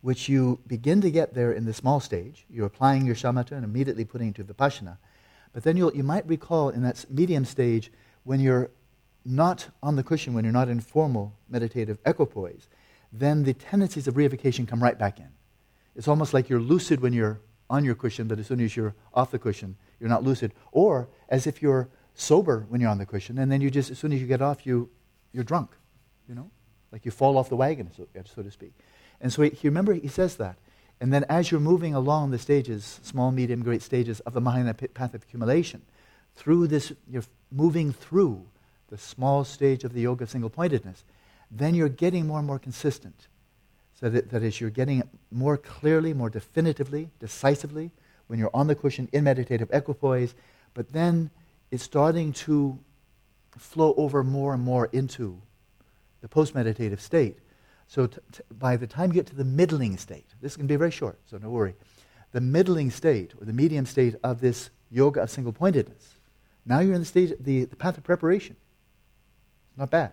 which 0.00 0.28
you 0.28 0.58
begin 0.66 1.00
to 1.02 1.10
get 1.10 1.34
there 1.34 1.52
in 1.52 1.64
the 1.66 1.74
small 1.74 2.00
stage. 2.00 2.46
You're 2.50 2.66
applying 2.66 3.06
your 3.06 3.14
shamatha 3.14 3.52
and 3.52 3.64
immediately 3.64 4.04
putting 4.04 4.28
it 4.28 4.34
to 4.36 4.44
vipassana. 4.44 4.96
But 5.52 5.64
then 5.64 5.76
you 5.76 5.90
might 6.02 6.26
recall 6.26 6.70
in 6.70 6.82
that 6.82 7.04
medium 7.10 7.44
stage 7.44 7.92
when 8.24 8.40
you're 8.40 8.70
not 9.24 9.68
on 9.82 9.96
the 9.96 10.02
cushion, 10.02 10.34
when 10.34 10.44
you're 10.44 10.52
not 10.52 10.68
in 10.68 10.80
formal 10.80 11.34
meditative 11.48 11.98
equipoise, 12.04 12.68
then 13.12 13.44
the 13.44 13.54
tendencies 13.54 14.08
of 14.08 14.14
reification 14.14 14.66
come 14.66 14.82
right 14.82 14.98
back 14.98 15.18
in. 15.18 15.28
It's 15.94 16.08
almost 16.08 16.32
like 16.32 16.48
you're 16.48 16.60
lucid 16.60 17.00
when 17.00 17.12
you're 17.12 17.40
on 17.68 17.84
your 17.84 17.94
cushion, 17.94 18.28
but 18.28 18.38
as 18.38 18.46
soon 18.46 18.60
as 18.60 18.76
you're 18.76 18.94
off 19.12 19.30
the 19.30 19.38
cushion, 19.38 19.76
you're 20.00 20.08
not 20.08 20.24
lucid. 20.24 20.52
Or 20.72 21.08
as 21.28 21.46
if 21.46 21.62
you're 21.62 21.88
sober 22.14 22.66
when 22.68 22.80
you're 22.80 22.90
on 22.90 22.98
the 22.98 23.06
cushion, 23.06 23.38
and 23.38 23.52
then 23.52 23.60
you 23.60 23.70
just, 23.70 23.90
as 23.90 23.98
soon 23.98 24.12
as 24.12 24.20
you 24.20 24.26
get 24.26 24.42
off, 24.42 24.66
you, 24.66 24.90
you're 25.32 25.44
drunk, 25.44 25.70
you 26.28 26.34
know? 26.34 26.50
Like 26.90 27.04
you 27.04 27.10
fall 27.10 27.38
off 27.38 27.48
the 27.48 27.56
wagon, 27.56 27.90
so, 27.96 28.06
so 28.34 28.42
to 28.42 28.50
speak. 28.50 28.72
And 29.20 29.32
so 29.32 29.42
he, 29.42 29.68
remember, 29.68 29.94
he 29.94 30.08
says 30.08 30.36
that. 30.36 30.56
And 31.02 31.12
then 31.12 31.24
as 31.28 31.50
you're 31.50 31.58
moving 31.58 31.96
along 31.96 32.30
the 32.30 32.38
stages, 32.38 33.00
small, 33.02 33.32
medium, 33.32 33.64
great 33.64 33.82
stages 33.82 34.20
of 34.20 34.34
the 34.34 34.40
Mahayana 34.40 34.72
path 34.72 35.14
of 35.14 35.24
accumulation, 35.24 35.82
through 36.36 36.68
this, 36.68 36.92
you're 37.10 37.24
moving 37.50 37.92
through 37.92 38.46
the 38.88 38.96
small 38.96 39.42
stage 39.42 39.82
of 39.82 39.94
the 39.94 40.02
yoga 40.02 40.22
of 40.22 40.30
single 40.30 40.48
pointedness, 40.48 41.02
then 41.50 41.74
you're 41.74 41.88
getting 41.88 42.28
more 42.28 42.38
and 42.38 42.46
more 42.46 42.60
consistent. 42.60 43.26
So 43.98 44.10
that, 44.10 44.30
that 44.30 44.44
is, 44.44 44.60
you're 44.60 44.70
getting 44.70 45.02
more 45.32 45.56
clearly, 45.56 46.14
more 46.14 46.30
definitively, 46.30 47.10
decisively 47.18 47.90
when 48.28 48.38
you're 48.38 48.54
on 48.54 48.68
the 48.68 48.76
cushion 48.76 49.08
in 49.10 49.24
meditative 49.24 49.70
equipoise, 49.72 50.36
but 50.72 50.92
then 50.92 51.30
it's 51.72 51.82
starting 51.82 52.32
to 52.32 52.78
flow 53.58 53.92
over 53.96 54.22
more 54.22 54.54
and 54.54 54.62
more 54.62 54.88
into 54.92 55.42
the 56.20 56.28
post 56.28 56.54
meditative 56.54 57.00
state. 57.00 57.40
So 57.88 58.06
t- 58.06 58.18
t- 58.32 58.42
by 58.50 58.76
the 58.76 58.86
time 58.86 59.10
you 59.10 59.14
get 59.14 59.26
to 59.26 59.36
the 59.36 59.44
middling 59.44 59.96
state, 59.96 60.26
this 60.40 60.56
can 60.56 60.66
be 60.66 60.76
very 60.76 60.90
short, 60.90 61.18
so 61.26 61.38
don't 61.38 61.50
worry. 61.50 61.74
The 62.32 62.40
middling 62.40 62.90
state 62.90 63.34
or 63.40 63.44
the 63.44 63.52
medium 63.52 63.86
state 63.86 64.16
of 64.24 64.40
this 64.40 64.70
yoga 64.90 65.22
of 65.22 65.30
single 65.30 65.52
pointedness, 65.52 66.16
now 66.64 66.80
you're 66.80 66.94
in 66.94 67.00
the 67.00 67.06
stage, 67.06 67.32
the, 67.40 67.64
the 67.64 67.76
path 67.76 67.98
of 67.98 68.04
preparation. 68.04 68.56
Not 69.76 69.90
bad. 69.90 70.12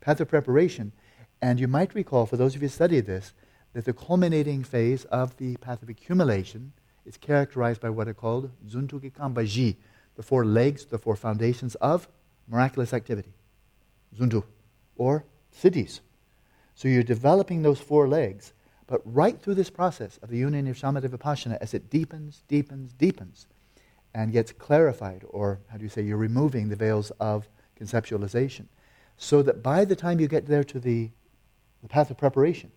Path 0.00 0.20
of 0.20 0.28
preparation. 0.28 0.92
And 1.40 1.58
you 1.58 1.68
might 1.68 1.94
recall, 1.94 2.26
for 2.26 2.36
those 2.36 2.54
of 2.54 2.62
you 2.62 2.68
who 2.68 2.72
studied 2.72 3.06
this, 3.06 3.32
that 3.72 3.84
the 3.84 3.92
culminating 3.92 4.64
phase 4.64 5.04
of 5.06 5.36
the 5.36 5.56
path 5.58 5.82
of 5.82 5.88
accumulation 5.88 6.72
is 7.04 7.16
characterized 7.16 7.80
by 7.80 7.90
what 7.90 8.08
are 8.08 8.14
called 8.14 8.50
Zuntuki 8.68 9.12
Kambaji, 9.12 9.76
the 10.16 10.22
four 10.22 10.44
legs, 10.44 10.84
the 10.84 10.98
four 10.98 11.16
foundations 11.16 11.74
of 11.76 12.08
miraculous 12.48 12.92
activity. 12.92 13.32
Zuntu, 14.16 14.42
or 14.96 15.24
siddhis. 15.56 16.00
So 16.78 16.86
you're 16.86 17.02
developing 17.02 17.62
those 17.62 17.80
four 17.80 18.06
legs, 18.06 18.52
but 18.86 19.00
right 19.04 19.36
through 19.42 19.56
this 19.56 19.68
process 19.68 20.16
of 20.22 20.30
the 20.30 20.38
union 20.38 20.68
of 20.68 20.76
shamatha 20.76 21.08
vipassana, 21.08 21.58
as 21.60 21.74
it 21.74 21.90
deepens, 21.90 22.44
deepens, 22.46 22.92
deepens, 22.92 23.48
and 24.14 24.30
gets 24.30 24.52
clarified, 24.52 25.24
or 25.28 25.58
how 25.70 25.76
do 25.76 25.82
you 25.82 25.88
say, 25.88 26.02
you're 26.02 26.16
removing 26.16 26.68
the 26.68 26.76
veils 26.76 27.10
of 27.18 27.48
conceptualization 27.80 28.66
so 29.16 29.42
that 29.42 29.60
by 29.60 29.84
the 29.84 29.96
time 29.96 30.20
you 30.20 30.28
get 30.28 30.46
there 30.46 30.62
to 30.62 30.78
the, 30.78 31.10
the 31.82 31.88
path 31.88 32.12
of 32.12 32.16
preparation, 32.16 32.70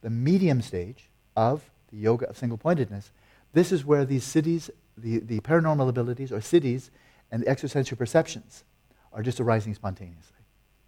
the 0.00 0.08
medium 0.08 0.62
stage 0.62 1.10
of 1.36 1.70
the 1.92 1.98
yoga 1.98 2.26
of 2.30 2.38
single 2.38 2.56
pointedness, 2.56 3.12
this 3.52 3.70
is 3.70 3.84
where 3.84 4.06
these 4.06 4.24
siddhis, 4.24 4.70
the, 4.96 5.18
the 5.18 5.40
paranormal 5.40 5.90
abilities 5.90 6.32
or 6.32 6.38
siddhis, 6.38 6.88
and 7.30 7.42
the 7.42 7.48
extrasensory 7.48 7.98
perceptions 7.98 8.64
are 9.12 9.22
just 9.22 9.40
arising 9.40 9.74
spontaneously. 9.74 10.38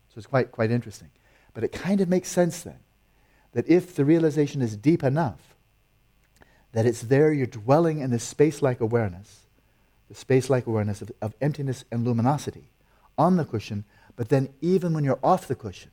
So 0.08 0.14
it's 0.16 0.26
quite, 0.26 0.50
quite 0.50 0.70
interesting. 0.70 1.10
But 1.58 1.64
it 1.64 1.72
kind 1.72 2.00
of 2.00 2.08
makes 2.08 2.28
sense 2.28 2.62
then 2.62 2.78
that 3.52 3.68
if 3.68 3.96
the 3.96 4.04
realization 4.04 4.62
is 4.62 4.76
deep 4.76 5.02
enough, 5.02 5.56
that 6.70 6.86
it's 6.86 7.02
there, 7.02 7.32
you're 7.32 7.48
dwelling 7.48 7.98
in 7.98 8.12
this 8.12 8.22
space 8.22 8.62
like 8.62 8.80
awareness, 8.80 9.46
the 10.08 10.14
space 10.14 10.48
like 10.48 10.68
awareness 10.68 11.02
of, 11.02 11.10
of 11.20 11.34
emptiness 11.40 11.84
and 11.90 12.04
luminosity 12.04 12.70
on 13.16 13.36
the 13.36 13.44
cushion 13.44 13.84
but 14.18 14.30
then, 14.30 14.48
even 14.60 14.94
when 14.94 15.04
you're 15.04 15.20
off 15.22 15.46
the 15.46 15.54
cushion, 15.54 15.92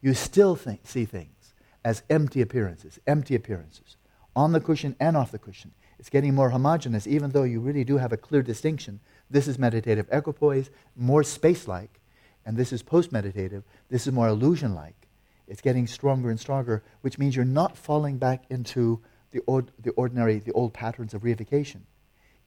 you 0.00 0.14
still 0.14 0.54
think, 0.54 0.86
see 0.86 1.04
things 1.04 1.54
as 1.84 2.04
empty 2.08 2.40
appearances, 2.40 3.00
empty 3.04 3.34
appearances, 3.34 3.96
on 4.36 4.52
the 4.52 4.60
cushion 4.60 4.94
and 5.00 5.16
off 5.16 5.32
the 5.32 5.40
cushion. 5.40 5.72
It's 5.98 6.08
getting 6.08 6.36
more 6.36 6.50
homogeneous, 6.50 7.08
even 7.08 7.32
though 7.32 7.42
you 7.42 7.58
really 7.58 7.82
do 7.82 7.96
have 7.96 8.12
a 8.12 8.16
clear 8.16 8.42
distinction. 8.42 9.00
This 9.28 9.48
is 9.48 9.58
meditative 9.58 10.06
equipoise, 10.12 10.70
more 10.94 11.24
space 11.24 11.66
like, 11.66 11.98
and 12.46 12.56
this 12.56 12.72
is 12.72 12.80
post 12.80 13.10
meditative. 13.10 13.64
This 13.90 14.06
is 14.06 14.12
more 14.12 14.28
illusion 14.28 14.72
like. 14.72 15.03
It's 15.46 15.60
getting 15.60 15.86
stronger 15.86 16.30
and 16.30 16.40
stronger, 16.40 16.82
which 17.02 17.18
means 17.18 17.36
you're 17.36 17.44
not 17.44 17.76
falling 17.76 18.18
back 18.18 18.44
into 18.50 19.00
the, 19.30 19.40
the 19.82 19.90
ordinary, 19.92 20.38
the 20.38 20.52
old 20.52 20.72
patterns 20.72 21.12
of 21.12 21.22
reification. 21.22 21.80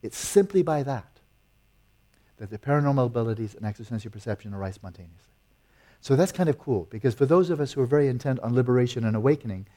It's 0.02 0.18
simply 0.18 0.62
by 0.62 0.84
that 0.84 1.18
that 2.38 2.50
the 2.52 2.58
paranormal 2.58 3.08
abilities 3.08 3.56
and 3.56 3.66
extrasensory 3.66 4.12
perception 4.12 4.54
arise 4.54 4.76
spontaneously. 4.76 5.34
So 6.02 6.16
that's 6.16 6.32
kind 6.32 6.50
of 6.50 6.60
cool 6.60 6.88
because 6.92 7.16
for 7.16 7.26
those 7.26 7.50
of 7.50 7.60
us 7.60 7.74
who 7.74 7.82
are 7.82 7.88
very 7.88 8.08
intent 8.08 8.40
on 8.42 8.54
liberation 8.54 9.04
and 9.06 9.16
awakening, 9.16 9.68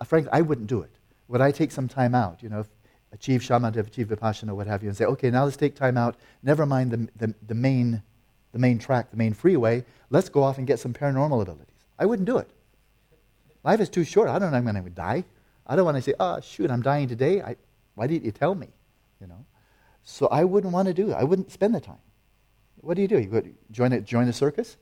uh, 0.00 0.04
frankly, 0.04 0.30
I 0.32 0.42
wouldn't 0.42 0.66
do 0.66 0.82
it. 0.82 0.90
Would 1.28 1.40
I 1.40 1.50
take 1.50 1.72
some 1.72 1.88
time 1.88 2.14
out, 2.14 2.42
you 2.42 2.50
know, 2.50 2.66
achieve 3.12 3.40
shamatha, 3.40 3.78
achieve 3.78 4.08
vipassana, 4.08 4.54
what 4.54 4.66
have 4.66 4.82
you, 4.82 4.88
and 4.90 4.96
say, 4.96 5.04
okay, 5.06 5.30
now 5.30 5.44
let's 5.44 5.56
take 5.56 5.74
time 5.74 5.96
out. 5.96 6.16
Never 6.42 6.66
mind 6.66 6.90
the, 6.90 7.26
the, 7.26 7.34
the, 7.46 7.54
main, 7.54 8.02
the 8.52 8.58
main 8.58 8.78
track, 8.78 9.10
the 9.10 9.16
main 9.16 9.32
freeway. 9.32 9.84
Let's 10.10 10.28
go 10.28 10.42
off 10.42 10.58
and 10.58 10.66
get 10.66 10.78
some 10.78 10.92
paranormal 10.92 11.40
abilities. 11.40 11.66
I 11.98 12.04
wouldn't 12.04 12.26
do 12.26 12.38
it. 12.38 12.50
Life 13.64 13.80
is 13.80 13.88
too 13.88 14.04
short. 14.04 14.28
I 14.28 14.38
don't 14.38 14.50
know 14.50 14.60
when 14.60 14.76
I'm 14.76 14.82
going 14.82 14.84
to 14.84 14.90
die. 14.90 15.24
I 15.66 15.76
don't 15.76 15.84
want 15.84 15.96
to 15.96 16.02
say, 16.02 16.14
oh, 16.18 16.40
shoot, 16.40 16.70
I'm 16.70 16.82
dying 16.82 17.08
today. 17.08 17.40
I, 17.40 17.56
why 17.94 18.06
didn't 18.06 18.24
you 18.24 18.32
tell 18.32 18.54
me? 18.54 18.68
You 19.20 19.28
know? 19.28 19.44
So 20.02 20.26
I 20.28 20.44
wouldn't 20.44 20.72
want 20.72 20.88
to 20.88 20.94
do 20.94 21.10
it. 21.10 21.14
I 21.14 21.24
wouldn't 21.24 21.52
spend 21.52 21.74
the 21.74 21.80
time. 21.80 22.00
What 22.76 22.94
do 22.94 23.02
you 23.02 23.08
do? 23.08 23.18
You 23.18 23.26
go 23.26 23.42
join 23.70 23.92
a, 23.92 24.00
join 24.00 24.26
a 24.26 24.32
circus? 24.32 24.76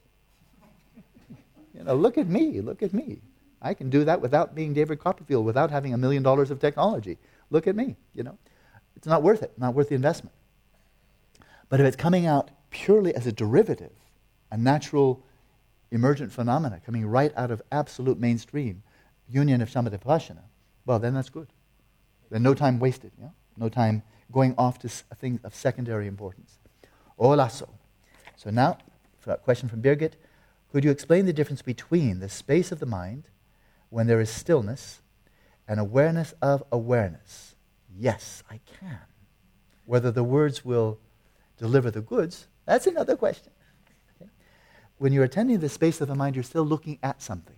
you 1.74 1.85
know, 1.85 1.95
look 1.95 2.16
at 2.16 2.26
me. 2.26 2.61
Look 2.62 2.83
at 2.83 2.95
me. 2.95 3.20
I 3.61 3.74
can 3.74 3.91
do 3.91 4.05
that 4.05 4.22
without 4.22 4.55
being 4.55 4.72
David 4.72 4.99
Copperfield, 5.01 5.45
without 5.45 5.70
having 5.70 5.93
a 5.93 5.99
million 5.99 6.22
dollars 6.22 6.51
of 6.51 6.59
technology. 6.59 7.18
Look 7.51 7.66
at 7.66 7.76
me. 7.76 7.97
You 8.14 8.22
know, 8.22 8.39
it's 8.97 9.07
not 9.07 9.22
worth 9.22 9.43
it. 9.43 9.53
Not 9.59 9.74
worth 9.74 9.91
the 9.91 9.95
investment. 9.95 10.35
But 11.68 11.81
if 11.81 11.87
it's 11.87 11.97
coming 11.97 12.26
out 12.26 12.51
purely 12.70 13.14
as 13.14 13.26
a 13.26 13.33
derivative, 13.33 13.93
a 14.51 14.57
natural 14.57 15.22
emergent 15.91 16.32
phenomena 16.32 16.80
coming 16.84 17.07
right 17.07 17.32
out 17.36 17.51
of 17.51 17.62
absolute 17.72 18.18
mainstream 18.18 18.82
union 19.28 19.61
of 19.61 19.68
shamatha 19.68 19.99
vipassana, 19.99 20.43
well, 20.84 20.99
then 20.99 21.14
that's 21.14 21.28
good. 21.28 21.49
Then 22.30 22.43
no 22.43 22.55
time 22.55 22.78
wasted. 22.78 23.12
Yeah? 23.20 23.28
No 23.57 23.68
time 23.68 24.03
going 24.32 24.55
off 24.57 24.78
to 24.80 24.88
things 24.88 25.41
of 25.45 25.55
secondary 25.55 26.07
importance. 26.07 26.59
Olaso. 27.18 27.68
So 28.36 28.51
now, 28.51 28.78
for 29.18 29.36
question 29.36 29.68
from 29.68 29.82
Birgit, 29.82 30.14
could 30.72 30.84
you 30.84 30.91
explain 30.91 31.26
the 31.26 31.32
difference 31.32 31.62
between 31.62 32.20
the 32.20 32.28
space 32.28 32.72
of 32.72 32.78
the 32.78 32.86
mind 32.86 33.24
when 33.91 34.07
there 34.07 34.20
is 34.20 34.30
stillness 34.30 35.01
and 35.68 35.78
awareness 35.78 36.32
of 36.41 36.62
awareness? 36.72 37.55
Yes, 37.95 38.43
I 38.51 38.61
can. 38.80 39.01
Whether 39.84 40.11
the 40.11 40.24
words 40.24 40.64
will 40.64 40.99
deliver 41.59 41.91
the 41.91 42.01
goods, 42.01 42.47
that's 42.64 42.86
another 42.86 43.16
question. 43.16 43.53
When 45.01 45.14
you're 45.14 45.24
attending 45.24 45.61
the 45.61 45.70
space 45.70 46.03
of 46.03 46.09
the 46.09 46.14
mind, 46.14 46.36
you're 46.36 46.42
still 46.42 46.62
looking 46.62 46.98
at 47.03 47.22
something. 47.22 47.57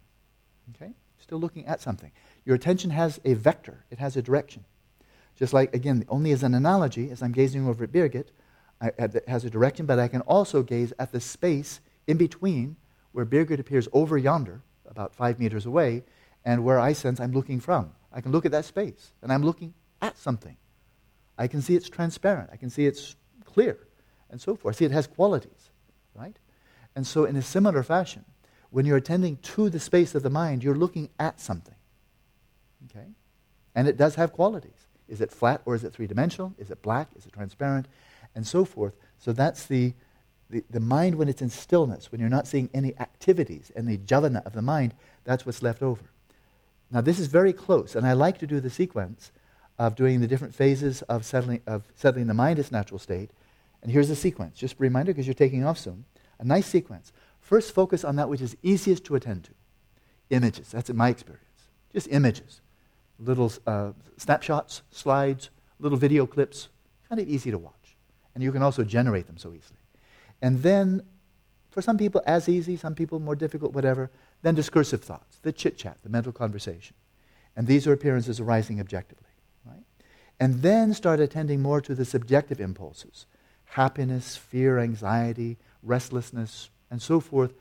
Okay? 0.77 0.93
Still 1.19 1.41
looking 1.41 1.67
at 1.67 1.81
something. 1.81 2.13
Your 2.45 2.55
attention 2.55 2.91
has 2.91 3.19
a 3.25 3.35
vector, 3.35 3.85
it 3.91 3.99
has 3.99 4.17
a 4.17 4.23
direction. 4.23 4.65
Just 5.37 5.53
like, 5.53 5.75
again, 5.75 6.05
only 6.09 6.31
as 6.31 6.45
an 6.45 6.55
analogy, 6.55 7.11
as 7.11 7.21
I'm 7.21 7.33
gazing 7.33 7.67
over 7.67 7.83
at 7.83 7.91
Birgit, 7.91 8.27
it 8.81 9.25
has 9.27 9.45
a 9.45 9.51
direction, 9.51 9.87
but 9.87 9.99
I 9.99 10.07
can 10.07 10.21
also 10.21 10.63
gaze 10.63 10.93
at 11.01 11.11
the 11.11 11.21
space 11.21 11.81
in 12.07 12.17
between 12.17 12.77
where 13.11 13.27
Birgit 13.27 13.59
appears 13.59 13.89
over 13.93 14.17
yonder, 14.17 14.63
about 14.89 15.13
five 15.13 15.41
meters 15.41 15.67
away, 15.67 16.05
and 16.45 16.63
where 16.63 16.79
I 16.79 16.93
sense 16.93 17.19
I'm 17.19 17.33
looking 17.33 17.59
from. 17.59 17.91
I 18.13 18.21
can 18.21 18.31
look 18.31 18.47
at 18.47 18.53
that 18.53 18.67
space, 18.67 19.15
and 19.21 19.33
I'm 19.33 19.43
looking 19.43 19.75
at 20.01 20.17
something. 20.17 20.57
I 21.37 21.49
can 21.49 21.61
see 21.61 21.75
it's 21.75 21.89
transparent. 21.89 22.51
I 22.53 22.57
can 22.57 22.71
see 22.71 22.87
it's 22.87 23.17
clear, 23.45 23.79
and 24.31 24.41
so 24.41 24.55
forth. 24.55 24.77
See, 24.77 24.85
it 24.85 24.93
has 24.93 25.09
qualities, 25.09 25.71
right? 26.15 26.37
And 26.95 27.07
so, 27.07 27.25
in 27.25 27.37
a 27.37 27.43
similar 27.43 27.83
fashion, 27.83 28.25
when 28.71 28.87
you're 28.87 28.97
attending 28.97 29.37
to 29.39 29.71
the 29.71 29.81
space 29.81 30.15
of 30.15 30.23
the 30.23 30.31
mind, 30.31 30.63
you're 30.63 30.75
looking 30.75 31.11
at 31.19 31.41
something. 31.41 31.75
Okay? 32.91 33.07
And 33.75 33.89
it 33.89 33.97
does 33.97 34.17
have 34.17 34.33
qualities. 34.33 34.87
Is 35.09 35.21
it 35.21 35.31
flat 35.31 35.63
or 35.65 35.75
is 35.75 35.85
it 35.85 35.93
three 35.93 36.07
dimensional? 36.07 36.55
Is 36.59 36.71
it 36.71 36.83
black? 36.83 37.09
Is 37.17 37.27
it 37.27 37.33
transparent? 37.33 37.87
and 38.35 38.47
so 38.47 38.65
forth. 38.65 38.95
So 39.19 39.33
that's 39.33 39.67
the, 39.67 39.93
the, 40.51 40.65
the 40.71 40.81
mind 40.81 41.17
when 41.17 41.29
it's 41.29 41.43
in 41.43 41.51
stillness, 41.51 42.11
when 42.11 42.21
you're 42.21 42.31
not 42.31 42.47
seeing 42.47 42.71
any 42.75 42.99
activities, 42.99 43.71
any 43.77 43.99
javana 43.99 44.45
of 44.45 44.53
the 44.53 44.63
mind, 44.63 44.95
that's 45.25 45.47
what's 45.47 45.63
left 45.63 45.83
over. 45.83 46.03
Now, 46.91 47.01
this 47.01 47.19
is 47.19 47.29
very 47.29 47.53
close, 47.53 47.97
and 47.97 48.07
I 48.07 48.13
like 48.13 48.39
to 48.39 48.47
do 48.47 48.61
the 48.61 48.71
sequence 48.71 49.33
of 49.79 49.97
doing 49.97 50.21
the 50.21 50.27
different 50.27 50.55
phases 50.55 51.03
of 51.03 51.25
settling, 51.25 51.63
of 51.67 51.85
settling 51.95 52.27
the 52.27 52.35
mind 52.35 52.59
its 52.59 52.71
natural 52.71 52.99
state. 52.99 53.31
And 53.83 53.91
here's 53.91 54.09
the 54.09 54.17
sequence. 54.17 54.59
Just 54.59 54.75
a 54.75 54.79
reminder, 54.79 55.13
because 55.13 55.27
you're 55.27 55.35
taking 55.35 55.65
off 55.65 55.79
soon. 55.79 56.05
A 56.39 56.45
nice 56.45 56.67
sequence. 56.67 57.13
First, 57.41 57.75
focus 57.75 58.05
on 58.05 58.17
that 58.17 58.29
which 58.29 58.41
is 58.41 58.57
easiest 58.63 59.05
to 59.05 59.15
attend 59.15 59.45
to. 59.45 59.51
Images. 60.31 60.71
That's 60.71 60.91
in 60.91 60.97
my 60.97 61.09
experience. 61.09 61.45
Just 61.93 62.09
images. 62.11 62.61
Little 63.19 63.53
uh, 63.67 63.93
snapshots, 64.17 64.83
slides, 64.91 65.51
little 65.79 65.99
video 65.99 66.27
clips. 66.27 66.69
Kind 67.09 67.21
of 67.21 67.29
easy 67.29 67.51
to 67.51 67.59
watch. 67.59 67.97
And 68.35 68.43
you 68.43 68.53
can 68.53 68.63
also 68.63 68.85
generate 68.85 69.27
them 69.27 69.37
so 69.37 69.49
easily. 69.51 69.79
And 70.41 70.63
then, 70.63 71.03
for 71.71 71.83
some 71.83 71.99
people, 71.99 72.23
as 72.27 72.49
easy, 72.49 72.77
some 72.77 72.95
people 72.95 73.21
more 73.21 73.37
difficult, 73.37 73.73
whatever, 73.73 74.11
then 74.43 74.55
discursive 74.55 75.03
thoughts, 75.03 75.39
the 75.43 75.53
chit 75.53 75.77
chat, 75.77 75.99
the 76.03 76.09
mental 76.09 76.33
conversation. 76.33 76.97
And 77.55 77.67
these 77.67 77.87
are 77.87 77.93
appearances 77.93 78.41
arising 78.41 78.81
objectively. 78.81 79.29
Right? 79.65 79.85
And 80.41 80.63
then 80.63 80.95
start 80.95 81.21
attending 81.21 81.61
more 81.61 81.81
to 81.81 81.95
the 81.95 82.05
subjective 82.05 82.61
impulses 82.61 83.27
happiness, 83.65 84.37
fear, 84.37 84.79
anxiety, 84.79 85.57
restlessness, 85.83 86.71
and 86.91 87.01
so 87.01 87.21
forth. 87.21 87.53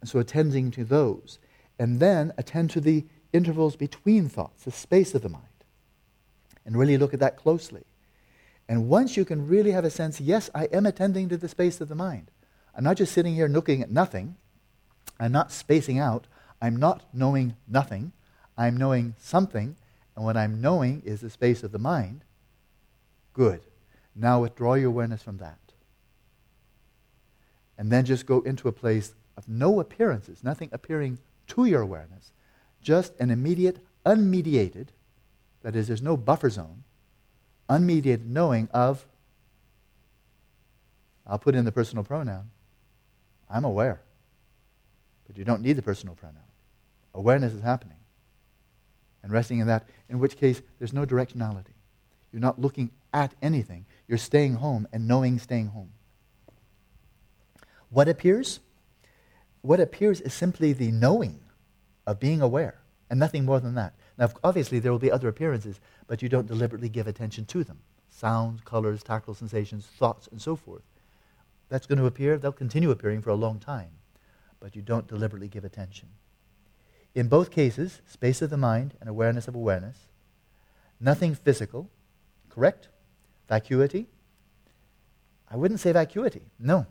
And 0.00 0.08
so 0.08 0.18
attending 0.18 0.70
to 0.72 0.84
those. 0.84 1.38
And 1.78 2.00
then 2.00 2.32
attend 2.36 2.70
to 2.70 2.80
the 2.80 3.06
intervals 3.32 3.76
between 3.76 4.28
thoughts, 4.28 4.64
the 4.64 4.70
space 4.70 5.14
of 5.14 5.22
the 5.22 5.28
mind. 5.28 5.44
And 6.64 6.76
really 6.76 6.98
look 6.98 7.14
at 7.14 7.20
that 7.20 7.36
closely. 7.36 7.84
And 8.68 8.88
once 8.88 9.16
you 9.16 9.24
can 9.24 9.48
really 9.48 9.72
have 9.72 9.84
a 9.84 9.90
sense, 9.90 10.20
yes, 10.20 10.48
I 10.54 10.64
am 10.66 10.86
attending 10.86 11.28
to 11.30 11.36
the 11.36 11.48
space 11.48 11.80
of 11.80 11.88
the 11.88 11.94
mind. 11.94 12.30
I'm 12.76 12.84
not 12.84 12.96
just 12.96 13.12
sitting 13.12 13.34
here 13.34 13.48
looking 13.48 13.82
at 13.82 13.90
nothing. 13.90 14.36
I'm 15.18 15.32
not 15.32 15.52
spacing 15.52 15.98
out. 15.98 16.26
I'm 16.62 16.76
not 16.76 17.02
knowing 17.12 17.56
nothing. 17.66 18.12
I'm 18.56 18.76
knowing 18.76 19.14
something. 19.18 19.76
And 20.14 20.24
what 20.24 20.36
I'm 20.36 20.60
knowing 20.60 21.02
is 21.04 21.20
the 21.20 21.30
space 21.30 21.62
of 21.62 21.72
the 21.72 21.78
mind. 21.78 22.24
Good. 23.32 23.60
Now 24.14 24.42
withdraw 24.42 24.74
your 24.74 24.88
awareness 24.88 25.22
from 25.22 25.38
that. 25.38 25.58
And 27.80 27.90
then 27.90 28.04
just 28.04 28.26
go 28.26 28.42
into 28.42 28.68
a 28.68 28.72
place 28.72 29.14
of 29.38 29.48
no 29.48 29.80
appearances, 29.80 30.44
nothing 30.44 30.68
appearing 30.70 31.18
to 31.46 31.64
your 31.64 31.80
awareness, 31.80 32.30
just 32.82 33.18
an 33.18 33.30
immediate, 33.30 33.78
unmediated, 34.04 34.88
that 35.62 35.74
is, 35.74 35.88
there's 35.88 36.02
no 36.02 36.14
buffer 36.14 36.50
zone, 36.50 36.84
unmediated 37.70 38.26
knowing 38.26 38.68
of, 38.74 39.06
I'll 41.26 41.38
put 41.38 41.54
in 41.54 41.64
the 41.64 41.72
personal 41.72 42.04
pronoun, 42.04 42.50
I'm 43.48 43.64
aware. 43.64 44.02
But 45.26 45.38
you 45.38 45.44
don't 45.46 45.62
need 45.62 45.76
the 45.76 45.82
personal 45.82 46.14
pronoun. 46.14 46.42
Awareness 47.14 47.54
is 47.54 47.62
happening. 47.62 47.96
And 49.22 49.32
resting 49.32 49.58
in 49.58 49.68
that, 49.68 49.88
in 50.10 50.18
which 50.18 50.36
case 50.36 50.60
there's 50.78 50.92
no 50.92 51.06
directionality. 51.06 51.72
You're 52.30 52.42
not 52.42 52.60
looking 52.60 52.90
at 53.14 53.32
anything. 53.40 53.86
You're 54.06 54.18
staying 54.18 54.56
home 54.56 54.86
and 54.92 55.08
knowing 55.08 55.38
staying 55.38 55.68
home. 55.68 55.92
What 57.90 58.08
appears? 58.08 58.60
What 59.62 59.80
appears 59.80 60.20
is 60.20 60.32
simply 60.32 60.72
the 60.72 60.90
knowing 60.90 61.40
of 62.06 62.18
being 62.18 62.40
aware, 62.40 62.80
and 63.10 63.20
nothing 63.20 63.44
more 63.44 63.60
than 63.60 63.74
that. 63.74 63.94
Now, 64.16 64.30
obviously, 64.42 64.78
there 64.78 64.92
will 64.92 64.98
be 64.98 65.10
other 65.10 65.28
appearances, 65.28 65.80
but 66.06 66.22
you 66.22 66.28
don't 66.28 66.46
deliberately 66.46 66.88
give 66.88 67.06
attention 67.06 67.44
to 67.46 67.64
them. 67.64 67.80
Sounds, 68.08 68.60
colors, 68.62 69.02
tactile 69.02 69.34
sensations, 69.34 69.86
thoughts, 69.86 70.28
and 70.30 70.40
so 70.40 70.56
forth. 70.56 70.82
That's 71.68 71.86
going 71.86 71.98
to 71.98 72.06
appear, 72.06 72.38
they'll 72.38 72.52
continue 72.52 72.90
appearing 72.90 73.22
for 73.22 73.30
a 73.30 73.34
long 73.34 73.58
time, 73.58 73.90
but 74.60 74.74
you 74.74 74.82
don't 74.82 75.06
deliberately 75.06 75.48
give 75.48 75.64
attention. 75.64 76.08
In 77.14 77.28
both 77.28 77.50
cases, 77.50 78.02
space 78.06 78.42
of 78.42 78.50
the 78.50 78.56
mind 78.56 78.94
and 79.00 79.08
awareness 79.08 79.48
of 79.48 79.54
awareness, 79.54 79.96
nothing 81.00 81.34
physical, 81.34 81.90
correct? 82.48 82.88
Vacuity? 83.48 84.06
I 85.50 85.56
wouldn't 85.56 85.80
say 85.80 85.92
vacuity, 85.92 86.42
no. 86.58 86.86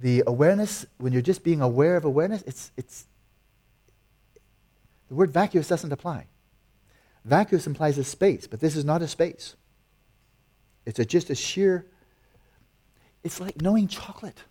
The 0.00 0.22
awareness, 0.26 0.86
when 0.98 1.12
you're 1.12 1.22
just 1.22 1.42
being 1.42 1.60
aware 1.60 1.96
of 1.96 2.04
awareness, 2.04 2.42
it's, 2.46 2.70
it's 2.76 3.06
the 5.08 5.14
word 5.14 5.30
vacuous 5.32 5.68
doesn't 5.68 5.92
apply. 5.92 6.26
Vacuous 7.24 7.66
implies 7.66 7.98
a 7.98 8.04
space, 8.04 8.46
but 8.46 8.60
this 8.60 8.76
is 8.76 8.84
not 8.84 9.02
a 9.02 9.08
space. 9.08 9.56
It's 10.86 10.98
a, 10.98 11.04
just 11.04 11.30
a 11.30 11.34
sheer, 11.34 11.86
it's 13.24 13.40
like 13.40 13.60
knowing 13.60 13.88
chocolate. 13.88 14.44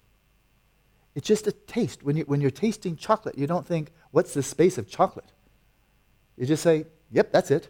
It's 1.16 1.28
just 1.28 1.48
a 1.48 1.52
taste. 1.52 2.04
When, 2.04 2.18
you, 2.18 2.24
when 2.26 2.42
you're 2.42 2.52
tasting 2.52 2.96
chocolate, 2.96 3.38
you 3.38 3.48
don't 3.48 3.66
think, 3.66 3.92
what's 4.12 4.34
the 4.34 4.44
space 4.44 4.78
of 4.78 4.90
chocolate? 4.90 5.32
You 6.38 6.46
just 6.46 6.62
say, 6.62 6.86
yep, 7.10 7.32
that's 7.32 7.50
it. 7.50 7.70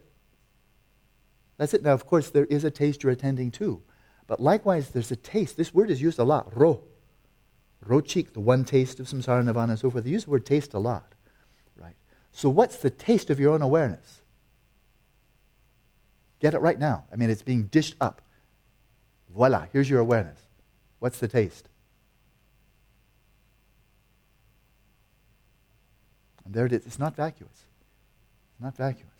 That's 1.57 1.73
it. 1.73 1.83
Now, 1.83 1.93
of 1.93 2.05
course, 2.05 2.29
there 2.29 2.45
is 2.45 2.63
a 2.63 2.71
taste 2.71 3.03
you're 3.03 3.11
attending 3.11 3.51
to. 3.51 3.81
But 4.25 4.41
likewise, 4.41 4.89
there's 4.89 5.11
a 5.11 5.15
taste. 5.15 5.55
This 5.55 5.73
word 5.73 5.89
is 5.89 6.01
used 6.01 6.19
a 6.19 6.23
lot. 6.23 6.57
Ro. 6.57 6.83
Rochik, 7.85 8.33
the 8.33 8.39
one 8.39 8.65
taste 8.65 8.99
of 8.99 9.07
samsara, 9.07 9.43
nirvana, 9.43 9.73
and 9.73 9.79
so 9.79 9.89
forth. 9.89 10.03
They 10.03 10.09
use 10.09 10.25
the 10.25 10.31
word 10.31 10.45
taste 10.45 10.73
a 10.73 10.79
lot. 10.79 11.13
Right? 11.77 11.95
So, 12.31 12.49
what's 12.49 12.77
the 12.77 12.89
taste 12.89 13.29
of 13.29 13.39
your 13.39 13.53
own 13.53 13.61
awareness? 13.61 14.21
Get 16.39 16.53
it 16.53 16.59
right 16.59 16.77
now. 16.77 17.05
I 17.11 17.15
mean, 17.15 17.29
it's 17.29 17.41
being 17.41 17.63
dished 17.63 17.95
up. 17.99 18.21
Voila, 19.33 19.67
here's 19.71 19.89
your 19.89 19.99
awareness. 19.99 20.39
What's 20.99 21.19
the 21.19 21.27
taste? 21.27 21.69
And 26.45 26.53
there 26.53 26.65
it 26.65 26.73
is. 26.73 26.85
It's 26.85 26.99
not 26.99 27.15
vacuous. 27.15 27.65
It's 28.53 28.61
not 28.61 28.75
vacuous. 28.75 29.11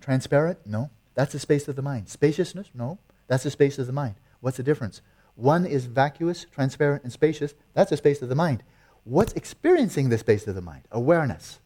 Transparent? 0.00 0.58
No. 0.64 0.90
That's 1.14 1.32
the 1.32 1.38
space 1.38 1.68
of 1.68 1.76
the 1.76 1.82
mind. 1.82 2.08
Spaciousness? 2.08 2.70
No. 2.72 2.98
That's 3.26 3.42
the 3.42 3.50
space 3.50 3.78
of 3.78 3.86
the 3.86 3.92
mind. 3.92 4.14
What's 4.40 4.56
the 4.56 4.62
difference? 4.62 5.02
One 5.34 5.64
is 5.64 5.86
vacuous, 5.86 6.46
transparent, 6.50 7.02
and 7.02 7.12
spacious. 7.12 7.54
That's 7.74 7.90
the 7.90 7.96
space 7.96 8.20
of 8.22 8.28
the 8.28 8.34
mind. 8.34 8.62
What's 9.04 9.32
experiencing 9.32 10.08
the 10.08 10.18
space 10.18 10.46
of 10.46 10.54
the 10.54 10.60
mind? 10.60 10.82
Awareness. 10.90 11.60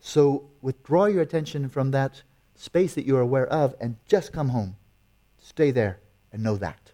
So 0.00 0.50
withdraw 0.60 1.06
your 1.06 1.22
attention 1.22 1.68
from 1.68 1.90
that 1.92 2.22
space 2.54 2.94
that 2.94 3.06
you're 3.06 3.20
aware 3.20 3.46
of 3.46 3.74
and 3.80 3.96
just 4.06 4.32
come 4.32 4.50
home. 4.50 4.76
Stay 5.38 5.70
there 5.70 6.00
and 6.32 6.42
know 6.42 6.56
that. 6.56 6.92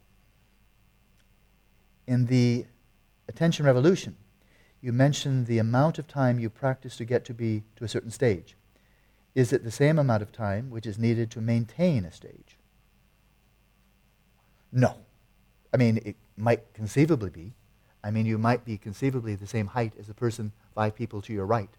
In 2.06 2.26
the 2.26 2.66
attention 3.28 3.66
revolution, 3.66 4.16
you 4.80 4.92
mentioned 4.92 5.46
the 5.46 5.58
amount 5.58 5.98
of 5.98 6.06
time 6.06 6.38
you 6.38 6.48
practice 6.48 6.96
to 6.96 7.04
get 7.04 7.24
to 7.24 7.34
be 7.34 7.64
to 7.76 7.84
a 7.84 7.88
certain 7.88 8.10
stage. 8.10 8.56
Is 9.34 9.52
it 9.52 9.64
the 9.64 9.70
same 9.70 9.98
amount 9.98 10.22
of 10.22 10.30
time 10.32 10.70
which 10.70 10.86
is 10.86 10.98
needed 10.98 11.30
to 11.32 11.40
maintain 11.40 12.04
a 12.04 12.12
stage? 12.12 12.55
No. 14.76 14.94
I 15.72 15.78
mean, 15.78 15.98
it 16.04 16.16
might 16.36 16.72
conceivably 16.74 17.30
be. 17.30 17.54
I 18.04 18.10
mean, 18.10 18.26
you 18.26 18.36
might 18.36 18.64
be 18.64 18.76
conceivably 18.76 19.34
the 19.34 19.46
same 19.46 19.66
height 19.66 19.94
as 19.98 20.06
the 20.06 20.14
person 20.14 20.52
five 20.74 20.94
people 20.94 21.22
to 21.22 21.32
your 21.32 21.46
right, 21.46 21.70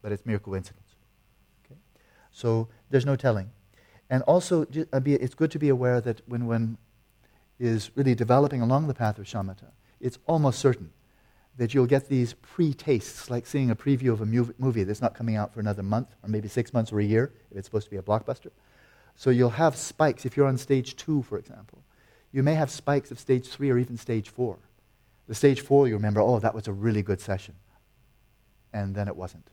but 0.00 0.12
it's 0.12 0.24
mere 0.24 0.38
coincidence. 0.38 0.94
Okay? 1.66 1.78
So 2.30 2.68
there's 2.88 3.04
no 3.04 3.16
telling. 3.16 3.50
And 4.08 4.22
also, 4.22 4.62
uh, 4.62 5.00
it's 5.04 5.34
good 5.34 5.50
to 5.50 5.58
be 5.58 5.68
aware 5.68 6.00
that 6.00 6.22
when 6.26 6.46
one 6.46 6.78
is 7.58 7.90
really 7.96 8.14
developing 8.14 8.62
along 8.62 8.86
the 8.86 8.94
path 8.94 9.18
of 9.18 9.24
shamatha, 9.24 9.72
it's 10.00 10.18
almost 10.26 10.60
certain 10.60 10.92
that 11.56 11.74
you'll 11.74 11.86
get 11.86 12.08
these 12.08 12.34
pre-tastes, 12.34 13.28
like 13.28 13.44
seeing 13.44 13.70
a 13.70 13.76
preview 13.76 14.12
of 14.12 14.20
a 14.20 14.26
movie 14.26 14.84
that's 14.84 15.02
not 15.02 15.14
coming 15.14 15.34
out 15.34 15.52
for 15.52 15.58
another 15.58 15.82
month, 15.82 16.14
or 16.22 16.28
maybe 16.28 16.46
six 16.46 16.72
months 16.72 16.92
or 16.92 17.00
a 17.00 17.04
year, 17.04 17.32
if 17.50 17.56
it's 17.56 17.66
supposed 17.66 17.86
to 17.86 17.90
be 17.90 17.96
a 17.96 18.02
blockbuster. 18.02 18.50
So 19.16 19.30
you'll 19.30 19.50
have 19.50 19.74
spikes. 19.74 20.24
If 20.24 20.36
you're 20.36 20.46
on 20.46 20.58
stage 20.58 20.94
two, 20.94 21.22
for 21.22 21.38
example, 21.38 21.82
you 22.32 22.42
may 22.42 22.54
have 22.54 22.70
spikes 22.70 23.10
of 23.10 23.18
stage 23.18 23.48
three 23.48 23.70
or 23.70 23.78
even 23.78 23.96
stage 23.96 24.28
four. 24.28 24.58
The 25.28 25.34
stage 25.34 25.60
four, 25.60 25.88
you 25.88 25.94
remember, 25.94 26.20
oh, 26.20 26.38
that 26.38 26.54
was 26.54 26.68
a 26.68 26.72
really 26.72 27.02
good 27.02 27.20
session. 27.20 27.54
And 28.72 28.94
then 28.94 29.08
it 29.08 29.16
wasn't. 29.16 29.46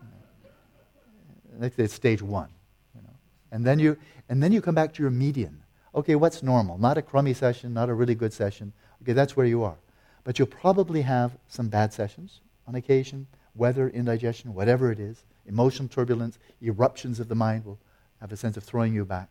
Next, 1.58 1.78
it's 1.78 1.94
stage 1.94 2.22
one. 2.22 2.48
You 2.94 3.02
know. 3.02 3.14
and, 3.50 3.64
then 3.64 3.78
you, 3.78 3.96
and 4.28 4.42
then 4.42 4.52
you 4.52 4.60
come 4.60 4.74
back 4.74 4.94
to 4.94 5.02
your 5.02 5.10
median. 5.10 5.62
Okay, 5.94 6.14
what's 6.14 6.42
normal? 6.42 6.78
Not 6.78 6.98
a 6.98 7.02
crummy 7.02 7.34
session, 7.34 7.74
not 7.74 7.88
a 7.88 7.94
really 7.94 8.14
good 8.14 8.32
session. 8.32 8.72
Okay, 9.02 9.12
that's 9.12 9.36
where 9.36 9.46
you 9.46 9.62
are. 9.62 9.76
But 10.24 10.38
you'll 10.38 10.48
probably 10.48 11.02
have 11.02 11.36
some 11.48 11.68
bad 11.68 11.92
sessions 11.92 12.40
on 12.66 12.74
occasion, 12.74 13.26
weather, 13.54 13.88
indigestion, 13.90 14.54
whatever 14.54 14.90
it 14.90 14.98
is, 14.98 15.22
emotional 15.46 15.88
turbulence, 15.88 16.38
eruptions 16.62 17.20
of 17.20 17.28
the 17.28 17.34
mind 17.34 17.64
will 17.64 17.78
have 18.20 18.32
a 18.32 18.36
sense 18.36 18.56
of 18.56 18.64
throwing 18.64 18.94
you 18.94 19.04
back. 19.04 19.28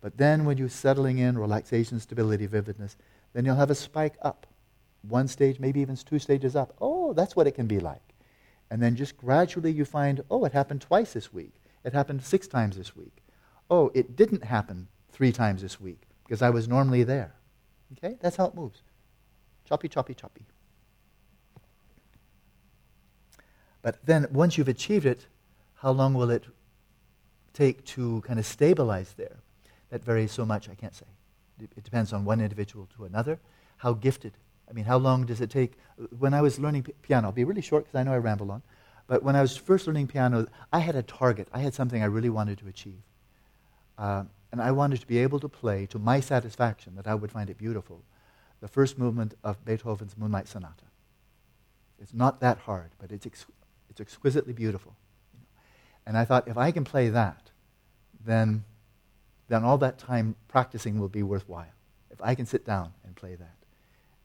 But 0.00 0.16
then 0.16 0.44
when 0.44 0.58
you're 0.58 0.68
settling 0.68 1.18
in, 1.18 1.38
relaxation, 1.38 1.98
stability, 2.00 2.46
vividness, 2.46 2.96
then 3.32 3.44
you'll 3.44 3.56
have 3.56 3.70
a 3.70 3.74
spike 3.74 4.16
up. 4.22 4.46
One 5.02 5.28
stage, 5.28 5.58
maybe 5.58 5.80
even 5.80 5.96
two 5.96 6.18
stages 6.18 6.56
up. 6.56 6.74
Oh, 6.80 7.12
that's 7.12 7.34
what 7.34 7.46
it 7.46 7.52
can 7.52 7.66
be 7.66 7.80
like. 7.80 8.14
And 8.70 8.82
then 8.82 8.96
just 8.96 9.16
gradually 9.16 9.72
you 9.72 9.84
find, 9.84 10.22
oh, 10.30 10.44
it 10.44 10.52
happened 10.52 10.82
twice 10.82 11.12
this 11.12 11.32
week. 11.32 11.54
It 11.84 11.92
happened 11.92 12.22
six 12.22 12.46
times 12.46 12.76
this 12.76 12.94
week. 12.96 13.22
Oh, 13.70 13.90
it 13.94 14.16
didn't 14.16 14.44
happen 14.44 14.88
three 15.10 15.32
times 15.32 15.62
this 15.62 15.80
week 15.80 16.02
because 16.24 16.42
I 16.42 16.50
was 16.50 16.68
normally 16.68 17.04
there. 17.04 17.34
Okay? 17.92 18.16
That's 18.20 18.36
how 18.36 18.46
it 18.46 18.54
moves. 18.54 18.82
Choppy, 19.64 19.88
choppy, 19.88 20.14
choppy. 20.14 20.44
But 23.82 24.04
then 24.04 24.26
once 24.32 24.58
you've 24.58 24.68
achieved 24.68 25.06
it, 25.06 25.26
how 25.76 25.92
long 25.92 26.14
will 26.14 26.30
it 26.30 26.44
take 27.52 27.84
to 27.86 28.20
kind 28.22 28.38
of 28.38 28.46
stabilize 28.46 29.14
there? 29.16 29.36
That 29.90 30.04
varies 30.04 30.32
so 30.32 30.44
much, 30.44 30.68
I 30.68 30.74
can't 30.74 30.94
say. 30.94 31.06
It 31.60 31.82
depends 31.82 32.12
on 32.12 32.24
one 32.24 32.40
individual 32.40 32.88
to 32.96 33.04
another. 33.04 33.40
How 33.78 33.94
gifted. 33.94 34.32
I 34.68 34.72
mean, 34.72 34.84
how 34.84 34.98
long 34.98 35.24
does 35.24 35.40
it 35.40 35.50
take? 35.50 35.72
When 36.18 36.34
I 36.34 36.42
was 36.42 36.58
learning 36.58 36.86
piano, 37.02 37.28
I'll 37.28 37.32
be 37.32 37.44
really 37.44 37.62
short 37.62 37.84
because 37.84 37.98
I 37.98 38.02
know 38.02 38.12
I 38.12 38.18
ramble 38.18 38.50
on. 38.50 38.62
But 39.06 39.22
when 39.22 39.34
I 39.34 39.40
was 39.40 39.56
first 39.56 39.86
learning 39.86 40.08
piano, 40.08 40.46
I 40.72 40.80
had 40.80 40.94
a 40.94 41.02
target. 41.02 41.48
I 41.52 41.60
had 41.60 41.74
something 41.74 42.02
I 42.02 42.06
really 42.06 42.28
wanted 42.28 42.58
to 42.58 42.68
achieve. 42.68 43.00
Uh, 43.96 44.24
and 44.52 44.60
I 44.62 44.70
wanted 44.70 45.00
to 45.00 45.06
be 45.06 45.18
able 45.18 45.40
to 45.40 45.48
play 45.48 45.86
to 45.86 45.98
my 45.98 46.20
satisfaction, 46.20 46.94
that 46.96 47.06
I 47.06 47.14
would 47.14 47.32
find 47.32 47.50
it 47.50 47.58
beautiful, 47.58 48.02
the 48.60 48.68
first 48.68 48.98
movement 48.98 49.34
of 49.42 49.64
Beethoven's 49.64 50.16
Moonlight 50.16 50.48
Sonata. 50.48 50.84
It's 52.00 52.14
not 52.14 52.40
that 52.40 52.58
hard, 52.58 52.90
but 53.00 53.10
it's, 53.10 53.26
ex- 53.26 53.46
it's 53.90 54.00
exquisitely 54.00 54.52
beautiful. 54.52 54.94
And 56.06 56.16
I 56.16 56.24
thought, 56.24 56.48
if 56.48 56.56
I 56.56 56.70
can 56.70 56.84
play 56.84 57.08
that, 57.08 57.50
then, 58.24 58.64
then 59.48 59.64
all 59.64 59.78
that 59.78 59.98
time 59.98 60.36
practicing 60.46 61.00
will 61.00 61.08
be 61.08 61.22
worthwhile. 61.22 61.72
If 62.10 62.20
I 62.22 62.34
can 62.34 62.46
sit 62.46 62.64
down 62.64 62.92
and 63.04 63.16
play 63.16 63.34
that. 63.34 63.56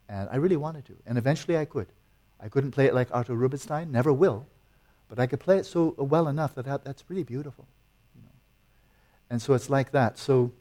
And 0.09 0.29
I 0.31 0.35
really 0.35 0.57
wanted 0.57 0.85
to. 0.85 0.93
And 1.05 1.17
eventually 1.17 1.57
I 1.57 1.65
could. 1.65 1.87
I 2.39 2.49
couldn't 2.49 2.71
play 2.71 2.85
it 2.85 2.93
like 2.93 3.07
Arthur 3.11 3.35
Rubinstein, 3.35 3.91
never 3.91 4.11
will, 4.11 4.45
but 5.07 5.17
I 5.17 5.27
could 5.27 5.39
play 5.39 5.57
it 5.57 5.65
so 5.65 5.95
uh, 5.97 6.03
well 6.03 6.27
enough 6.27 6.55
that, 6.55 6.65
that 6.65 6.83
that's 6.83 7.03
really 7.07 7.23
beautiful. 7.23 7.67
You 8.15 8.23
know? 8.23 8.31
And 9.29 9.41
so 9.41 9.53
it's 9.53 9.69
like 9.69 9.91
that. 9.91 10.17
So, 10.17 10.51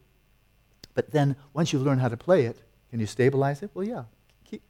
but 0.94 1.10
then 1.10 1.36
once 1.52 1.72
you 1.72 1.80
learn 1.80 1.98
how 1.98 2.08
to 2.08 2.16
play 2.16 2.44
it, 2.44 2.62
can 2.90 3.00
you 3.00 3.06
stabilize 3.06 3.62
it? 3.62 3.70
Well, 3.74 3.86
yeah. 3.86 4.04
Keep, 4.44 4.62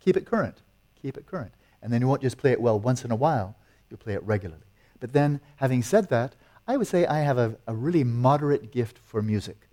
keep 0.00 0.16
it 0.16 0.24
current. 0.26 0.62
Keep 1.00 1.16
it 1.16 1.26
current. 1.26 1.52
And 1.82 1.92
then 1.92 2.00
you 2.00 2.08
won't 2.08 2.22
just 2.22 2.38
play 2.38 2.52
it 2.52 2.60
well 2.60 2.80
once 2.80 3.04
in 3.04 3.12
a 3.12 3.16
while, 3.16 3.54
you'll 3.88 3.98
play 3.98 4.14
it 4.14 4.22
regularly. 4.24 4.64
But 4.98 5.12
then, 5.12 5.40
having 5.56 5.82
said 5.82 6.08
that, 6.08 6.34
I 6.66 6.76
would 6.76 6.86
say 6.86 7.06
I 7.06 7.20
have 7.20 7.38
a, 7.38 7.56
a 7.66 7.74
really 7.74 8.04
moderate 8.04 8.72
gift 8.72 8.98
for 9.04 9.22
music. 9.22 9.68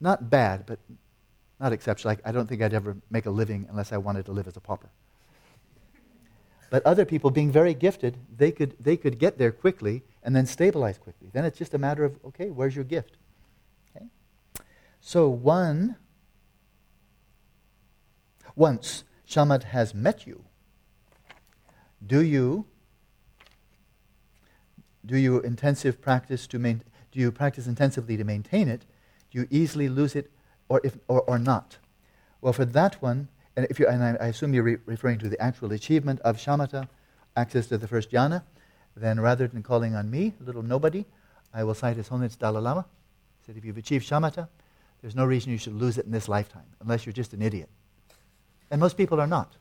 Not 0.00 0.30
bad, 0.30 0.66
but 0.66 0.80
not 1.60 1.72
exceptional. 1.72 2.16
I, 2.24 2.28
I 2.28 2.32
don't 2.32 2.48
think 2.48 2.60
I'd 2.60 2.74
ever 2.74 2.96
make 3.08 3.26
a 3.26 3.30
living 3.30 3.66
unless 3.70 3.92
I 3.92 3.98
wanted 3.98 4.26
to 4.26 4.32
live 4.32 4.48
as 4.48 4.56
a 4.56 4.60
pauper. 4.60 4.90
But 6.70 6.84
other 6.84 7.04
people, 7.04 7.30
being 7.30 7.52
very 7.52 7.74
gifted, 7.74 8.16
they 8.34 8.50
could, 8.50 8.74
they 8.80 8.96
could 8.96 9.18
get 9.18 9.38
there 9.38 9.52
quickly 9.52 10.02
and 10.22 10.34
then 10.34 10.46
stabilize 10.46 10.98
quickly. 10.98 11.28
Then 11.32 11.44
it's 11.44 11.58
just 11.58 11.74
a 11.74 11.78
matter 11.78 12.04
of, 12.04 12.18
okay, 12.24 12.50
where's 12.50 12.74
your 12.74 12.84
gift? 12.84 13.18
Okay? 13.94 14.06
So, 15.00 15.28
one 15.28 15.96
once 18.56 19.04
shamat 19.28 19.64
has 19.64 19.94
met 19.94 20.26
you, 20.26 20.44
do 22.04 22.22
you 22.22 22.66
do 25.04 25.16
you 25.16 25.40
intensive 25.40 26.00
practice 26.00 26.46
to 26.48 26.58
main, 26.58 26.82
do 27.10 27.18
you 27.18 27.32
practice 27.32 27.66
intensively 27.66 28.16
to 28.16 28.24
maintain 28.24 28.68
it? 28.68 28.84
Do 29.30 29.38
you 29.38 29.48
easily 29.50 29.88
lose 29.88 30.14
it 30.14 30.30
or, 30.68 30.80
if, 30.84 30.98
or, 31.08 31.22
or 31.22 31.38
not? 31.38 31.78
Well, 32.40 32.52
for 32.52 32.64
that 32.64 33.00
one, 33.02 33.28
and, 33.56 33.66
if 33.68 33.78
you, 33.78 33.86
and 33.86 34.02
I, 34.02 34.16
I 34.20 34.26
assume 34.28 34.54
you're 34.54 34.62
re- 34.62 34.78
referring 34.86 35.18
to 35.18 35.28
the 35.28 35.40
actual 35.40 35.72
achievement 35.72 36.20
of 36.20 36.36
shamatha, 36.36 36.88
access 37.36 37.66
to 37.68 37.78
the 37.78 37.88
first 37.88 38.10
jhana, 38.10 38.42
then 38.96 39.20
rather 39.20 39.46
than 39.46 39.62
calling 39.62 39.94
on 39.94 40.10
me, 40.10 40.34
little 40.40 40.62
nobody, 40.62 41.04
I 41.52 41.64
will 41.64 41.74
cite 41.74 41.96
His 41.96 42.08
Holiness 42.08 42.36
Dalai 42.36 42.60
Lama. 42.60 42.86
He 43.40 43.46
said, 43.46 43.56
if 43.56 43.64
you've 43.64 43.78
achieved 43.78 44.08
shamatha, 44.08 44.48
there's 45.00 45.16
no 45.16 45.24
reason 45.24 45.50
you 45.50 45.58
should 45.58 45.74
lose 45.74 45.98
it 45.98 46.06
in 46.06 46.12
this 46.12 46.28
lifetime, 46.28 46.64
unless 46.80 47.04
you're 47.04 47.12
just 47.12 47.32
an 47.32 47.42
idiot. 47.42 47.68
And 48.70 48.80
most 48.80 48.96
people 48.96 49.20
are 49.20 49.26
not. 49.26 49.52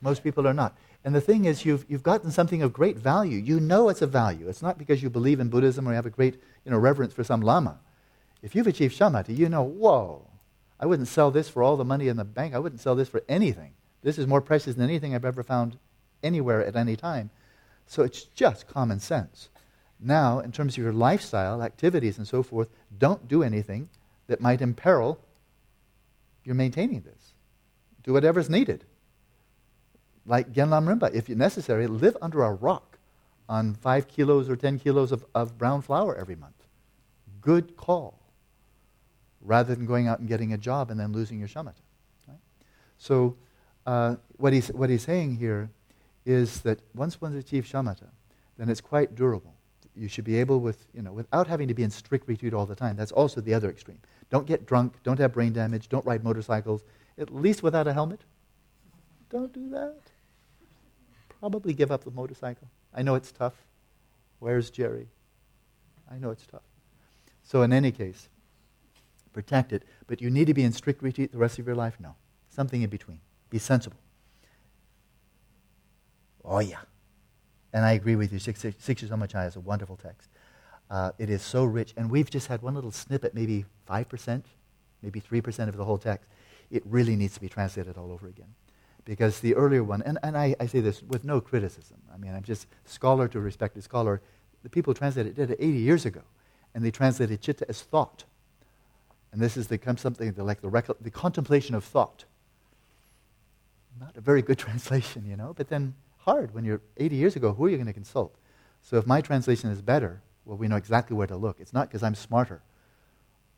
Most 0.00 0.22
people 0.22 0.46
are 0.46 0.54
not. 0.54 0.76
And 1.08 1.16
the 1.16 1.22
thing 1.22 1.46
is, 1.46 1.64
you've, 1.64 1.86
you've 1.88 2.02
gotten 2.02 2.30
something 2.30 2.60
of 2.60 2.74
great 2.74 2.98
value. 2.98 3.38
You 3.38 3.60
know 3.60 3.88
it's 3.88 4.02
a 4.02 4.06
value. 4.06 4.46
It's 4.46 4.60
not 4.60 4.76
because 4.76 5.02
you 5.02 5.08
believe 5.08 5.40
in 5.40 5.48
Buddhism 5.48 5.88
or 5.88 5.92
you 5.92 5.96
have 5.96 6.04
a 6.04 6.10
great 6.10 6.34
you 6.66 6.70
know, 6.70 6.76
reverence 6.76 7.14
for 7.14 7.24
some 7.24 7.40
lama. 7.40 7.78
If 8.42 8.54
you've 8.54 8.66
achieved 8.66 8.94
shamatha, 8.94 9.34
you 9.34 9.48
know, 9.48 9.62
whoa, 9.62 10.28
I 10.78 10.84
wouldn't 10.84 11.08
sell 11.08 11.30
this 11.30 11.48
for 11.48 11.62
all 11.62 11.78
the 11.78 11.84
money 11.86 12.08
in 12.08 12.18
the 12.18 12.26
bank. 12.26 12.54
I 12.54 12.58
wouldn't 12.58 12.82
sell 12.82 12.94
this 12.94 13.08
for 13.08 13.22
anything. 13.26 13.72
This 14.02 14.18
is 14.18 14.26
more 14.26 14.42
precious 14.42 14.74
than 14.74 14.84
anything 14.84 15.14
I've 15.14 15.24
ever 15.24 15.42
found 15.42 15.78
anywhere 16.22 16.62
at 16.62 16.76
any 16.76 16.94
time. 16.94 17.30
So 17.86 18.02
it's 18.02 18.24
just 18.24 18.68
common 18.68 19.00
sense. 19.00 19.48
Now, 19.98 20.40
in 20.40 20.52
terms 20.52 20.74
of 20.74 20.84
your 20.84 20.92
lifestyle, 20.92 21.62
activities, 21.62 22.18
and 22.18 22.28
so 22.28 22.42
forth, 22.42 22.68
don't 22.98 23.26
do 23.26 23.42
anything 23.42 23.88
that 24.26 24.42
might 24.42 24.60
imperil 24.60 25.18
your 26.44 26.54
maintaining 26.54 27.00
this. 27.00 27.32
Do 28.02 28.12
whatever's 28.12 28.50
needed. 28.50 28.84
Like 30.28 30.52
Gen 30.52 30.68
Lamrimpa, 30.68 31.12
if 31.14 31.28
necessary, 31.30 31.86
live 31.86 32.16
under 32.20 32.44
a 32.44 32.52
rock 32.52 32.98
on 33.48 33.74
five 33.74 34.06
kilos 34.08 34.50
or 34.50 34.56
ten 34.56 34.78
kilos 34.78 35.10
of, 35.10 35.24
of 35.34 35.56
brown 35.56 35.80
flour 35.80 36.14
every 36.14 36.36
month. 36.36 36.66
Good 37.40 37.78
call. 37.78 38.20
Rather 39.40 39.74
than 39.74 39.86
going 39.86 40.06
out 40.06 40.18
and 40.18 40.28
getting 40.28 40.52
a 40.52 40.58
job 40.58 40.90
and 40.90 41.00
then 41.00 41.12
losing 41.12 41.38
your 41.38 41.48
shamatha. 41.48 41.80
Right? 42.28 42.36
So, 42.98 43.36
uh, 43.86 44.16
what, 44.36 44.52
he's, 44.52 44.68
what 44.68 44.90
he's 44.90 45.02
saying 45.02 45.36
here 45.36 45.70
is 46.26 46.60
that 46.60 46.80
once 46.94 47.22
one's 47.22 47.36
achieved 47.36 47.72
shamatha, 47.72 48.08
then 48.58 48.68
it's 48.68 48.82
quite 48.82 49.14
durable. 49.14 49.54
You 49.96 50.08
should 50.08 50.24
be 50.24 50.36
able, 50.36 50.60
with, 50.60 50.88
you 50.92 51.00
know, 51.00 51.12
without 51.12 51.46
having 51.46 51.68
to 51.68 51.74
be 51.74 51.84
in 51.84 51.90
strict 51.90 52.28
retreat 52.28 52.52
all 52.52 52.66
the 52.66 52.74
time. 52.74 52.96
That's 52.96 53.12
also 53.12 53.40
the 53.40 53.54
other 53.54 53.70
extreme. 53.70 53.98
Don't 54.28 54.46
get 54.46 54.66
drunk, 54.66 54.92
don't 55.04 55.18
have 55.18 55.32
brain 55.32 55.54
damage, 55.54 55.88
don't 55.88 56.04
ride 56.04 56.22
motorcycles, 56.22 56.82
at 57.16 57.34
least 57.34 57.62
without 57.62 57.88
a 57.88 57.94
helmet. 57.94 58.20
Don't 59.30 59.52
do 59.54 59.70
that. 59.70 59.96
Probably 61.40 61.72
give 61.72 61.90
up 61.90 62.04
the 62.04 62.10
motorcycle. 62.10 62.68
I 62.94 63.02
know 63.02 63.14
it's 63.14 63.30
tough. 63.30 63.54
Where's 64.38 64.70
Jerry? 64.70 65.08
I 66.10 66.18
know 66.18 66.30
it's 66.30 66.46
tough. 66.46 66.62
So, 67.42 67.62
in 67.62 67.72
any 67.72 67.92
case, 67.92 68.28
protect 69.32 69.72
it. 69.72 69.84
But 70.06 70.20
you 70.20 70.30
need 70.30 70.46
to 70.46 70.54
be 70.54 70.64
in 70.64 70.72
strict 70.72 71.02
retreat 71.02 71.32
the 71.32 71.38
rest 71.38 71.58
of 71.58 71.66
your 71.66 71.76
life? 71.76 71.96
No. 72.00 72.14
Something 72.48 72.82
in 72.82 72.90
between. 72.90 73.20
Be 73.50 73.58
sensible. 73.58 73.98
Oh, 76.44 76.60
yeah. 76.60 76.80
And 77.72 77.84
I 77.84 77.92
agree 77.92 78.16
with 78.16 78.32
you. 78.32 78.38
Six, 78.38 78.60
six, 78.60 78.76
Shikshasamuccaya 78.84 79.48
is 79.48 79.56
a 79.56 79.60
wonderful 79.60 79.96
text. 79.96 80.30
Uh, 80.90 81.12
it 81.18 81.28
is 81.30 81.42
so 81.42 81.64
rich. 81.64 81.92
And 81.96 82.10
we've 82.10 82.30
just 82.30 82.46
had 82.46 82.62
one 82.62 82.74
little 82.74 82.90
snippet, 82.90 83.34
maybe 83.34 83.66
5%, 83.88 84.42
maybe 85.02 85.20
3% 85.20 85.68
of 85.68 85.76
the 85.76 85.84
whole 85.84 85.98
text. 85.98 86.28
It 86.70 86.82
really 86.86 87.16
needs 87.16 87.34
to 87.34 87.40
be 87.40 87.48
translated 87.48 87.96
all 87.96 88.10
over 88.10 88.26
again. 88.26 88.54
Because 89.08 89.40
the 89.40 89.54
earlier 89.54 89.82
one, 89.82 90.02
and, 90.02 90.18
and 90.22 90.36
I, 90.36 90.54
I 90.60 90.66
say 90.66 90.80
this 90.80 91.02
with 91.02 91.24
no 91.24 91.40
criticism. 91.40 91.96
I 92.12 92.18
mean, 92.18 92.34
I'm 92.34 92.42
just 92.42 92.66
scholar 92.84 93.26
to 93.28 93.40
respected 93.40 93.82
scholar. 93.82 94.20
The 94.62 94.68
people 94.68 94.92
translated 94.92 95.32
it 95.32 95.34
did 95.34 95.50
it 95.52 95.56
80 95.58 95.78
years 95.78 96.04
ago. 96.04 96.20
And 96.74 96.84
they 96.84 96.90
translated 96.90 97.40
chitta 97.40 97.64
as 97.70 97.80
thought. 97.80 98.24
And 99.32 99.40
this 99.40 99.56
is 99.56 99.68
the, 99.68 99.80
something 99.96 100.34
like 100.36 100.60
the, 100.60 100.68
rec- 100.68 101.00
the 101.00 101.10
contemplation 101.10 101.74
of 101.74 101.84
thought. 101.84 102.26
Not 103.98 104.14
a 104.14 104.20
very 104.20 104.42
good 104.42 104.58
translation, 104.66 105.24
you 105.26 105.36
know, 105.36 105.54
but 105.56 105.70
then 105.70 105.94
hard 106.18 106.52
when 106.52 106.66
you're 106.66 106.82
80 106.98 107.16
years 107.16 107.34
ago. 107.34 107.54
Who 107.54 107.64
are 107.64 107.70
you 107.70 107.78
going 107.78 107.86
to 107.86 107.94
consult? 107.94 108.36
So 108.82 108.98
if 108.98 109.06
my 109.06 109.22
translation 109.22 109.70
is 109.70 109.80
better, 109.80 110.20
well, 110.44 110.58
we 110.58 110.68
know 110.68 110.76
exactly 110.76 111.16
where 111.16 111.26
to 111.26 111.36
look. 111.36 111.60
It's 111.60 111.72
not 111.72 111.88
because 111.88 112.02
I'm 112.02 112.14
smarter 112.14 112.60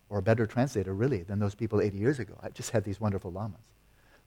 or 0.09 0.19
a 0.19 0.23
better 0.23 0.47
translator, 0.47 0.95
really, 0.95 1.25
than 1.25 1.41
those 1.41 1.57
people 1.57 1.81
80 1.81 1.99
years 1.99 2.21
ago. 2.21 2.35
I 2.41 2.51
just 2.51 2.71
had 2.71 2.85
these 2.85 3.01
wonderful 3.01 3.33
lamas. 3.33 3.59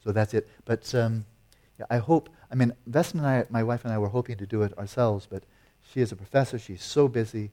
So 0.04 0.12
that's 0.12 0.34
it. 0.34 0.50
But 0.66 0.94
um, 0.96 1.26
yeah, 1.80 1.86
I 1.90 1.98
hope, 1.98 2.30
I 2.52 2.56
mean, 2.56 2.74
Vesna 2.90 3.20
and 3.20 3.28
I, 3.28 3.46
my 3.50 3.64
wife 3.64 3.86
and 3.86 3.94
I 3.94 3.98
were 3.98 4.10
hoping 4.10 4.38
to 4.38 4.46
do 4.46 4.64
it 4.64 4.78
ourselves, 4.78 5.28
but 5.30 5.44
she 5.92 6.02
is 6.02 6.12
a 6.12 6.16
professor. 6.16 6.60
She's 6.60 6.84
so 6.84 7.08
busy. 7.08 7.52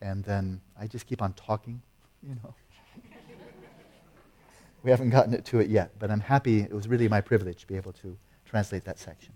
And 0.00 0.24
then 0.24 0.60
I 0.78 0.86
just 0.86 1.06
keep 1.06 1.22
on 1.22 1.32
talking, 1.34 1.80
you 2.22 2.34
know. 2.42 2.54
we 4.82 4.90
haven't 4.90 5.10
gotten 5.10 5.32
it 5.32 5.44
to 5.46 5.60
it 5.60 5.70
yet, 5.70 5.98
but 5.98 6.10
I'm 6.10 6.20
happy. 6.20 6.60
It 6.60 6.72
was 6.72 6.88
really 6.88 7.08
my 7.08 7.20
privilege 7.20 7.60
to 7.60 7.66
be 7.66 7.76
able 7.76 7.92
to 7.94 8.16
translate 8.44 8.84
that 8.84 8.98
section. 8.98 9.32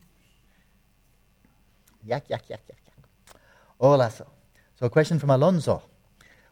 Yak, 2.04 2.28
yak, 2.28 2.48
yak, 2.48 2.60
yak, 2.68 2.78
yak. 2.86 3.36
Hola, 3.80 4.10
so. 4.10 4.26
So, 4.78 4.86
a 4.86 4.90
question 4.90 5.18
from 5.18 5.30
Alonso. 5.30 5.82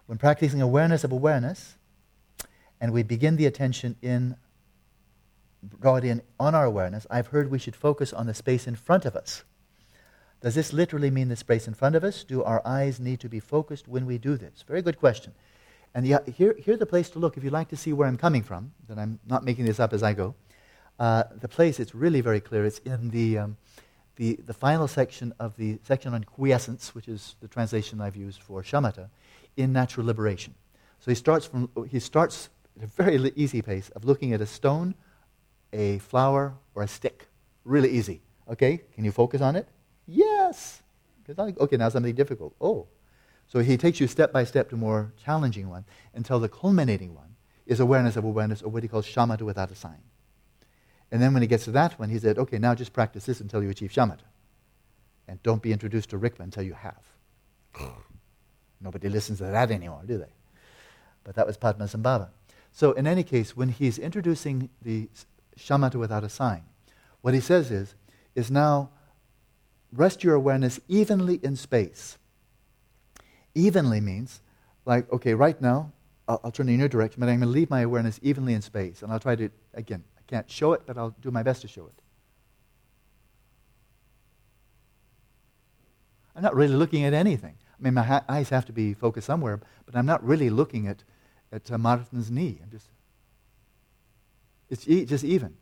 When 0.07 0.19
practicing 0.19 0.61
awareness 0.61 1.05
of 1.05 1.13
awareness, 1.13 1.77
and 2.81 2.93
we 2.93 3.03
begin 3.03 3.37
the 3.37 3.47
attention 3.47 3.97
in, 4.03 4.37
brought 5.71 6.05
in 6.05 6.23
on 6.39 6.55
our 6.55 6.65
awareness, 6.65 7.07
I've 7.11 7.29
heard 7.29 7.51
we 7.51 7.59
should 7.59 7.77
focus 7.77 8.13
on 8.13 8.27
the 8.27 8.35
space 8.35 8.67
in 8.67 8.77
front 8.77 9.05
of 9.05 9.17
us. 9.17 9.45
Does 10.41 10.55
this 10.55 10.73
literally 10.73 11.11
mean 11.11 11.29
the 11.29 11.37
space 11.37 11.67
in 11.67 11.75
front 11.75 11.97
of 11.97 12.05
us? 12.05 12.23
Do 12.23 12.43
our 12.43 12.63
eyes 12.67 13.01
need 13.01 13.21
to 13.21 13.29
be 13.29 13.41
focused 13.41 13.89
when 13.89 14.07
we 14.07 14.19
do 14.19 14.37
this? 14.37 14.65
Very 14.67 14.83
good 14.83 14.99
question. 14.99 15.33
And 15.95 16.07
yeah, 16.07 16.19
here, 16.27 16.55
here's 16.59 16.79
the 16.79 16.87
place 16.87 17.09
to 17.11 17.19
look 17.19 17.37
if 17.37 17.45
you'd 17.45 17.53
like 17.53 17.69
to 17.69 17.77
see 17.77 17.93
where 17.93 18.07
I'm 18.07 18.19
coming 18.19 18.43
from, 18.43 18.73
that 18.89 18.99
I'm 18.99 19.19
not 19.27 19.45
making 19.45 19.65
this 19.65 19.81
up 19.81 19.93
as 19.93 20.03
I 20.03 20.13
go. 20.13 20.35
Uh, 20.99 21.25
the 21.41 21.49
place, 21.49 21.81
it's 21.81 21.95
really 21.95 22.21
very 22.21 22.41
clear. 22.41 22.65
It's 22.67 22.81
in 22.81 23.11
the, 23.11 23.39
um, 23.39 23.57
the, 24.17 24.39
the 24.45 24.53
final 24.53 24.89
section 24.89 25.33
of 25.41 25.57
the 25.57 25.79
section 25.85 26.13
on 26.13 26.25
quiescence, 26.25 26.95
which 26.95 27.09
is 27.09 27.37
the 27.41 27.49
translation 27.49 28.01
I've 28.01 28.17
used 28.17 28.43
for 28.43 28.63
shamatha, 28.63 29.09
in 29.57 29.73
natural 29.73 30.07
liberation. 30.07 30.55
So 31.01 31.11
he 31.11 31.15
starts, 31.15 31.47
from, 31.47 31.71
he 31.89 31.99
starts 31.99 32.51
at 32.77 32.85
a 32.85 32.87
very 32.87 33.33
easy 33.37 33.63
pace 33.63 33.89
of 33.91 34.05
looking 34.05 34.35
at 34.35 34.41
a 34.41 34.47
stone, 34.47 34.95
a 35.77 35.99
flower, 35.99 36.55
or 36.75 36.83
a 36.83 36.89
stick. 36.89 37.29
Really 37.65 37.91
easy. 37.91 38.23
Okay, 38.49 38.81
can 38.95 39.05
you 39.05 39.13
focus 39.13 39.41
on 39.41 39.57
it? 39.57 39.69
Yes. 40.07 40.83
Okay, 41.29 41.77
now 41.77 41.89
something 41.89 42.15
difficult. 42.15 42.55
Oh. 42.61 42.87
So 43.49 43.61
he 43.61 43.77
takes 43.77 44.01
you 44.01 44.07
step 44.07 44.33
by 44.33 44.45
step 44.45 44.71
to 44.71 44.77
more 44.77 45.13
challenging 45.23 45.69
one 45.69 45.85
until 46.15 46.41
the 46.41 46.49
culminating 46.49 47.15
one 47.15 47.37
is 47.67 47.81
awareness 47.81 48.17
of 48.17 48.25
awareness, 48.25 48.63
or 48.63 48.71
what 48.71 48.83
he 48.83 48.89
calls 48.89 49.07
shamatha 49.07 49.43
without 49.43 49.71
a 49.71 49.75
sign. 49.75 50.03
And 51.11 51.21
then 51.21 51.33
when 51.33 51.43
he 51.43 51.49
gets 51.49 51.65
to 51.65 51.71
that 51.73 51.99
one, 51.99 52.09
he 52.09 52.19
said, 52.19 52.39
okay, 52.39 52.59
now 52.59 52.75
just 52.75 52.93
practice 52.93 53.27
this 53.27 53.41
until 53.41 53.63
you 53.63 53.71
achieve 53.71 53.93
shamatha. 53.93 54.27
And 55.29 55.43
don't 55.43 55.63
be 55.63 55.73
introduced 55.73 56.11
to 56.11 56.19
Rigpa 56.19 56.41
until 56.41 56.63
you 56.63 56.75
have. 56.75 57.03
Nobody 58.81 59.09
listens 59.09 59.39
to 59.39 59.45
that 59.45 59.71
anymore, 59.71 60.03
do 60.07 60.19
they? 60.19 60.33
But 61.25 61.35
that 61.35 61.47
was 61.47 61.57
Padmasambhava. 61.57 62.29
So 62.73 62.93
in 62.93 63.07
any 63.07 63.25
case, 63.25 63.57
when 63.57 63.71
he's 63.71 63.99
introducing 63.99 64.71
the 64.83 65.09
shamatha 65.59 65.97
without 65.97 66.25
a 66.25 66.29
sign, 66.29 66.63
what 67.21 67.35
he 67.35 67.41
says 67.41 67.71
is, 67.71 67.95
is 68.35 68.51
now 68.51 68.91
rest 69.93 70.23
your 70.23 70.35
awareness 70.35 70.79
evenly 70.89 71.41
in 71.43 71.57
space. 71.57 72.19
Evenly 73.55 74.01
means, 74.01 74.43
like, 74.85 75.11
okay, 75.13 75.35
right 75.35 75.61
now, 75.61 75.93
I'll, 76.29 76.41
I'll 76.45 76.51
turn 76.51 76.69
in 76.69 76.79
your 76.79 76.89
direction, 76.89 77.21
but 77.21 77.29
I'm 77.29 77.41
going 77.41 77.49
to 77.49 77.55
leave 77.55 77.71
my 77.71 77.81
awareness 77.81 78.21
evenly 78.23 78.55
in 78.55 78.63
space. 78.63 79.03
And 79.03 79.11
I'll 79.11 79.21
try 79.21 79.37
to, 79.37 79.49
again, 79.75 80.05
I 80.19 80.23
can't 80.27 80.51
show 80.51 80.73
it, 80.73 80.83
but 80.87 80.99
I'll 80.99 81.15
do 81.23 81.31
my 81.31 81.43
best 81.43 81.63
to 81.63 81.69
show 81.69 81.87
it. 81.87 81.95
I'm 86.35 86.43
not 86.43 86.55
really 86.55 86.75
looking 86.75 87.05
at 87.05 87.15
anything. 87.15 87.55
I 87.79 87.83
mean, 87.83 87.95
my 87.95 88.03
ha- 88.03 88.25
eyes 88.29 88.51
have 88.51 88.67
to 88.67 88.73
be 88.73 88.93
focused 88.93 89.27
somewhere, 89.27 89.61
but 89.87 89.97
I'm 89.97 90.07
not 90.07 90.23
really 90.23 90.51
looking 90.51 90.87
at, 90.87 91.03
at 91.51 91.71
uh, 91.73 91.79
Martin's 91.79 92.31
knee. 92.31 92.59
I'm 92.63 92.71
just, 92.71 92.89
it's 94.71 94.89
e- 94.89 95.05
just 95.05 95.25
even. 95.25 95.55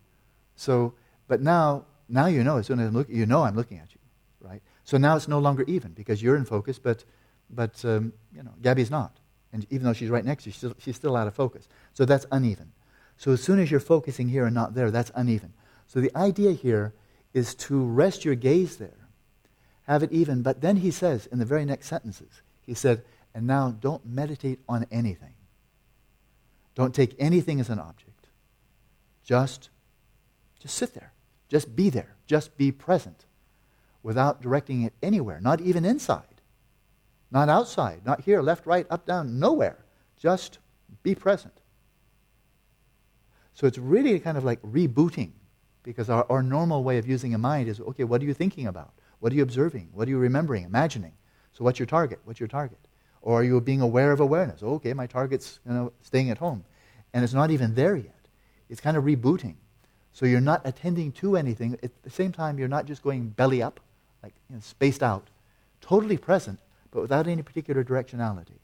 So, 0.56 0.94
but 1.28 1.40
now, 1.40 1.84
now 2.08 2.26
you 2.26 2.44
know, 2.44 2.58
as 2.58 2.66
soon 2.66 2.80
as 2.80 2.88
I'm 2.88 2.94
looking, 2.94 3.16
you 3.16 3.26
know 3.26 3.42
I'm 3.42 3.56
looking 3.56 3.78
at 3.78 3.92
you, 3.92 4.00
right? 4.40 4.62
So 4.84 4.98
now 4.98 5.16
it's 5.16 5.28
no 5.28 5.38
longer 5.38 5.64
even 5.66 5.92
because 5.92 6.22
you're 6.22 6.36
in 6.36 6.44
focus, 6.44 6.78
but, 6.78 7.04
but 7.50 7.84
um, 7.84 8.12
you 8.34 8.42
know, 8.42 8.52
Gabby's 8.62 8.90
not. 8.90 9.18
And 9.52 9.66
even 9.70 9.84
though 9.84 9.92
she's 9.92 10.10
right 10.10 10.24
next 10.24 10.44
to 10.44 10.48
you, 10.48 10.52
she's 10.52 10.58
still, 10.58 10.74
she's 10.78 10.96
still 10.96 11.16
out 11.16 11.26
of 11.26 11.34
focus. 11.34 11.68
So 11.92 12.04
that's 12.04 12.26
uneven. 12.32 12.72
So 13.16 13.32
as 13.32 13.42
soon 13.42 13.60
as 13.60 13.70
you're 13.70 13.80
focusing 13.80 14.28
here 14.28 14.46
and 14.46 14.54
not 14.54 14.74
there, 14.74 14.90
that's 14.90 15.12
uneven. 15.14 15.52
So 15.86 16.00
the 16.00 16.14
idea 16.16 16.52
here 16.52 16.92
is 17.32 17.54
to 17.54 17.82
rest 17.82 18.24
your 18.24 18.34
gaze 18.34 18.76
there, 18.76 19.08
have 19.86 20.02
it 20.02 20.12
even. 20.12 20.42
But 20.42 20.60
then 20.60 20.76
he 20.76 20.90
says 20.90 21.26
in 21.26 21.38
the 21.38 21.44
very 21.44 21.64
next 21.64 21.86
sentences, 21.86 22.42
he 22.66 22.74
said, 22.74 23.02
and 23.34 23.46
now 23.46 23.70
don't 23.70 24.04
meditate 24.06 24.60
on 24.68 24.86
anything. 24.90 25.34
Don't 26.74 26.94
take 26.94 27.14
anything 27.18 27.60
as 27.60 27.68
an 27.68 27.78
object. 27.78 28.13
Just, 29.24 29.70
just 30.60 30.76
sit 30.76 30.94
there. 30.94 31.12
Just 31.48 31.74
be 31.74 31.90
there. 31.90 32.16
Just 32.26 32.56
be 32.56 32.70
present 32.70 33.26
without 34.02 34.42
directing 34.42 34.82
it 34.82 34.92
anywhere, 35.02 35.40
not 35.40 35.60
even 35.60 35.84
inside, 35.84 36.42
not 37.30 37.48
outside, 37.48 38.04
not 38.04 38.20
here, 38.20 38.42
left, 38.42 38.66
right, 38.66 38.86
up, 38.90 39.06
down, 39.06 39.38
nowhere. 39.38 39.84
Just 40.16 40.58
be 41.02 41.14
present. 41.14 41.54
So 43.54 43.66
it's 43.66 43.78
really 43.78 44.20
kind 44.20 44.36
of 44.36 44.44
like 44.44 44.60
rebooting 44.62 45.32
because 45.82 46.10
our, 46.10 46.26
our 46.28 46.42
normal 46.42 46.84
way 46.84 46.98
of 46.98 47.08
using 47.08 47.34
a 47.34 47.38
mind 47.38 47.68
is 47.68 47.80
okay, 47.80 48.04
what 48.04 48.20
are 48.20 48.24
you 48.24 48.34
thinking 48.34 48.66
about? 48.66 48.92
What 49.20 49.32
are 49.32 49.36
you 49.36 49.42
observing? 49.42 49.88
What 49.92 50.06
are 50.06 50.10
you 50.10 50.18
remembering, 50.18 50.64
imagining? 50.64 51.12
So 51.52 51.64
what's 51.64 51.78
your 51.78 51.86
target? 51.86 52.20
What's 52.24 52.40
your 52.40 52.48
target? 52.48 52.78
Or 53.22 53.40
are 53.40 53.44
you 53.44 53.60
being 53.60 53.80
aware 53.80 54.12
of 54.12 54.20
awareness? 54.20 54.62
Okay, 54.62 54.92
my 54.92 55.06
target's 55.06 55.60
you 55.66 55.72
know, 55.72 55.92
staying 56.02 56.30
at 56.30 56.38
home. 56.38 56.64
And 57.14 57.24
it's 57.24 57.32
not 57.32 57.50
even 57.50 57.74
there 57.74 57.96
yet. 57.96 58.13
It's 58.74 58.80
kind 58.80 58.96
of 58.96 59.04
rebooting. 59.04 59.54
So 60.12 60.26
you're 60.26 60.40
not 60.40 60.60
attending 60.64 61.12
to 61.12 61.36
anything. 61.36 61.78
At 61.80 61.92
the 62.02 62.10
same 62.10 62.32
time, 62.32 62.58
you're 62.58 62.66
not 62.66 62.86
just 62.86 63.04
going 63.04 63.28
belly 63.28 63.62
up, 63.62 63.78
like 64.20 64.32
you 64.50 64.56
know, 64.56 64.60
spaced 64.60 65.00
out, 65.00 65.28
totally 65.80 66.16
present, 66.16 66.58
but 66.90 67.00
without 67.00 67.28
any 67.28 67.40
particular 67.40 67.84
directionality. 67.84 68.58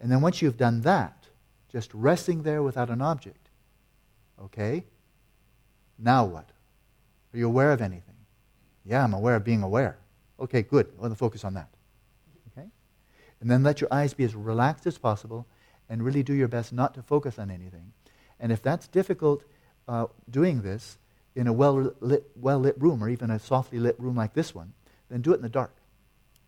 And 0.00 0.10
then 0.10 0.22
once 0.22 0.42
you've 0.42 0.56
done 0.56 0.80
that, 0.80 1.28
just 1.70 1.94
resting 1.94 2.42
there 2.42 2.64
without 2.64 2.90
an 2.90 3.00
object, 3.00 3.48
Okay? 4.42 4.82
Now 6.00 6.24
what? 6.24 6.50
Are 7.32 7.38
you 7.38 7.46
aware 7.46 7.70
of 7.70 7.80
anything? 7.80 8.16
Yeah, 8.84 9.04
I'm 9.04 9.14
aware 9.14 9.36
of 9.36 9.44
being 9.44 9.62
aware. 9.62 9.98
Okay, 10.40 10.62
good. 10.62 10.90
I 10.98 11.02
want 11.02 11.12
to 11.12 11.16
focus 11.16 11.44
on 11.44 11.54
that. 11.54 11.68
Okay? 12.50 12.66
And 13.40 13.48
then 13.48 13.62
let 13.62 13.80
your 13.80 13.94
eyes 13.94 14.14
be 14.14 14.24
as 14.24 14.34
relaxed 14.34 14.84
as 14.88 14.98
possible 14.98 15.46
and 15.88 16.02
really 16.02 16.24
do 16.24 16.34
your 16.34 16.48
best 16.48 16.72
not 16.72 16.92
to 16.94 17.02
focus 17.02 17.38
on 17.38 17.52
anything. 17.52 17.92
And 18.44 18.52
if 18.52 18.60
that's 18.60 18.86
difficult 18.88 19.42
uh, 19.88 20.04
doing 20.30 20.60
this 20.60 20.98
in 21.34 21.46
a 21.46 21.52
well 21.52 21.94
lit, 22.00 22.30
well 22.36 22.58
lit 22.58 22.78
room 22.78 23.02
or 23.02 23.08
even 23.08 23.30
a 23.30 23.38
softly 23.38 23.78
lit 23.78 23.98
room 23.98 24.16
like 24.16 24.34
this 24.34 24.54
one, 24.54 24.74
then 25.08 25.22
do 25.22 25.32
it 25.32 25.36
in 25.36 25.40
the 25.40 25.48
dark 25.48 25.74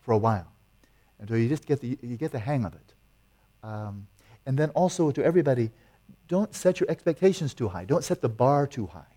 for 0.03 0.13
a 0.13 0.19
while 0.19 0.53
until 1.19 1.39
you 1.39 1.49
just 1.49 1.65
get 1.65 1.81
the, 1.81 1.99
you 2.03 2.19
get 2.19 2.33
the 2.33 2.39
hang 2.39 2.67
of 2.67 2.75
it. 2.75 2.93
Um, 3.63 4.09
and 4.45 4.59
then 4.59 4.69
also 4.71 5.11
to 5.11 5.25
everybody, 5.25 5.71
don't 6.29 6.55
set 6.55 6.81
your 6.81 6.91
expectations 6.91 7.55
too 7.55 7.69
high. 7.69 7.87
Don't 7.87 8.05
set 8.05 8.21
the 8.21 8.29
bar 8.29 8.67
too 8.67 8.89
high. 8.89 9.17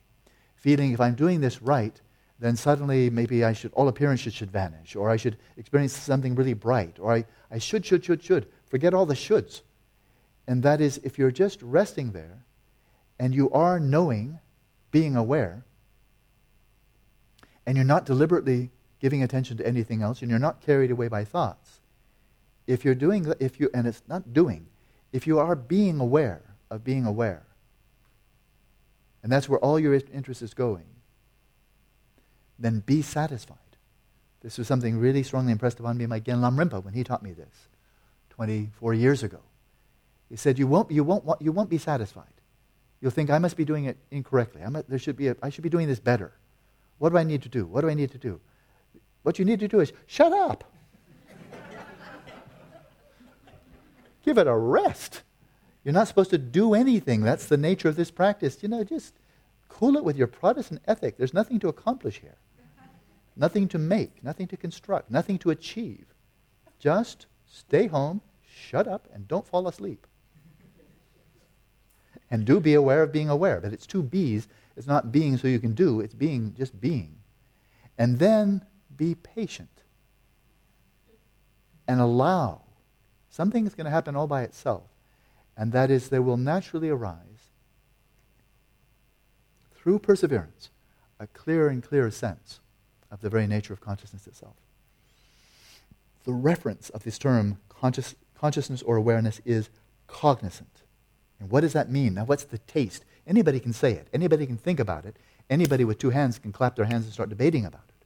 Feeling 0.56 0.94
if 0.94 1.02
I'm 1.02 1.16
doing 1.16 1.42
this 1.42 1.62
right, 1.62 2.00
then 2.40 2.56
suddenly 2.56 3.10
maybe 3.10 3.44
I 3.44 3.52
should, 3.52 3.74
all 3.74 3.90
appearances 3.90 4.34
should 4.34 4.52
vanish, 4.52 4.96
or 4.96 5.10
I 5.10 5.18
should 5.18 5.36
experience 5.58 5.98
something 5.98 6.34
really 6.34 6.54
bright, 6.54 6.96
or 6.98 7.14
I, 7.14 7.26
I 7.52 7.58
should, 7.58 7.86
should, 7.86 8.06
should, 8.06 8.24
should. 8.24 8.48
Forget 8.68 8.94
all 8.94 9.06
the 9.06 9.16
shoulds. 9.16 9.64
And 10.48 10.64
that 10.64 10.80
is, 10.80 11.02
if 11.04 11.20
you're 11.20 11.30
just 11.30 11.62
resting 11.62 12.14
there 12.14 12.46
and 13.20 13.36
you 13.36 13.52
are 13.52 13.80
knowing, 13.80 14.40
being 14.92 15.16
aware, 15.16 15.64
and 17.66 17.76
you're 17.76 17.86
not 17.86 18.06
deliberately 18.06 18.72
giving 19.00 19.22
attention 19.22 19.58
to 19.58 19.68
anything 19.68 20.02
else, 20.02 20.22
and 20.22 20.30
you're 20.30 20.40
not 20.40 20.62
carried 20.62 20.92
away 20.92 21.08
by 21.08 21.24
thoughts, 21.24 21.80
if 22.68 22.86
you're 22.86 22.96
doing, 22.96 23.32
if 23.40 23.60
you, 23.60 23.70
and 23.74 23.88
it's 23.88 24.04
not 24.08 24.34
doing, 24.34 24.68
if 25.12 25.26
you 25.28 25.40
are 25.40 25.56
being 25.56 26.00
aware 26.00 26.42
of 26.70 26.84
being 26.84 27.06
aware, 27.06 27.44
and 29.22 29.32
that's 29.32 29.50
where 29.50 29.60
all 29.60 29.80
your 29.80 29.94
interest 29.94 30.42
is 30.42 30.54
going, 30.54 30.86
then 32.58 32.80
be 32.80 33.02
satisfied. 33.02 33.58
This 34.42 34.58
was 34.58 34.68
something 34.68 34.98
really 34.98 35.24
strongly 35.24 35.52
impressed 35.52 35.80
upon 35.80 35.98
me 35.98 36.06
by 36.06 36.20
Gen 36.20 36.40
Lamrimpa 36.42 36.84
when 36.84 36.94
he 36.94 37.04
taught 37.04 37.24
me 37.24 37.34
this 37.34 37.68
24 38.32 38.94
years 38.94 39.24
ago. 39.24 39.40
He 40.30 40.36
said, 40.36 40.60
you 40.60 40.68
won't, 40.68 40.92
you 40.92 41.04
won't, 41.04 41.26
you 41.42 41.52
won't 41.52 41.70
be 41.70 41.78
satisfied. 41.78 42.39
You'll 43.02 43.12
think, 43.12 43.30
I 43.30 43.40
must 43.40 43.56
be 43.56 43.66
doing 43.66 43.86
it 43.86 43.98
incorrectly. 44.12 44.62
A, 44.62 44.84
there 44.88 45.00
should 45.00 45.16
be 45.16 45.30
a, 45.30 45.36
I 45.42 45.50
should 45.50 45.64
be 45.64 45.70
doing 45.70 45.88
this 45.88 46.00
better. 46.00 46.34
What 46.98 47.10
do 47.10 47.18
I 47.18 47.24
need 47.24 47.42
to 47.44 47.50
do? 47.50 47.66
What 47.66 47.82
do 47.82 47.90
I 47.90 47.94
need 47.94 48.12
to 48.12 48.18
do? 48.18 48.42
What 49.24 49.40
you 49.40 49.46
need 49.46 49.60
to 49.62 49.68
do 49.68 49.80
is 49.80 49.94
shut 50.06 50.34
up. 50.34 50.64
Give 54.26 54.38
it 54.38 54.48
a 54.48 54.56
rest. 54.56 55.22
You're 55.84 55.94
not 55.94 56.08
supposed 56.08 56.30
to 56.32 56.38
do 56.38 56.74
anything. 56.74 57.22
That's 57.22 57.46
the 57.46 57.58
nature 57.58 57.88
of 57.88 57.96
this 57.96 58.12
practice. 58.12 58.62
You 58.62 58.70
know, 58.70 58.84
just 58.84 59.14
cool 59.70 59.96
it 59.96 60.04
with 60.04 60.18
your 60.18 60.28
Protestant 60.28 60.82
ethic. 60.88 61.18
There's 61.18 61.34
nothing 61.34 61.60
to 61.60 61.70
accomplish 61.70 62.20
here, 62.20 62.36
nothing 63.38 63.70
to 63.70 63.78
make, 63.78 64.22
nothing 64.24 64.48
to 64.48 64.58
construct, 64.58 65.10
nothing 65.10 65.38
to 65.40 65.52
achieve. 65.52 66.06
Just 66.80 67.28
stay 67.46 67.88
home, 67.88 68.22
shut 68.46 68.88
up, 68.88 69.08
and 69.14 69.28
don't 69.28 69.48
fall 69.48 69.68
asleep. 69.68 70.06
And 72.32 72.46
do 72.46 72.60
be 72.60 72.74
aware 72.74 73.04
of 73.04 73.12
being 73.12 73.30
aware. 73.30 73.60
But 73.60 73.74
it's 73.74 73.88
two 73.88 74.04
B's. 74.04 74.48
It's 74.76 74.88
not 74.88 75.12
being 75.12 75.38
so 75.38 75.48
you 75.48 75.60
can 75.60 75.74
do, 75.74 76.00
it's 76.00 76.14
being 76.14 76.54
just 76.58 76.80
being. 76.80 77.18
And 77.98 78.20
then 78.20 78.66
be 78.96 79.16
patient 79.16 79.84
and 81.88 82.00
allow. 82.00 82.62
Something 83.30 83.66
is 83.66 83.76
going 83.76 83.86
to 83.86 83.92
happen 83.92 84.16
all 84.16 84.28
by 84.28 84.44
itself. 84.44 84.84
And 85.58 85.74
that 85.74 85.92
is, 85.92 86.10
there 86.10 86.22
will 86.22 86.38
naturally 86.38 86.90
arise, 86.90 87.52
through 89.76 90.00
perseverance, 90.00 90.70
a 91.20 91.28
clearer 91.28 91.68
and 91.68 91.84
clearer 91.84 92.12
sense 92.12 92.62
of 93.12 93.22
the 93.22 93.30
very 93.30 93.48
nature 93.48 93.74
of 93.74 93.82
consciousness 93.82 94.28
itself. 94.28 94.56
The 96.24 96.32
reference 96.32 96.90
of 96.90 97.04
this 97.04 97.18
term, 97.18 97.58
conscious, 97.68 98.16
consciousness 98.36 98.82
or 98.82 98.96
awareness, 98.96 99.42
is 99.44 99.70
cognizant. 100.08 100.79
And 101.40 101.50
what 101.50 101.62
does 101.62 101.74
that 101.74 101.90
mean? 101.90 102.16
Now, 102.16 102.26
what's 102.26 102.44
the 102.44 102.58
taste? 102.60 103.06
Anybody 103.26 103.60
can 103.60 103.74
say 103.74 103.94
it, 103.94 104.08
anybody 104.14 104.46
can 104.46 104.58
think 104.58 104.80
about 104.80 105.06
it, 105.06 105.16
anybody 105.50 105.86
with 105.86 106.00
two 106.00 106.10
hands 106.10 106.40
can 106.40 106.52
clap 106.52 106.76
their 106.76 106.86
hands 106.86 107.06
and 107.06 107.14
start 107.14 107.30
debating 107.30 107.66
about 107.66 107.84
it. 107.88 108.06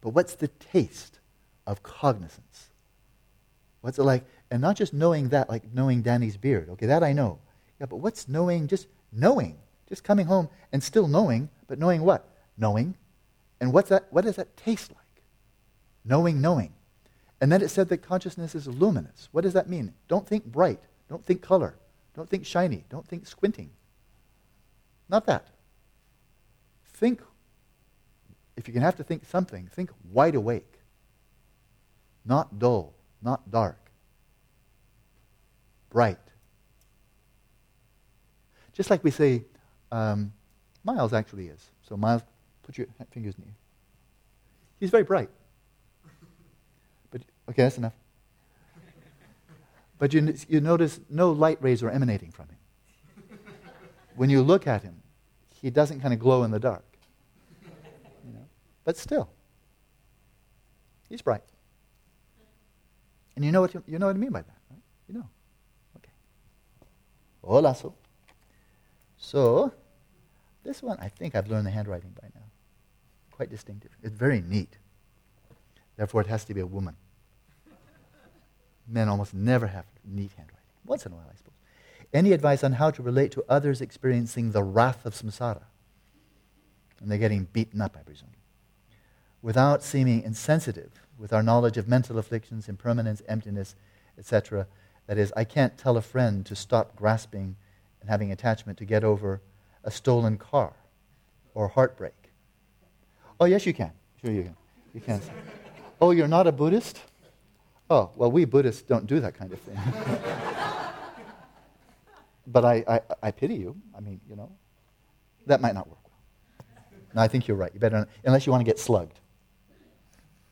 But 0.00 0.10
what's 0.10 0.34
the 0.34 0.48
taste 0.48 1.18
of 1.66 1.82
cognizance? 1.82 2.70
What's 3.80 3.98
it 3.98 4.04
like? 4.04 4.24
And 4.50 4.62
not 4.62 4.76
just 4.76 4.94
knowing 4.94 5.28
that, 5.30 5.48
like 5.48 5.64
knowing 5.72 6.02
Danny's 6.02 6.36
beard. 6.36 6.68
Okay, 6.70 6.86
that 6.86 7.02
I 7.02 7.12
know. 7.12 7.38
Yeah, 7.80 7.86
but 7.86 7.96
what's 7.96 8.28
knowing, 8.28 8.66
just 8.66 8.86
knowing? 9.12 9.58
Just 9.88 10.04
coming 10.04 10.26
home 10.26 10.48
and 10.72 10.82
still 10.82 11.08
knowing, 11.08 11.48
but 11.66 11.78
knowing 11.78 12.02
what? 12.02 12.28
Knowing. 12.56 12.94
And 13.60 13.72
what's 13.72 13.88
that, 13.88 14.06
what 14.10 14.24
does 14.24 14.36
that 14.36 14.56
taste 14.56 14.90
like? 14.90 15.22
Knowing, 16.04 16.40
knowing. 16.40 16.74
And 17.40 17.52
then 17.52 17.62
it 17.62 17.68
said 17.68 17.88
that 17.88 17.98
consciousness 17.98 18.54
is 18.54 18.66
luminous. 18.66 19.28
What 19.32 19.42
does 19.42 19.52
that 19.52 19.68
mean? 19.68 19.94
Don't 20.08 20.26
think 20.26 20.44
bright. 20.44 20.80
Don't 21.08 21.24
think 21.24 21.42
color. 21.42 21.74
Don't 22.18 22.28
think 22.28 22.44
shiny. 22.44 22.84
Don't 22.90 23.06
think 23.06 23.28
squinting. 23.28 23.70
Not 25.08 25.24
that. 25.26 25.46
Think 26.94 27.20
if 28.56 28.66
you 28.66 28.74
can 28.74 28.82
have 28.82 28.96
to 28.96 29.04
think 29.04 29.24
something, 29.24 29.68
think 29.72 29.90
wide 30.10 30.34
awake, 30.34 30.80
not 32.24 32.58
dull, 32.58 32.92
not 33.22 33.48
dark, 33.52 33.78
bright. 35.90 36.18
Just 38.72 38.90
like 38.90 39.04
we 39.04 39.12
say, 39.12 39.44
um, 39.92 40.32
Miles 40.82 41.12
actually 41.12 41.46
is. 41.46 41.70
So, 41.88 41.96
Miles, 41.96 42.22
put 42.64 42.76
your 42.78 42.88
fingers 43.12 43.36
in 43.38 43.44
you. 43.44 43.54
He's 44.80 44.90
very 44.90 45.04
bright. 45.04 45.30
But, 47.12 47.22
okay, 47.48 47.62
that's 47.62 47.78
enough. 47.78 47.94
But 49.98 50.14
you, 50.14 50.34
you 50.48 50.60
notice 50.60 51.00
no 51.10 51.32
light 51.32 51.58
rays 51.60 51.82
are 51.82 51.90
emanating 51.90 52.30
from 52.30 52.46
him. 52.48 53.38
When 54.16 54.30
you 54.30 54.42
look 54.42 54.66
at 54.66 54.82
him, 54.82 55.02
he 55.60 55.70
doesn't 55.70 56.00
kind 56.00 56.14
of 56.14 56.20
glow 56.20 56.44
in 56.44 56.50
the 56.50 56.60
dark. 56.60 56.84
But 58.84 58.96
still, 58.96 59.28
he's 61.08 61.20
bright. 61.20 61.42
And 63.36 63.44
you 63.44 63.52
know 63.52 63.60
what 63.60 63.74
you, 63.74 63.82
you 63.86 63.98
know 63.98 64.06
what 64.06 64.16
I 64.16 64.18
mean 64.18 64.30
by 64.30 64.40
that, 64.40 64.56
right? 64.70 64.80
You 65.08 65.14
know. 65.14 65.28
Okay. 65.96 66.10
Hola, 67.44 67.74
so. 67.74 67.94
So, 69.16 69.72
this 70.64 70.82
one, 70.82 70.98
I 71.00 71.08
think 71.08 71.34
I've 71.34 71.48
learned 71.48 71.66
the 71.66 71.70
handwriting 71.70 72.14
by 72.20 72.28
now. 72.34 72.46
Quite 73.30 73.50
distinctive. 73.50 73.90
It's 74.02 74.14
very 74.14 74.40
neat. 74.40 74.78
Therefore, 75.96 76.20
it 76.20 76.26
has 76.28 76.44
to 76.46 76.54
be 76.54 76.60
a 76.60 76.66
woman. 76.66 76.96
Men 78.88 79.08
almost 79.08 79.34
never 79.34 79.66
have 79.66 79.84
neat 80.04 80.30
handwriting. 80.36 80.64
Once 80.84 81.04
in 81.04 81.12
a 81.12 81.14
while, 81.14 81.26
I 81.30 81.36
suppose. 81.36 81.54
Any 82.12 82.32
advice 82.32 82.64
on 82.64 82.72
how 82.72 82.90
to 82.90 83.02
relate 83.02 83.32
to 83.32 83.44
others 83.48 83.80
experiencing 83.80 84.52
the 84.52 84.62
wrath 84.62 85.04
of 85.04 85.14
samsara? 85.14 85.64
And 87.00 87.10
they're 87.10 87.18
getting 87.18 87.44
beaten 87.52 87.80
up, 87.80 87.96
I 87.98 88.02
presume 88.02 88.30
without 89.42 89.82
seeming 89.82 90.22
insensitive 90.22 90.90
with 91.18 91.32
our 91.32 91.42
knowledge 91.42 91.76
of 91.76 91.88
mental 91.88 92.18
afflictions, 92.18 92.68
impermanence, 92.68 93.22
emptiness, 93.28 93.74
etc. 94.18 94.66
That 95.06 95.18
is, 95.18 95.32
I 95.36 95.44
can't 95.44 95.76
tell 95.76 95.96
a 95.96 96.02
friend 96.02 96.44
to 96.46 96.56
stop 96.56 96.94
grasping 96.96 97.56
and 98.00 98.10
having 98.10 98.30
attachment 98.30 98.78
to 98.78 98.84
get 98.84 99.04
over 99.04 99.40
a 99.84 99.90
stolen 99.90 100.38
car 100.38 100.72
or 101.54 101.68
heartbreak. 101.68 102.30
Oh, 103.40 103.44
yes, 103.44 103.66
you 103.66 103.74
can. 103.74 103.92
Sure, 104.20 104.32
you 104.32 104.42
can. 104.42 104.56
You 104.94 105.00
can. 105.00 105.20
oh, 106.00 106.10
you're 106.10 106.28
not 106.28 106.46
a 106.46 106.52
Buddhist? 106.52 107.00
Oh, 107.90 108.10
well, 108.16 108.30
we 108.30 108.44
Buddhists 108.44 108.82
don't 108.82 109.06
do 109.06 109.20
that 109.20 109.34
kind 109.34 109.52
of 109.52 109.60
thing. 109.60 109.78
but 112.46 112.64
I, 112.64 112.84
I, 112.86 113.00
I 113.22 113.30
pity 113.30 113.54
you. 113.54 113.76
I 113.96 114.00
mean, 114.00 114.20
you 114.28 114.36
know, 114.36 114.50
that 115.46 115.60
might 115.60 115.74
not 115.74 115.88
work 115.88 115.98
well. 116.04 116.66
No, 117.14 117.22
I 117.22 117.28
think 117.28 117.48
you're 117.48 117.56
right. 117.56 117.72
You 117.72 117.80
better, 117.80 118.06
unless 118.24 118.46
you 118.46 118.52
want 118.52 118.60
to 118.60 118.70
get 118.70 118.78
slugged. 118.78 119.20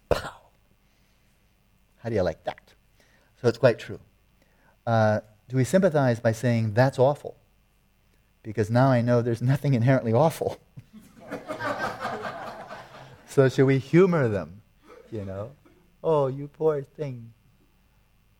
Pow. 0.09 0.31
How 1.99 2.09
do 2.09 2.15
you 2.15 2.23
like 2.23 2.43
that? 2.45 2.73
So 3.43 3.49
it's 3.49 3.59
quite 3.59 3.79
true. 3.79 4.01
Uh, 4.87 5.21
do 5.49 5.57
we 5.57 5.65
sympathize 5.65 6.21
by 6.21 6.33
saying, 6.33 6.73
that's 6.73 6.99
awful? 6.99 7.37
Because 8.43 8.71
now 8.71 8.89
I 8.89 9.03
know 9.03 9.21
there's 9.21 9.43
nothing 9.43 9.75
inherently 9.75 10.13
awful. 10.13 10.59
so 13.29 13.49
should 13.49 13.67
we 13.67 13.79
humor 13.79 14.29
them? 14.29 14.63
You 15.13 15.25
know? 15.25 15.51
Oh, 16.07 16.29
you 16.29 16.47
poor 16.47 16.83
thing. 16.83 17.33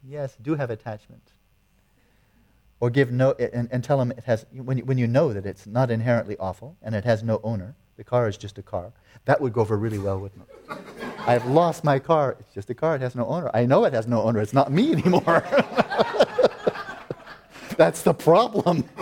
Yes, 0.09 0.37
do 0.41 0.55
have 0.55 0.71
attachment. 0.71 1.33
Or 2.79 2.91
give 2.91 3.11
no, 3.11 3.33
and, 3.33 3.69
and 3.73 3.83
tell 3.83 3.99
them 3.99 4.13
it 4.13 4.23
has, 4.23 4.47
when 4.53 4.79
you, 4.79 4.85
when 4.85 4.99
you 4.99 5.09
know 5.09 5.33
that 5.33 5.45
it's 5.45 5.67
not 5.67 5.91
inherently 5.91 6.37
awful 6.39 6.77
and 6.81 6.95
it 6.95 7.03
has 7.03 7.25
no 7.25 7.41
owner, 7.43 7.75
the 7.97 8.05
car 8.05 8.29
is 8.29 8.37
just 8.37 8.57
a 8.59 8.63
car, 8.63 8.93
that 9.25 9.41
would 9.41 9.53
go 9.53 9.63
over 9.63 9.77
really 9.77 9.99
well, 9.99 10.21
wouldn't 10.21 10.43
it? 10.43 10.49
I've 11.27 11.45
lost 11.47 11.83
my 11.83 11.99
car. 11.99 12.37
It's 12.39 12.55
just 12.55 12.71
a 12.71 12.75
car. 12.75 12.95
It 12.95 13.01
has 13.01 13.17
no 13.17 13.27
owner. 13.27 13.51
I 13.53 13.67
know 13.67 13.85
it 13.85 13.93
has 13.95 14.07
no 14.07 14.23
owner. 14.23 14.41
It's 14.41 14.53
not 14.53 14.71
me 14.71 14.93
anymore. 14.93 15.43
That's 17.77 18.03
the 18.03 18.15
problem. 18.15 18.89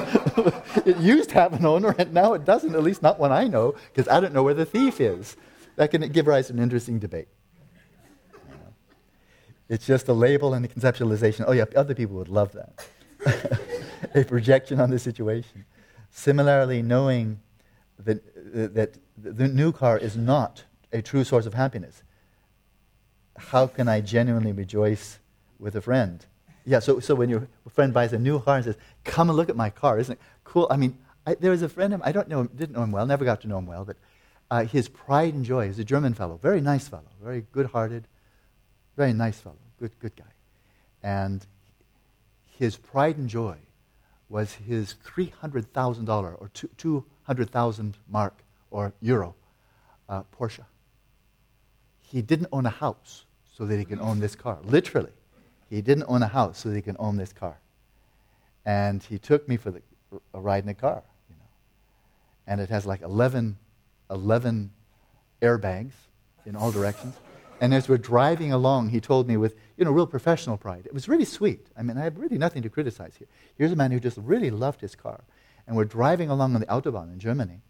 it 0.86 0.96
used 0.96 1.28
to 1.30 1.34
have 1.34 1.52
an 1.52 1.66
owner, 1.66 1.94
and 1.98 2.14
now 2.14 2.32
it 2.32 2.46
doesn't, 2.46 2.74
at 2.74 2.82
least 2.82 3.02
not 3.02 3.20
one 3.20 3.30
I 3.30 3.46
know, 3.46 3.74
because 3.92 4.08
I 4.08 4.20
don't 4.20 4.32
know 4.32 4.42
where 4.42 4.54
the 4.54 4.64
thief 4.64 5.02
is. 5.02 5.36
That 5.76 5.90
can 5.90 6.00
give 6.08 6.26
rise 6.26 6.46
to 6.46 6.54
an 6.54 6.60
interesting 6.60 6.98
debate. 6.98 7.28
It's 9.68 9.86
just 9.86 10.08
a 10.08 10.12
label 10.12 10.54
and 10.54 10.64
a 10.64 10.68
conceptualization. 10.68 11.44
Oh, 11.46 11.52
yeah, 11.52 11.64
other 11.74 11.94
people 11.94 12.16
would 12.16 12.28
love 12.28 12.52
that. 12.52 13.60
a 14.14 14.24
projection 14.24 14.80
on 14.80 14.90
the 14.90 14.98
situation. 14.98 15.64
Similarly, 16.10 16.82
knowing 16.82 17.40
that, 17.98 18.22
that 18.74 18.98
the 19.16 19.48
new 19.48 19.72
car 19.72 19.98
is 19.98 20.16
not 20.16 20.64
a 20.92 21.00
true 21.02 21.24
source 21.24 21.46
of 21.46 21.54
happiness 21.54 22.02
how 23.36 23.66
can 23.66 23.88
I 23.88 24.00
genuinely 24.00 24.52
rejoice 24.52 25.18
with 25.58 25.76
a 25.76 25.80
friend? 25.80 26.24
Yeah, 26.64 26.78
so, 26.78 27.00
so 27.00 27.14
when 27.14 27.28
your 27.28 27.48
friend 27.68 27.92
buys 27.92 28.12
a 28.12 28.18
new 28.18 28.40
car 28.40 28.56
and 28.56 28.64
says, 28.64 28.76
come 29.04 29.28
and 29.28 29.36
look 29.36 29.48
at 29.48 29.56
my 29.56 29.70
car, 29.70 29.98
isn't 29.98 30.14
it 30.14 30.20
cool? 30.44 30.66
I 30.70 30.76
mean, 30.76 30.98
I, 31.26 31.34
there 31.34 31.50
was 31.50 31.62
a 31.62 31.68
friend 31.68 32.00
I 32.04 32.12
don't 32.12 32.28
know, 32.28 32.44
didn't 32.44 32.72
know 32.72 32.82
him 32.82 32.92
well, 32.92 33.06
never 33.06 33.24
got 33.24 33.40
to 33.42 33.48
know 33.48 33.58
him 33.58 33.66
well, 33.66 33.84
but 33.84 33.96
uh, 34.50 34.64
his 34.64 34.88
pride 34.88 35.34
and 35.34 35.44
joy, 35.44 35.66
he's 35.66 35.78
a 35.78 35.84
German 35.84 36.14
fellow, 36.14 36.38
very 36.40 36.60
nice 36.60 36.88
fellow, 36.88 37.10
very 37.22 37.44
good-hearted, 37.52 38.06
very 38.96 39.12
nice 39.12 39.38
fellow, 39.40 39.56
good, 39.78 39.92
good 39.98 40.16
guy. 40.16 40.24
And 41.02 41.46
his 42.58 42.76
pride 42.76 43.16
and 43.16 43.28
joy 43.28 43.56
was 44.28 44.54
his 44.54 44.94
$300,000 45.06 46.08
or 46.08 46.50
200,000 46.76 47.96
mark 48.08 48.34
or 48.70 48.92
euro 49.00 49.34
uh, 50.08 50.22
Porsche 50.38 50.64
he 52.14 52.22
didn't 52.22 52.46
own 52.52 52.64
a 52.64 52.70
house 52.70 53.24
so 53.56 53.66
that 53.66 53.76
he 53.76 53.84
can 53.84 54.00
own 54.00 54.20
this 54.20 54.36
car. 54.36 54.58
Literally. 54.62 55.10
He 55.68 55.80
didn't 55.82 56.04
own 56.06 56.22
a 56.22 56.28
house 56.28 56.58
so 56.58 56.68
that 56.68 56.76
he 56.76 56.82
can 56.82 56.94
own 57.00 57.16
this 57.16 57.32
car. 57.32 57.58
And 58.64 59.02
he 59.02 59.18
took 59.18 59.48
me 59.48 59.56
for 59.56 59.72
the, 59.72 59.82
a 60.32 60.40
ride 60.40 60.62
in 60.62 60.68
a 60.68 60.74
car, 60.74 61.02
you 61.28 61.34
know. 61.34 61.48
And 62.46 62.60
it 62.60 62.68
has 62.68 62.86
like 62.86 63.02
11, 63.02 63.58
11 64.10 64.70
airbags 65.42 65.90
in 66.46 66.54
all 66.54 66.70
directions. 66.70 67.16
And 67.60 67.72
as 67.72 67.88
we're 67.88 67.98
driving 67.98 68.52
along, 68.52 68.90
he 68.90 69.00
told 69.00 69.28
me 69.28 69.36
with, 69.36 69.54
you 69.76 69.84
know, 69.84 69.90
real 69.90 70.06
professional 70.06 70.56
pride. 70.56 70.86
It 70.86 70.92
was 70.92 71.08
really 71.08 71.24
sweet. 71.24 71.68
I 71.76 71.82
mean, 71.82 71.96
I 71.96 72.04
have 72.04 72.18
really 72.18 72.38
nothing 72.38 72.62
to 72.62 72.68
criticize 72.68 73.14
here. 73.16 73.28
Here's 73.56 73.72
a 73.72 73.76
man 73.76 73.90
who 73.90 74.00
just 74.00 74.18
really 74.18 74.50
loved 74.50 74.80
his 74.80 74.94
car. 74.94 75.24
And 75.66 75.76
we're 75.76 75.84
driving 75.84 76.30
along 76.30 76.54
on 76.54 76.60
the 76.60 76.66
Autobahn 76.66 77.12
in 77.12 77.18
Germany. 77.18 77.60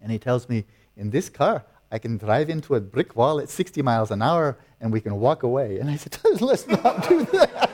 And 0.00 0.10
he 0.10 0.18
tells 0.18 0.48
me, 0.48 0.64
in 0.96 1.10
this 1.10 1.28
car, 1.28 1.64
I 1.92 1.98
can 1.98 2.16
drive 2.16 2.48
into 2.48 2.74
a 2.74 2.80
brick 2.80 3.14
wall 3.14 3.38
at 3.38 3.50
60 3.50 3.82
miles 3.82 4.10
an 4.10 4.22
hour 4.22 4.58
and 4.80 4.90
we 4.90 5.00
can 5.00 5.20
walk 5.20 5.42
away. 5.42 5.78
And 5.78 5.90
I 5.90 5.96
said, 5.96 6.18
let's 6.40 6.66
not 6.66 7.08
do 7.08 7.24
that. 7.26 7.70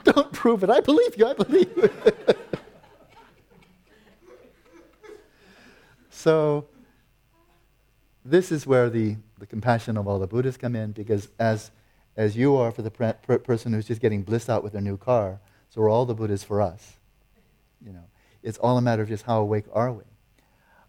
Don't 0.04 0.32
prove 0.32 0.64
it. 0.64 0.70
I 0.70 0.80
believe 0.80 1.16
you. 1.16 1.26
I 1.26 1.34
believe 1.34 1.70
you. 1.76 1.90
so, 6.10 6.66
this 8.24 8.52
is 8.52 8.66
where 8.66 8.88
the, 8.88 9.16
the 9.38 9.46
compassion 9.46 9.96
of 9.96 10.06
all 10.06 10.18
the 10.18 10.26
Buddhas 10.26 10.56
come 10.56 10.76
in 10.76 10.92
because 10.92 11.28
as, 11.38 11.70
as 12.16 12.36
you 12.36 12.56
are 12.56 12.70
for 12.70 12.82
the 12.82 12.90
pre- 12.90 13.14
per- 13.22 13.38
person 13.38 13.72
who's 13.72 13.86
just 13.86 14.00
getting 14.00 14.22
blissed 14.22 14.48
out 14.48 14.62
with 14.62 14.72
their 14.72 14.82
new 14.82 14.96
car, 14.96 15.40
so 15.70 15.80
are 15.82 15.88
all 15.88 16.04
the 16.04 16.14
Buddhas 16.14 16.44
for 16.44 16.60
us. 16.60 16.98
You 17.84 17.92
know, 17.92 18.04
it's 18.42 18.58
all 18.58 18.78
a 18.78 18.82
matter 18.82 19.02
of 19.02 19.08
just 19.08 19.24
how 19.24 19.40
awake 19.40 19.64
are 19.72 19.92
we. 19.92 20.04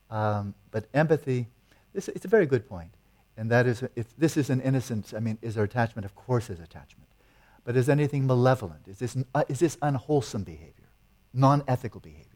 Um, 0.10 0.54
but 0.72 0.86
empathy, 0.94 1.48
this, 1.94 2.08
it's 2.10 2.26
a 2.26 2.28
very 2.28 2.46
good 2.46 2.68
point. 2.68 2.90
And 3.36 3.50
that 3.50 3.66
is, 3.66 3.84
if 3.96 4.16
this 4.18 4.38
is 4.38 4.50
an 4.50 4.62
innocence, 4.62 5.14
I 5.14 5.20
mean, 5.20 5.40
is 5.42 5.56
there 5.56 5.64
attachment? 5.64 6.06
Of 6.06 6.16
course 6.16 6.48
there's 6.48 6.60
attachment. 6.60 7.08
But 7.66 7.76
is 7.76 7.90
anything 7.90 8.28
malevolent? 8.28 8.88
Is 8.88 9.00
this, 9.00 9.18
uh, 9.34 9.44
is 9.48 9.60
this 9.60 9.78
unwholesome 9.82 10.44
behavior, 10.44 10.90
non 11.34 11.64
ethical 11.68 12.00
behavior? 12.00 12.28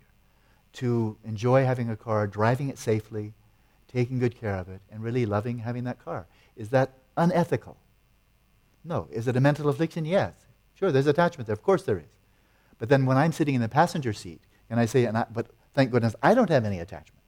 To 0.74 1.18
enjoy 1.24 1.66
having 1.66 1.90
a 1.90 1.96
car, 1.96 2.26
driving 2.26 2.70
it 2.70 2.78
safely, 2.78 3.34
taking 3.88 4.20
good 4.20 4.40
care 4.40 4.56
of 4.56 4.70
it, 4.70 4.82
and 4.92 5.04
really 5.04 5.26
loving 5.26 5.60
having 5.60 5.84
that 5.86 6.04
car. 6.04 6.28
Is 6.56 6.70
that 6.70 6.94
unethical? 7.16 7.78
No. 8.84 9.08
Is 9.12 9.28
it 9.28 9.36
a 9.36 9.42
mental 9.42 9.70
affliction? 9.70 10.06
Yes. 10.06 10.34
Sure, 10.76 10.92
there's 10.92 11.08
attachment 11.08 11.48
there. 11.48 11.54
Of 11.54 11.64
course 11.64 11.84
there 11.84 11.98
is. 11.98 12.12
But 12.80 12.90
then 12.90 13.06
when 13.06 13.18
I'm 13.18 13.32
sitting 13.32 13.56
in 13.56 13.62
the 13.62 13.70
passenger 13.70 14.14
seat 14.14 14.42
and 14.70 14.80
I 14.80 14.86
say, 14.86 15.06
and 15.06 15.18
I, 15.18 15.26
but 15.34 15.48
thank 15.74 15.92
goodness 15.92 16.16
I 16.22 16.34
don't 16.34 16.50
have 16.50 16.66
any 16.66 16.80
attachment. 16.80 17.24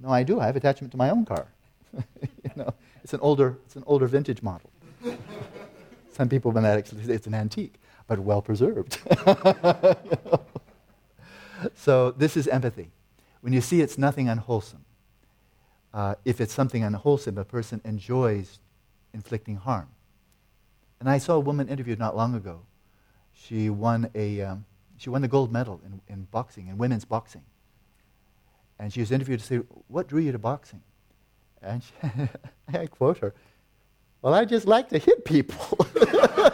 No, 0.00 0.10
I 0.10 0.22
do. 0.22 0.38
I 0.40 0.46
have 0.46 0.56
attachment 0.56 0.92
to 0.92 0.96
my 0.96 1.10
own 1.10 1.24
car. 1.24 1.48
you 1.92 2.50
know, 2.54 2.72
it's 3.02 3.12
an 3.12 3.20
older, 3.20 3.58
it's 3.66 3.76
an 3.76 3.84
older 3.86 4.06
vintage 4.06 4.42
model. 4.42 4.70
Some 6.12 6.28
people 6.28 6.52
have 6.52 6.64
actually 6.64 7.04
say 7.04 7.14
it's 7.14 7.26
an 7.26 7.34
antique, 7.34 7.74
but 8.06 8.18
well 8.18 8.42
preserved. 8.42 8.98
you 9.26 9.34
know? 10.24 10.40
So 11.74 12.12
this 12.12 12.36
is 12.36 12.46
empathy. 12.48 12.90
When 13.40 13.52
you 13.52 13.60
see 13.60 13.80
it's 13.80 13.98
nothing 13.98 14.28
unwholesome, 14.28 14.84
uh, 15.98 16.14
if 16.24 16.40
it's 16.40 16.54
something 16.54 16.84
unwholesome, 16.84 17.36
a 17.38 17.44
person 17.44 17.80
enjoys 17.84 18.60
inflicting 19.12 19.56
harm. 19.56 19.88
And 21.00 21.10
I 21.10 21.18
saw 21.18 21.34
a 21.34 21.40
woman 21.40 21.68
interviewed 21.68 21.98
not 21.98 22.14
long 22.16 22.36
ago. 22.36 22.60
She 23.32 23.68
won 23.68 24.08
a 24.14 24.42
um, 24.42 24.64
she 24.96 25.10
won 25.10 25.22
the 25.22 25.28
gold 25.28 25.50
medal 25.52 25.80
in, 25.84 26.00
in 26.06 26.28
boxing, 26.30 26.68
in 26.68 26.78
women's 26.78 27.04
boxing. 27.04 27.42
And 28.78 28.92
she 28.92 29.00
was 29.00 29.10
interviewed 29.10 29.40
to 29.40 29.46
say, 29.46 29.56
What 29.88 30.06
drew 30.06 30.20
you 30.20 30.30
to 30.30 30.38
boxing? 30.38 30.82
And 31.62 31.82
she, 31.82 31.92
I 32.78 32.86
quote 32.86 33.18
her, 33.18 33.34
Well, 34.22 34.34
I 34.34 34.44
just 34.44 34.68
like 34.68 34.88
to 34.90 34.98
hit 34.98 35.24
people. 35.24 35.84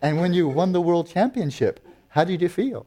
and 0.00 0.18
when 0.18 0.32
you 0.32 0.48
won 0.48 0.72
the 0.72 0.80
world 0.80 1.06
championship, 1.06 1.86
how 2.08 2.24
did 2.24 2.40
you 2.40 2.48
feel? 2.48 2.86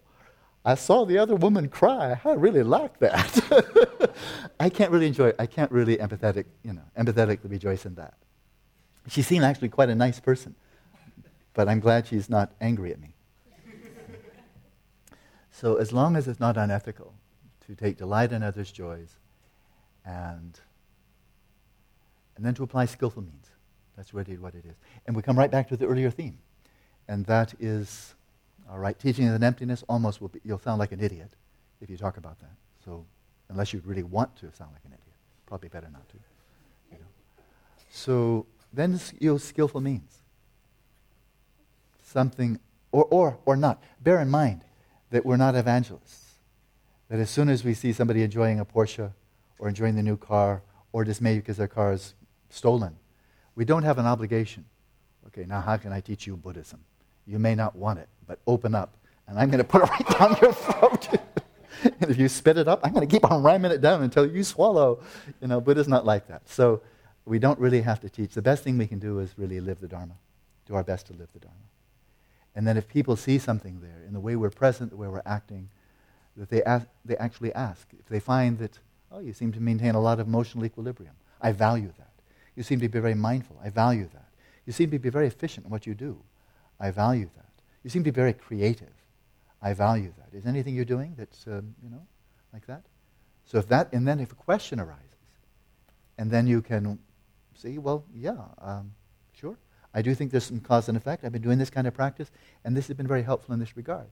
I 0.69 0.75
saw 0.75 1.03
the 1.03 1.17
other 1.17 1.35
woman 1.35 1.67
cry. 1.67 2.21
I 2.23 2.33
really 2.33 2.61
like 2.61 2.99
that. 2.99 4.13
I 4.59 4.69
can't 4.69 4.91
really 4.91 5.07
enjoy 5.07 5.29
it. 5.29 5.35
I 5.39 5.47
can't 5.47 5.71
really 5.71 5.97
empathetic, 5.97 6.45
you 6.63 6.73
know, 6.73 6.83
empathetically 6.95 7.49
rejoice 7.49 7.87
in 7.87 7.95
that. 7.95 8.13
She 9.07 9.23
seemed 9.23 9.43
actually 9.43 9.69
quite 9.69 9.89
a 9.89 9.95
nice 9.95 10.19
person, 10.19 10.53
but 11.55 11.67
I'm 11.67 11.79
glad 11.79 12.05
she's 12.05 12.29
not 12.29 12.51
angry 12.61 12.91
at 12.91 12.99
me. 13.01 13.15
So 15.51 15.77
as 15.77 15.91
long 15.91 16.15
as 16.15 16.27
it's 16.27 16.39
not 16.39 16.55
unethical 16.55 17.15
to 17.65 17.73
take 17.73 17.97
delight 17.97 18.31
in 18.31 18.43
others' 18.43 18.71
joys 18.71 19.17
and, 20.05 20.59
and 22.37 22.45
then 22.45 22.53
to 22.53 22.63
apply 22.63 22.85
skillful 22.85 23.23
means. 23.23 23.47
That's 23.97 24.13
really 24.13 24.37
what 24.37 24.53
it 24.53 24.65
is. 24.65 24.75
And 25.07 25.15
we 25.15 25.23
come 25.23 25.37
right 25.37 25.49
back 25.49 25.67
to 25.69 25.75
the 25.75 25.87
earlier 25.87 26.11
theme. 26.11 26.37
And 27.07 27.25
that 27.25 27.55
is, 27.59 28.13
all 28.71 28.77
right, 28.77 28.97
teaching 28.97 29.27
an 29.27 29.43
emptiness 29.43 29.83
almost 29.89 30.21
will 30.21 30.27
be, 30.27 30.39
you'll 30.43 30.59
sound 30.59 30.79
like 30.79 30.91
an 30.91 30.99
idiot 30.99 31.33
if 31.81 31.89
you 31.89 31.97
talk 31.97 32.17
about 32.17 32.39
that. 32.39 32.51
So 32.85 33.05
unless 33.49 33.73
you 33.73 33.81
really 33.83 34.03
want 34.03 34.35
to 34.37 34.51
sound 34.51 34.71
like 34.73 34.83
an 34.85 34.91
idiot, 34.91 35.15
probably 35.45 35.69
better 35.69 35.89
not 35.91 36.07
to. 36.09 36.17
You 36.91 36.99
know. 36.99 37.05
So 37.89 38.45
then 38.71 38.99
use 39.19 39.43
skillful 39.43 39.81
means. 39.81 40.19
Something, 42.03 42.59
or, 42.91 43.05
or, 43.05 43.39
or 43.45 43.55
not. 43.55 43.81
Bear 44.01 44.19
in 44.19 44.29
mind, 44.29 44.63
that 45.09 45.25
we're 45.25 45.37
not 45.37 45.55
evangelists. 45.55 46.35
That 47.09 47.19
as 47.19 47.29
soon 47.29 47.49
as 47.49 47.63
we 47.63 47.73
see 47.73 47.91
somebody 47.91 48.21
enjoying 48.21 48.59
a 48.59 48.65
Porsche 48.65 49.11
or 49.57 49.67
enjoying 49.67 49.95
the 49.95 50.03
new 50.03 50.17
car 50.17 50.61
or 50.91 51.03
dismayed 51.03 51.41
because 51.41 51.57
their 51.57 51.67
car 51.67 51.93
is 51.93 52.13
stolen, 52.49 52.95
we 53.55 53.65
don't 53.65 53.83
have 53.83 53.97
an 53.97 54.05
obligation. 54.05 54.65
Okay, 55.27 55.45
now 55.45 55.61
how 55.61 55.77
can 55.77 55.91
I 55.91 56.01
teach 56.01 56.27
you 56.27 56.37
Buddhism? 56.37 56.83
You 57.29 57.37
may 57.37 57.53
not 57.53 57.75
want 57.75 57.99
it, 57.99 58.09
but 58.25 58.39
open 58.47 58.73
up, 58.73 58.95
and 59.27 59.37
I'm 59.37 59.49
going 59.49 59.59
to 59.59 59.63
put 59.63 59.83
it 59.83 59.89
right 59.89 60.19
down 60.19 60.35
your 60.41 60.51
throat. 60.53 61.07
and 61.83 61.93
if 62.09 62.17
you 62.17 62.27
spit 62.27 62.57
it 62.57 62.67
up, 62.67 62.79
I'm 62.83 62.91
going 62.91 63.07
to 63.07 63.11
keep 63.11 63.29
on 63.29 63.43
ramming 63.43 63.71
it 63.71 63.81
down 63.81 64.01
until 64.01 64.25
you 64.25 64.43
swallow. 64.43 64.99
You 65.39 65.47
know, 65.47 65.61
Buddha's 65.61 65.87
not 65.87 66.05
like 66.05 66.27
that. 66.27 66.49
So 66.49 66.81
we 67.25 67.37
don't 67.37 67.59
really 67.59 67.81
have 67.81 67.99
to 68.01 68.09
teach. 68.09 68.33
The 68.33 68.41
best 68.41 68.63
thing 68.63 68.79
we 68.79 68.87
can 68.87 68.97
do 68.97 69.19
is 69.19 69.37
really 69.37 69.59
live 69.59 69.79
the 69.79 69.87
Dharma, 69.87 70.15
do 70.65 70.73
our 70.73 70.83
best 70.83 71.05
to 71.07 71.13
live 71.13 71.29
the 71.31 71.39
Dharma. 71.39 71.55
And 72.55 72.67
then 72.67 72.77
if 72.77 72.87
people 72.87 73.15
see 73.15 73.37
something 73.37 73.79
there 73.79 74.03
in 74.07 74.13
the 74.13 74.19
way 74.19 74.35
we're 74.35 74.49
present, 74.49 74.89
the 74.89 74.97
way 74.97 75.07
we're 75.07 75.21
acting, 75.23 75.69
that 76.35 76.49
they, 76.49 76.63
ask, 76.63 76.87
they 77.05 77.15
actually 77.17 77.53
ask. 77.53 77.87
If 77.99 78.07
they 78.07 78.19
find 78.19 78.57
that, 78.57 78.79
oh, 79.11 79.19
you 79.19 79.33
seem 79.33 79.51
to 79.51 79.59
maintain 79.59 79.93
a 79.93 80.01
lot 80.01 80.19
of 80.19 80.27
emotional 80.27 80.65
equilibrium, 80.65 81.13
I 81.39 81.51
value 81.51 81.93
that. 81.99 82.09
You 82.55 82.63
seem 82.63 82.79
to 82.79 82.89
be 82.89 82.99
very 82.99 83.13
mindful, 83.13 83.57
I 83.63 83.69
value 83.69 84.09
that. 84.13 84.25
You 84.65 84.73
seem 84.73 84.89
to 84.91 84.99
be 84.99 85.09
very 85.09 85.27
efficient 85.27 85.65
in 85.67 85.71
what 85.71 85.85
you 85.85 85.93
do, 85.93 86.21
I 86.79 86.91
value 86.91 87.29
that. 87.35 87.45
You 87.83 87.89
seem 87.89 88.03
to 88.03 88.11
be 88.11 88.15
very 88.15 88.33
creative, 88.33 88.93
I 89.61 89.73
value 89.73 90.13
that. 90.17 90.37
Is 90.37 90.45
anything 90.45 90.75
you're 90.75 90.85
doing 90.85 91.15
that's, 91.17 91.45
um, 91.47 91.75
you 91.83 91.89
know, 91.89 92.05
like 92.53 92.65
that? 92.67 92.83
So 93.45 93.57
if 93.57 93.67
that, 93.69 93.91
and 93.93 94.07
then 94.07 94.19
if 94.19 94.31
a 94.31 94.35
question 94.35 94.79
arises, 94.79 95.03
and 96.17 96.29
then 96.29 96.47
you 96.47 96.61
can 96.61 96.99
see, 97.55 97.77
well, 97.77 98.05
yeah, 98.13 98.37
um, 98.59 98.91
sure. 99.33 99.57
I 99.93 100.01
do 100.01 100.13
think 100.13 100.31
there's 100.31 100.43
some 100.43 100.59
cause 100.59 100.87
and 100.87 100.97
effect. 100.97 101.23
I've 101.23 101.31
been 101.31 101.41
doing 101.41 101.57
this 101.57 101.69
kind 101.69 101.87
of 101.87 101.93
practice, 101.93 102.29
and 102.63 102.77
this 102.77 102.87
has 102.87 102.95
been 102.95 103.07
very 103.07 103.23
helpful 103.23 103.53
in 103.53 103.59
this 103.59 103.75
regard. 103.75 104.07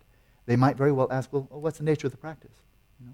They 0.46 0.56
might 0.56 0.78
very 0.78 0.92
well 0.92 1.08
ask, 1.12 1.32
well, 1.32 1.48
what's 1.52 1.78
the 1.78 1.84
nature 1.84 2.08
of 2.08 2.12
the 2.12 2.18
practice? 2.18 2.56
You 3.00 3.08
know? 3.08 3.14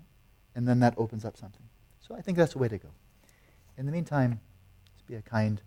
And 0.55 0.67
then 0.67 0.79
that 0.79 0.93
opens 0.97 1.25
up 1.25 1.35
something. 1.35 1.63
So 2.07 2.15
I 2.15 2.21
think 2.21 2.37
that's 2.37 2.53
the 2.53 2.59
way 2.59 2.67
to 2.67 2.77
go. 2.77 2.89
In 3.77 3.85
the 3.85 3.91
meantime, 3.91 4.39
just 4.95 5.07
be 5.07 5.15
a 5.15 5.21
kind, 5.21 5.61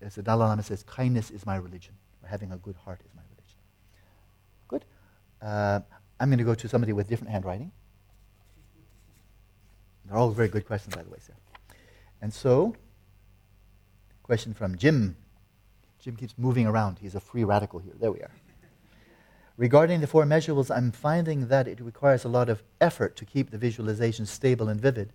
as 0.00 0.14
the 0.14 0.22
Dalai 0.22 0.46
Lama 0.46 0.62
says, 0.62 0.84
kindness 0.84 1.30
is 1.30 1.44
my 1.44 1.56
religion, 1.56 1.94
having 2.32 2.50
a 2.50 2.56
good 2.56 2.76
heart 2.76 2.98
is 3.04 3.10
my 3.14 3.20
religion. 3.30 3.58
Good. 4.66 4.84
Uh, 5.42 5.80
I'm 6.18 6.30
going 6.30 6.38
to 6.38 6.44
go 6.44 6.54
to 6.54 6.66
somebody 6.66 6.94
with 6.94 7.06
different 7.06 7.30
handwriting. 7.30 7.70
They're 10.06 10.16
all 10.16 10.30
very 10.30 10.48
good 10.48 10.64
questions, 10.64 10.96
by 10.96 11.02
the 11.02 11.10
way, 11.10 11.18
sir. 11.20 11.34
And 12.22 12.32
so, 12.32 12.74
question 14.22 14.54
from 14.54 14.78
Jim 14.78 15.16
Jim 16.00 16.16
keeps 16.16 16.34
moving 16.38 16.66
around. 16.66 16.98
He's 17.00 17.14
a 17.14 17.20
free 17.20 17.44
radical 17.44 17.78
here. 17.78 17.92
There 18.00 18.10
we 18.10 18.20
are. 18.20 18.30
Regarding 19.58 20.00
the 20.00 20.06
four 20.06 20.24
measurables, 20.24 20.74
I'm 20.74 20.90
finding 20.90 21.48
that 21.48 21.68
it 21.68 21.80
requires 21.80 22.24
a 22.24 22.28
lot 22.28 22.48
of 22.48 22.62
effort 22.80 23.14
to 23.16 23.26
keep 23.26 23.50
the 23.50 23.58
visualization 23.58 24.24
stable 24.24 24.68
and 24.68 24.80
vivid, 24.80 25.12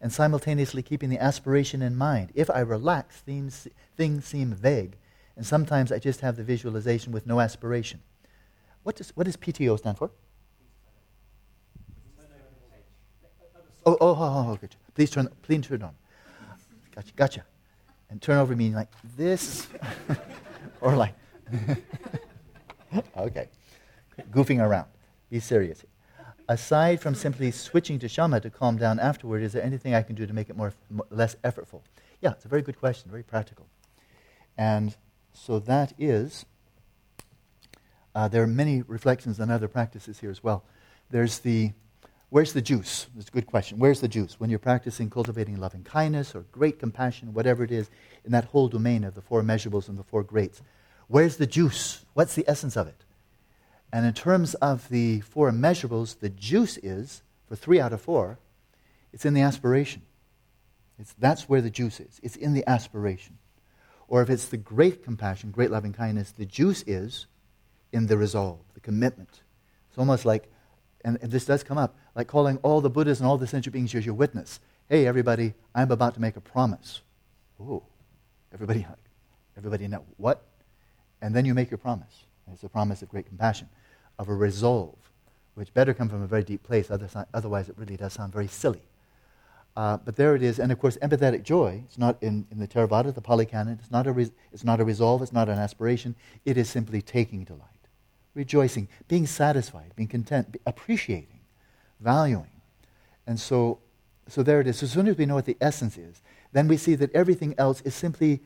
and 0.00 0.12
simultaneously 0.12 0.82
keeping 0.82 1.08
the 1.08 1.18
aspiration 1.18 1.80
in 1.80 1.96
mind. 1.96 2.30
If 2.34 2.50
I 2.50 2.60
relax, 2.60 3.16
things, 3.16 3.66
things 3.96 4.26
seem 4.26 4.52
vague, 4.52 4.98
and 5.40 5.46
sometimes 5.46 5.90
I 5.90 5.98
just 5.98 6.20
have 6.20 6.36
the 6.36 6.44
visualization 6.44 7.12
with 7.12 7.26
no 7.26 7.40
aspiration. 7.40 8.02
What 8.82 8.96
does, 8.96 9.10
what 9.16 9.24
does 9.24 9.38
PTO 9.38 9.78
stand 9.78 9.96
for? 9.96 10.10
Oh, 13.86 13.96
oh, 13.98 13.98
oh, 14.00 14.16
oh, 14.20 14.50
oh, 14.50 14.56
good. 14.60 14.76
Please 14.94 15.08
turn, 15.08 15.28
please 15.40 15.66
turn 15.66 15.80
it 15.80 15.84
on. 15.84 15.94
Gotcha, 16.94 17.12
gotcha 17.16 17.44
and 18.10 18.20
turn 18.20 18.38
over 18.38 18.54
meaning 18.54 18.74
like 18.74 18.88
this 19.16 19.68
or 20.80 20.96
like 20.96 21.14
okay 23.16 23.48
goofing 24.30 24.60
around 24.60 24.86
be 25.30 25.40
serious 25.40 25.84
aside 26.48 27.00
from 27.00 27.14
simply 27.14 27.50
switching 27.50 27.98
to 28.00 28.08
shamatha 28.08 28.52
calm 28.52 28.76
down 28.76 28.98
afterward, 28.98 29.40
is 29.40 29.52
there 29.52 29.62
anything 29.62 29.94
I 29.94 30.02
can 30.02 30.16
do 30.16 30.26
to 30.26 30.32
make 30.32 30.50
it 30.50 30.56
more, 30.56 30.72
more 30.90 31.06
less 31.08 31.36
effortful? 31.44 31.80
Yeah, 32.20 32.32
it's 32.32 32.44
a 32.44 32.48
very 32.48 32.60
good 32.60 32.76
question, 32.76 33.08
very 33.08 33.22
practical. 33.22 33.68
And 34.58 34.96
so 35.32 35.58
that 35.60 35.92
is, 35.98 36.44
uh, 38.14 38.28
there 38.28 38.42
are 38.42 38.48
many 38.48 38.82
reflections 38.82 39.40
on 39.40 39.50
other 39.50 39.68
practices 39.68 40.18
here 40.20 40.30
as 40.30 40.42
well. 40.42 40.64
There's 41.10 41.40
the, 41.40 41.72
where's 42.28 42.52
the 42.52 42.62
juice? 42.62 43.06
It's 43.16 43.28
a 43.28 43.32
good 43.32 43.46
question. 43.46 43.78
Where's 43.78 44.00
the 44.00 44.08
juice? 44.08 44.38
When 44.38 44.50
you're 44.50 44.58
practicing 44.58 45.10
cultivating 45.10 45.56
loving 45.56 45.84
kindness 45.84 46.34
or 46.34 46.40
great 46.52 46.78
compassion, 46.78 47.34
whatever 47.34 47.64
it 47.64 47.70
is, 47.70 47.90
in 48.24 48.32
that 48.32 48.46
whole 48.46 48.68
domain 48.68 49.04
of 49.04 49.14
the 49.14 49.20
four 49.20 49.42
measurables 49.42 49.88
and 49.88 49.98
the 49.98 50.02
four 50.04 50.22
greats, 50.22 50.62
where's 51.08 51.36
the 51.36 51.46
juice? 51.46 52.04
What's 52.14 52.34
the 52.34 52.44
essence 52.48 52.76
of 52.76 52.86
it? 52.86 53.04
And 53.92 54.06
in 54.06 54.14
terms 54.14 54.54
of 54.54 54.88
the 54.88 55.20
four 55.20 55.50
measurables, 55.50 56.20
the 56.20 56.28
juice 56.28 56.78
is, 56.78 57.22
for 57.48 57.56
three 57.56 57.80
out 57.80 57.92
of 57.92 58.00
four, 58.00 58.38
it's 59.12 59.24
in 59.24 59.34
the 59.34 59.40
aspiration. 59.40 60.02
It's, 60.98 61.12
that's 61.14 61.48
where 61.48 61.60
the 61.60 61.70
juice 61.70 61.98
is. 61.98 62.20
It's 62.22 62.36
in 62.36 62.52
the 62.52 62.68
aspiration. 62.68 63.38
Or 64.10 64.20
if 64.22 64.28
it's 64.28 64.46
the 64.46 64.56
great 64.56 65.04
compassion, 65.04 65.52
great 65.52 65.70
loving 65.70 65.92
kindness, 65.92 66.32
the 66.32 66.44
juice 66.44 66.82
is 66.86 67.26
in 67.92 68.08
the 68.08 68.18
resolve, 68.18 68.58
the 68.74 68.80
commitment. 68.80 69.42
It's 69.88 69.98
almost 69.98 70.24
like, 70.24 70.50
and, 71.04 71.16
and 71.22 71.30
this 71.30 71.44
does 71.44 71.62
come 71.62 71.78
up, 71.78 71.96
like 72.16 72.26
calling 72.26 72.58
all 72.58 72.80
the 72.80 72.90
Buddhas 72.90 73.20
and 73.20 73.28
all 73.28 73.38
the 73.38 73.46
sentient 73.46 73.72
beings 73.72 73.94
as 73.94 74.04
your 74.04 74.16
witness. 74.16 74.58
Hey, 74.88 75.06
everybody, 75.06 75.54
I'm 75.76 75.92
about 75.92 76.14
to 76.14 76.20
make 76.20 76.36
a 76.36 76.40
promise. 76.40 77.02
Oh, 77.60 77.84
everybody, 78.52 78.84
everybody 79.56 79.86
know 79.86 80.04
what? 80.16 80.42
And 81.22 81.32
then 81.34 81.44
you 81.44 81.54
make 81.54 81.70
your 81.70 81.78
promise. 81.78 82.24
It's 82.52 82.64
a 82.64 82.68
promise 82.68 83.02
of 83.02 83.08
great 83.08 83.26
compassion 83.26 83.68
of 84.18 84.28
a 84.28 84.34
resolve, 84.34 84.98
which 85.54 85.72
better 85.72 85.94
come 85.94 86.08
from 86.08 86.22
a 86.22 86.26
very 86.26 86.42
deep 86.42 86.64
place, 86.64 86.90
otherwise, 86.90 87.68
it 87.68 87.78
really 87.78 87.96
does 87.96 88.14
sound 88.14 88.32
very 88.32 88.48
silly. 88.48 88.82
Uh, 89.76 89.96
but 89.98 90.16
there 90.16 90.34
it 90.34 90.42
is, 90.42 90.58
and 90.58 90.72
of 90.72 90.78
course, 90.78 90.96
empathetic 90.98 91.42
joy, 91.42 91.82
it's 91.86 91.96
not 91.96 92.20
in, 92.22 92.46
in 92.50 92.58
the 92.58 92.66
Theravada, 92.66 93.14
the 93.14 93.20
Pali 93.20 93.46
Canon, 93.46 93.78
it's 93.80 93.90
not, 93.90 94.06
a 94.06 94.12
res- 94.12 94.32
it's 94.52 94.64
not 94.64 94.80
a 94.80 94.84
resolve, 94.84 95.22
it's 95.22 95.32
not 95.32 95.48
an 95.48 95.58
aspiration, 95.58 96.14
it 96.44 96.56
is 96.56 96.68
simply 96.68 97.00
taking 97.00 97.44
delight, 97.44 97.68
rejoicing, 98.34 98.88
being 99.06 99.26
satisfied, 99.26 99.92
being 99.94 100.08
content, 100.08 100.56
appreciating, 100.66 101.40
valuing. 102.00 102.50
And 103.26 103.38
so, 103.38 103.78
so 104.26 104.42
there 104.42 104.60
it 104.60 104.66
is. 104.66 104.78
So 104.78 104.84
as 104.84 104.92
soon 104.92 105.06
as 105.06 105.16
we 105.16 105.24
know 105.24 105.36
what 105.36 105.46
the 105.46 105.56
essence 105.60 105.96
is, 105.96 106.20
then 106.52 106.66
we 106.66 106.76
see 106.76 106.96
that 106.96 107.14
everything 107.14 107.54
else 107.56 107.80
is 107.82 107.94
simply 107.94 108.40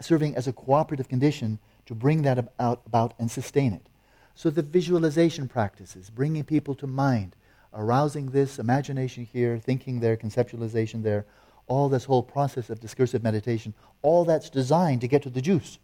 serving 0.00 0.34
as 0.36 0.48
a 0.48 0.52
cooperative 0.52 1.08
condition 1.08 1.58
to 1.84 1.94
bring 1.94 2.22
that 2.22 2.38
about 2.58 3.14
and 3.18 3.30
sustain 3.30 3.74
it. 3.74 3.86
So 4.34 4.48
the 4.48 4.62
visualization 4.62 5.48
practices, 5.48 6.08
bringing 6.08 6.44
people 6.44 6.74
to 6.76 6.86
mind, 6.86 7.36
arousing 7.74 8.30
this 8.30 8.58
imagination 8.58 9.24
here, 9.24 9.58
thinking 9.58 10.00
there, 10.00 10.16
conceptualization 10.16 11.02
there, 11.02 11.26
all 11.66 11.88
this 11.88 12.04
whole 12.04 12.22
process 12.22 12.70
of 12.70 12.80
discursive 12.80 13.22
meditation, 13.22 13.74
all 14.02 14.24
that's 14.24 14.50
designed 14.50 15.00
to 15.00 15.08
get 15.08 15.22
to 15.22 15.30
the 15.30 15.40
juice, 15.40 15.78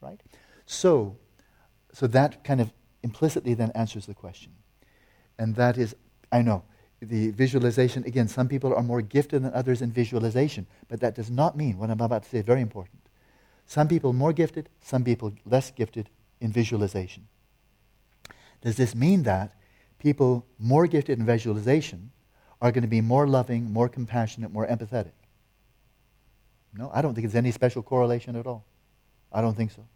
right? 0.00 0.20
So, 0.66 1.16
so 1.92 2.06
that 2.08 2.44
kind 2.44 2.60
of 2.60 2.72
implicitly 3.02 3.54
then 3.54 3.70
answers 3.74 4.06
the 4.06 4.14
question. 4.14 4.52
And 5.38 5.54
that 5.56 5.78
is, 5.78 5.94
I 6.32 6.42
know, 6.42 6.64
the 7.00 7.30
visualization, 7.30 8.04
again, 8.04 8.26
some 8.26 8.48
people 8.48 8.74
are 8.74 8.82
more 8.82 9.02
gifted 9.02 9.44
than 9.44 9.52
others 9.52 9.82
in 9.82 9.92
visualization, 9.92 10.66
but 10.88 11.00
that 11.00 11.14
does 11.14 11.30
not 11.30 11.56
mean 11.56 11.78
what 11.78 11.90
I'm 11.90 12.00
about 12.00 12.24
to 12.24 12.28
say 12.28 12.42
very 12.42 12.60
important. 12.60 13.00
Some 13.66 13.86
people 13.86 14.12
more 14.12 14.32
gifted, 14.32 14.68
some 14.80 15.04
people 15.04 15.32
less 15.44 15.70
gifted 15.70 16.10
in 16.40 16.50
visualization. 16.50 17.28
Does 18.62 18.76
this 18.76 18.94
mean 18.94 19.22
that 19.24 19.54
people 19.98 20.46
more 20.58 20.86
gifted 20.86 21.18
in 21.18 21.26
visualization 21.26 22.10
are 22.60 22.72
going 22.72 22.82
to 22.82 22.88
be 22.88 23.00
more 23.00 23.26
loving, 23.26 23.72
more 23.72 23.88
compassionate, 23.88 24.52
more 24.52 24.66
empathetic? 24.66 25.12
No, 26.74 26.90
I 26.92 27.02
don't 27.02 27.14
think 27.14 27.26
there's 27.26 27.34
any 27.34 27.52
special 27.52 27.82
correlation 27.82 28.36
at 28.36 28.46
all. 28.46 28.64
I 29.32 29.40
don't 29.40 29.56
think 29.56 29.70
so. 29.70 29.86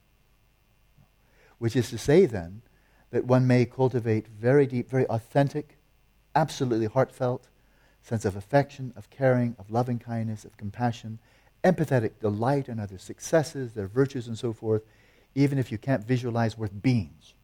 Which 1.59 1.77
is 1.77 1.91
to 1.91 1.99
say, 1.99 2.27
then, 2.27 2.63
that 3.11 3.25
one 3.25 3.47
may 3.47 3.65
cultivate 3.65 4.27
very 4.27 4.67
deep, 4.67 4.89
very 4.89 5.07
authentic, 5.07 5.79
absolutely 6.35 6.87
heartfelt 6.87 7.49
sense 8.03 8.25
of 8.25 8.37
affection, 8.37 8.93
of 8.97 9.09
caring, 9.11 9.55
of 9.59 9.71
loving 9.71 9.99
kindness, 9.99 10.45
of 10.45 10.57
compassion, 10.57 11.19
empathetic 11.63 12.19
delight 12.21 12.69
in 12.69 12.81
others' 12.81 13.03
successes, 13.03 13.73
their 13.73 13.87
virtues, 13.87 14.27
and 14.27 14.37
so 14.37 14.53
forth, 14.53 14.83
even 15.35 15.59
if 15.59 15.71
you 15.71 15.79
can't 15.79 16.05
visualize 16.05 16.59
worth 16.59 16.83
beings. 16.83 17.35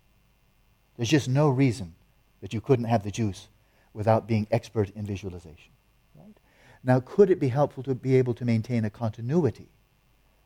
There's 0.97 1.09
just 1.09 1.29
no 1.29 1.49
reason 1.49 1.95
that 2.41 2.53
you 2.53 2.61
couldn't 2.61 2.87
have 2.87 3.03
the 3.03 3.11
juice 3.11 3.49
without 3.93 4.27
being 4.27 4.47
expert 4.51 4.91
in 4.91 5.05
visualization. 5.05 5.73
Right? 6.15 6.37
Now, 6.85 7.01
could 7.01 7.31
it 7.31 7.41
be 7.41 7.49
helpful 7.49 7.83
to 7.85 7.95
be 7.95 8.17
able 8.17 8.35
to 8.35 8.45
maintain 8.45 8.85
a 8.85 8.91
continuity? 8.91 9.69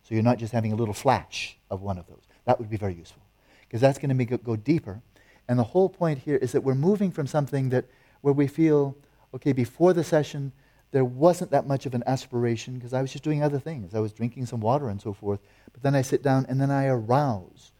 So 0.03 0.15
you're 0.15 0.25
not 0.25 0.39
just 0.39 0.53
having 0.53 0.73
a 0.73 0.77
little 0.77 0.95
flash 0.95 1.57
of 1.71 1.83
one 1.83 1.99
of 1.99 2.07
those. 2.07 2.23
That 2.45 2.59
would 2.59 2.71
be 2.71 2.77
very 2.77 2.95
useful. 2.95 3.23
Because 3.61 3.81
that's 3.81 3.99
going 3.99 4.09
to 4.09 4.15
make 4.15 4.33
it 4.33 4.45
go 4.45 4.57
deeper. 4.57 5.01
And 5.49 5.59
the 5.59 5.65
whole 5.65 5.89
point 5.89 6.19
here 6.19 6.37
is 6.37 6.53
that 6.53 6.63
we're 6.63 6.75
moving 6.75 7.11
from 7.11 7.27
something 7.27 7.69
that 7.71 7.87
where 8.21 8.35
we 8.35 8.47
feel, 8.47 8.97
okay, 9.35 9.53
before 9.53 9.93
the 9.93 10.05
session, 10.05 10.53
there 10.93 11.05
wasn't 11.05 11.51
that 11.51 11.67
much 11.67 11.87
of 11.87 11.95
an 11.95 12.05
aspiration 12.07 12.75
because 12.75 12.93
I 12.93 13.01
was 13.01 13.13
just 13.13 13.25
doing 13.25 13.43
other 13.43 13.59
things. 13.59 13.95
I 13.95 14.01
was 14.01 14.13
drinking 14.13 14.47
some 14.47 14.61
water 14.61 14.89
and 14.89 15.01
so 15.01 15.13
forth. 15.13 15.41
But 15.73 15.83
then 15.83 15.95
I 15.95 16.03
sit 16.03 16.23
down 16.23 16.47
and 16.49 16.61
then 16.61 16.71
I 16.71 16.87
arouse 16.87 17.73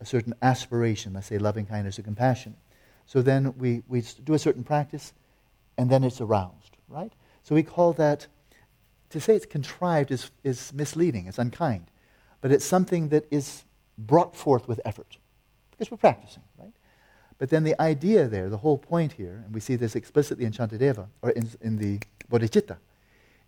a 0.00 0.06
certain 0.06 0.34
aspiration, 0.42 1.12
let's 1.12 1.26
say 1.26 1.38
loving 1.38 1.66
kindness 1.66 1.98
or 1.98 2.02
compassion. 2.02 2.56
So 3.12 3.20
then 3.20 3.52
we, 3.58 3.82
we 3.88 4.02
do 4.24 4.32
a 4.32 4.38
certain 4.38 4.64
practice, 4.64 5.12
and 5.76 5.90
then 5.90 6.02
it's 6.02 6.22
aroused, 6.22 6.78
right? 6.88 7.12
So 7.42 7.54
we 7.54 7.62
call 7.62 7.92
that, 7.92 8.26
to 9.10 9.20
say 9.20 9.36
it's 9.36 9.44
contrived 9.44 10.10
is, 10.10 10.30
is 10.44 10.72
misleading, 10.72 11.26
it's 11.26 11.38
unkind. 11.38 11.88
But 12.40 12.52
it's 12.52 12.64
something 12.64 13.10
that 13.10 13.26
is 13.30 13.64
brought 13.98 14.34
forth 14.34 14.66
with 14.66 14.80
effort, 14.86 15.18
because 15.70 15.90
we're 15.90 15.98
practicing, 15.98 16.42
right? 16.58 16.72
But 17.36 17.50
then 17.50 17.64
the 17.64 17.78
idea 17.82 18.28
there, 18.28 18.48
the 18.48 18.56
whole 18.56 18.78
point 18.78 19.12
here, 19.12 19.42
and 19.44 19.54
we 19.54 19.60
see 19.60 19.76
this 19.76 19.94
explicitly 19.94 20.46
in 20.46 20.52
Shantideva, 20.52 21.06
or 21.20 21.32
in, 21.32 21.50
in 21.60 21.76
the 21.76 22.00
Bodhicitta, 22.30 22.78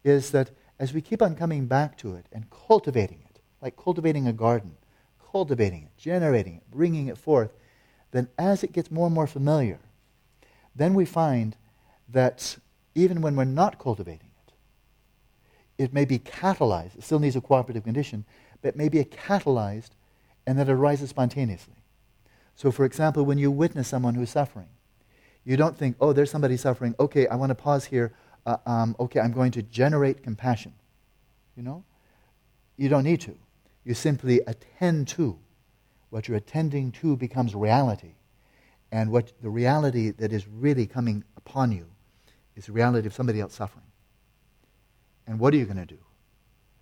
is 0.04 0.30
that 0.32 0.50
as 0.78 0.92
we 0.92 1.00
keep 1.00 1.22
on 1.22 1.34
coming 1.34 1.64
back 1.64 1.96
to 1.98 2.16
it 2.16 2.26
and 2.32 2.44
cultivating 2.50 3.20
it, 3.30 3.40
like 3.62 3.78
cultivating 3.78 4.28
a 4.28 4.32
garden, 4.34 4.72
cultivating 5.32 5.84
it, 5.84 5.96
generating 5.96 6.56
it, 6.56 6.70
bringing 6.70 7.06
it 7.06 7.16
forth, 7.16 7.54
then 8.14 8.28
as 8.38 8.62
it 8.62 8.70
gets 8.70 8.92
more 8.92 9.06
and 9.06 9.14
more 9.14 9.26
familiar, 9.26 9.80
then 10.76 10.94
we 10.94 11.04
find 11.04 11.56
that 12.08 12.56
even 12.94 13.20
when 13.20 13.34
we're 13.34 13.44
not 13.44 13.80
cultivating 13.80 14.30
it, 14.46 14.52
it 15.82 15.92
may 15.92 16.04
be 16.04 16.20
catalyzed. 16.20 16.96
It 16.96 17.02
still 17.02 17.18
needs 17.18 17.34
a 17.34 17.40
cooperative 17.40 17.82
condition, 17.82 18.24
but 18.62 18.68
it 18.68 18.76
may 18.76 18.88
be 18.88 19.02
catalyzed 19.02 19.90
and 20.46 20.56
that 20.60 20.68
arises 20.68 21.10
spontaneously. 21.10 21.74
So, 22.54 22.70
for 22.70 22.84
example, 22.84 23.24
when 23.24 23.36
you 23.38 23.50
witness 23.50 23.88
someone 23.88 24.14
who's 24.14 24.30
suffering, 24.30 24.68
you 25.44 25.56
don't 25.56 25.76
think, 25.76 25.96
oh, 26.00 26.12
there's 26.12 26.30
somebody 26.30 26.56
suffering. 26.56 26.94
Okay, 27.00 27.26
I 27.26 27.34
want 27.34 27.50
to 27.50 27.56
pause 27.56 27.86
here. 27.86 28.14
Uh, 28.46 28.58
um, 28.64 28.94
okay, 29.00 29.18
I'm 29.18 29.32
going 29.32 29.50
to 29.52 29.62
generate 29.62 30.22
compassion. 30.22 30.72
You 31.56 31.64
know? 31.64 31.82
You 32.76 32.88
don't 32.88 33.02
need 33.02 33.22
to. 33.22 33.36
You 33.84 33.94
simply 33.94 34.40
attend 34.46 35.08
to. 35.08 35.36
What 36.14 36.28
you're 36.28 36.36
attending 36.36 36.92
to 36.92 37.16
becomes 37.16 37.56
reality. 37.56 38.12
And 38.92 39.10
what 39.10 39.32
the 39.42 39.50
reality 39.50 40.12
that 40.12 40.32
is 40.32 40.46
really 40.46 40.86
coming 40.86 41.24
upon 41.36 41.72
you 41.72 41.86
is 42.54 42.66
the 42.66 42.72
reality 42.72 43.08
of 43.08 43.12
somebody 43.12 43.40
else 43.40 43.52
suffering. 43.52 43.86
And 45.26 45.40
what 45.40 45.52
are 45.52 45.56
you 45.56 45.64
going 45.64 45.78
to 45.78 45.84
do 45.84 45.98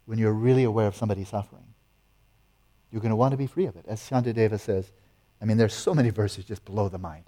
when 0.05 0.19
you're 0.19 0.35
really 0.35 0.65
aware 0.65 0.87
of 0.87 0.95
somebody 0.95 1.25
suffering? 1.25 1.65
You're 2.91 3.01
going 3.01 3.09
to 3.09 3.17
want 3.17 3.31
to 3.31 3.39
be 3.39 3.47
free 3.47 3.65
of 3.65 3.75
it. 3.77 3.87
As 3.89 4.03
Shantideva 4.03 4.61
says, 4.61 4.93
I 5.41 5.47
mean, 5.47 5.57
there's 5.57 5.73
so 5.73 5.95
many 5.95 6.11
verses 6.21 6.45
just 6.45 6.67
blow 6.67 6.91
the 6.91 6.99
mind. 6.99 7.25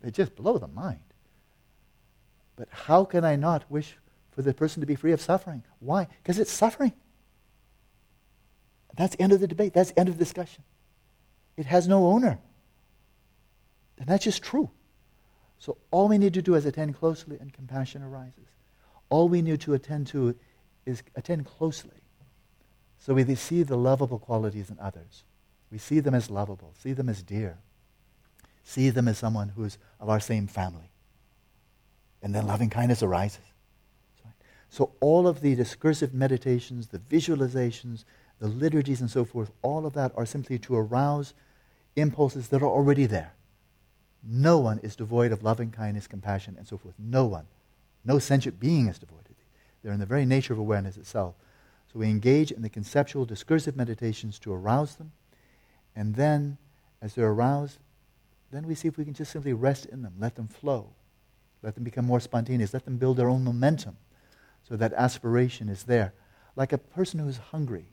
They 0.00 0.10
just 0.10 0.34
blow 0.34 0.58
the 0.58 0.66
mind. 0.66 0.98
But 2.56 2.66
how 2.72 3.04
can 3.04 3.24
I 3.24 3.36
not 3.36 3.70
wish 3.70 3.96
for 4.32 4.42
the 4.42 4.52
person 4.52 4.80
to 4.80 4.86
be 4.88 4.96
free 4.96 5.12
of 5.12 5.20
suffering? 5.20 5.62
Why? 5.78 6.08
Because 6.20 6.40
it's 6.40 6.50
suffering. 6.50 6.92
That's 8.98 9.14
the 9.14 9.22
end 9.22 9.32
of 9.32 9.38
the 9.38 9.46
debate. 9.46 9.72
That's 9.72 9.92
the 9.92 10.00
end 10.00 10.08
of 10.08 10.18
discussion. 10.18 10.64
It 11.56 11.66
has 11.66 11.86
no 11.86 12.08
owner. 12.08 12.40
And 13.96 14.08
that's 14.08 14.24
just 14.24 14.42
true. 14.42 14.70
So 15.60 15.78
all 15.92 16.08
we 16.08 16.18
need 16.18 16.34
to 16.34 16.42
do 16.42 16.56
is 16.56 16.66
attend 16.66 16.98
closely 16.98 17.38
and 17.40 17.52
compassion 17.52 18.02
arises. 18.02 18.48
All 19.08 19.28
we 19.28 19.40
need 19.40 19.60
to 19.62 19.74
attend 19.74 20.08
to 20.08 20.34
is 20.84 21.04
attend 21.14 21.46
closely. 21.46 22.02
So 22.98 23.14
we 23.14 23.34
see 23.36 23.62
the 23.62 23.76
lovable 23.76 24.18
qualities 24.18 24.68
in 24.68 24.78
others. 24.80 25.22
We 25.70 25.78
see 25.78 26.00
them 26.00 26.14
as 26.14 26.28
lovable, 26.28 26.74
see 26.82 26.92
them 26.92 27.08
as 27.08 27.22
dear, 27.22 27.58
see 28.64 28.90
them 28.90 29.06
as 29.06 29.18
someone 29.18 29.50
who 29.50 29.62
is 29.62 29.78
of 30.00 30.08
our 30.08 30.18
same 30.18 30.48
family. 30.48 30.90
And 32.20 32.34
then 32.34 32.48
loving 32.48 32.68
kindness 32.68 33.02
arises. 33.02 33.40
So 34.70 34.90
all 35.00 35.28
of 35.28 35.40
the 35.40 35.54
discursive 35.54 36.12
meditations, 36.12 36.88
the 36.88 36.98
visualizations, 36.98 38.04
the 38.40 38.48
liturgies 38.48 39.00
and 39.00 39.10
so 39.10 39.24
forth, 39.24 39.50
all 39.62 39.86
of 39.86 39.94
that 39.94 40.12
are 40.16 40.26
simply 40.26 40.58
to 40.60 40.76
arouse 40.76 41.34
impulses 41.96 42.48
that 42.48 42.62
are 42.62 42.68
already 42.68 43.06
there. 43.06 43.34
No 44.22 44.58
one 44.58 44.78
is 44.80 44.96
devoid 44.96 45.32
of 45.32 45.42
loving 45.42 45.70
kindness, 45.70 46.06
compassion, 46.06 46.54
and 46.56 46.66
so 46.66 46.76
forth. 46.76 46.94
No 46.98 47.24
one. 47.24 47.46
No 48.04 48.18
sentient 48.18 48.60
being 48.60 48.88
is 48.88 48.98
devoid 48.98 49.20
of 49.20 49.28
these. 49.28 49.46
They're 49.82 49.92
in 49.92 50.00
the 50.00 50.06
very 50.06 50.24
nature 50.24 50.52
of 50.52 50.58
awareness 50.58 50.96
itself. 50.96 51.34
So 51.92 51.98
we 51.98 52.10
engage 52.10 52.52
in 52.52 52.62
the 52.62 52.68
conceptual 52.68 53.24
discursive 53.24 53.76
meditations 53.76 54.38
to 54.40 54.52
arouse 54.52 54.96
them. 54.96 55.12
And 55.96 56.14
then, 56.14 56.58
as 57.00 57.14
they're 57.14 57.30
aroused, 57.30 57.78
then 58.50 58.66
we 58.66 58.74
see 58.74 58.88
if 58.88 58.96
we 58.96 59.04
can 59.04 59.14
just 59.14 59.32
simply 59.32 59.52
rest 59.52 59.86
in 59.86 60.02
them, 60.02 60.14
let 60.18 60.36
them 60.36 60.48
flow, 60.48 60.90
let 61.62 61.74
them 61.74 61.84
become 61.84 62.04
more 62.04 62.20
spontaneous, 62.20 62.72
let 62.72 62.84
them 62.84 62.98
build 62.98 63.16
their 63.16 63.28
own 63.28 63.44
momentum 63.44 63.96
so 64.68 64.76
that 64.76 64.92
aspiration 64.94 65.68
is 65.68 65.84
there. 65.84 66.12
Like 66.56 66.72
a 66.72 66.78
person 66.78 67.20
who's 67.20 67.38
hungry 67.38 67.86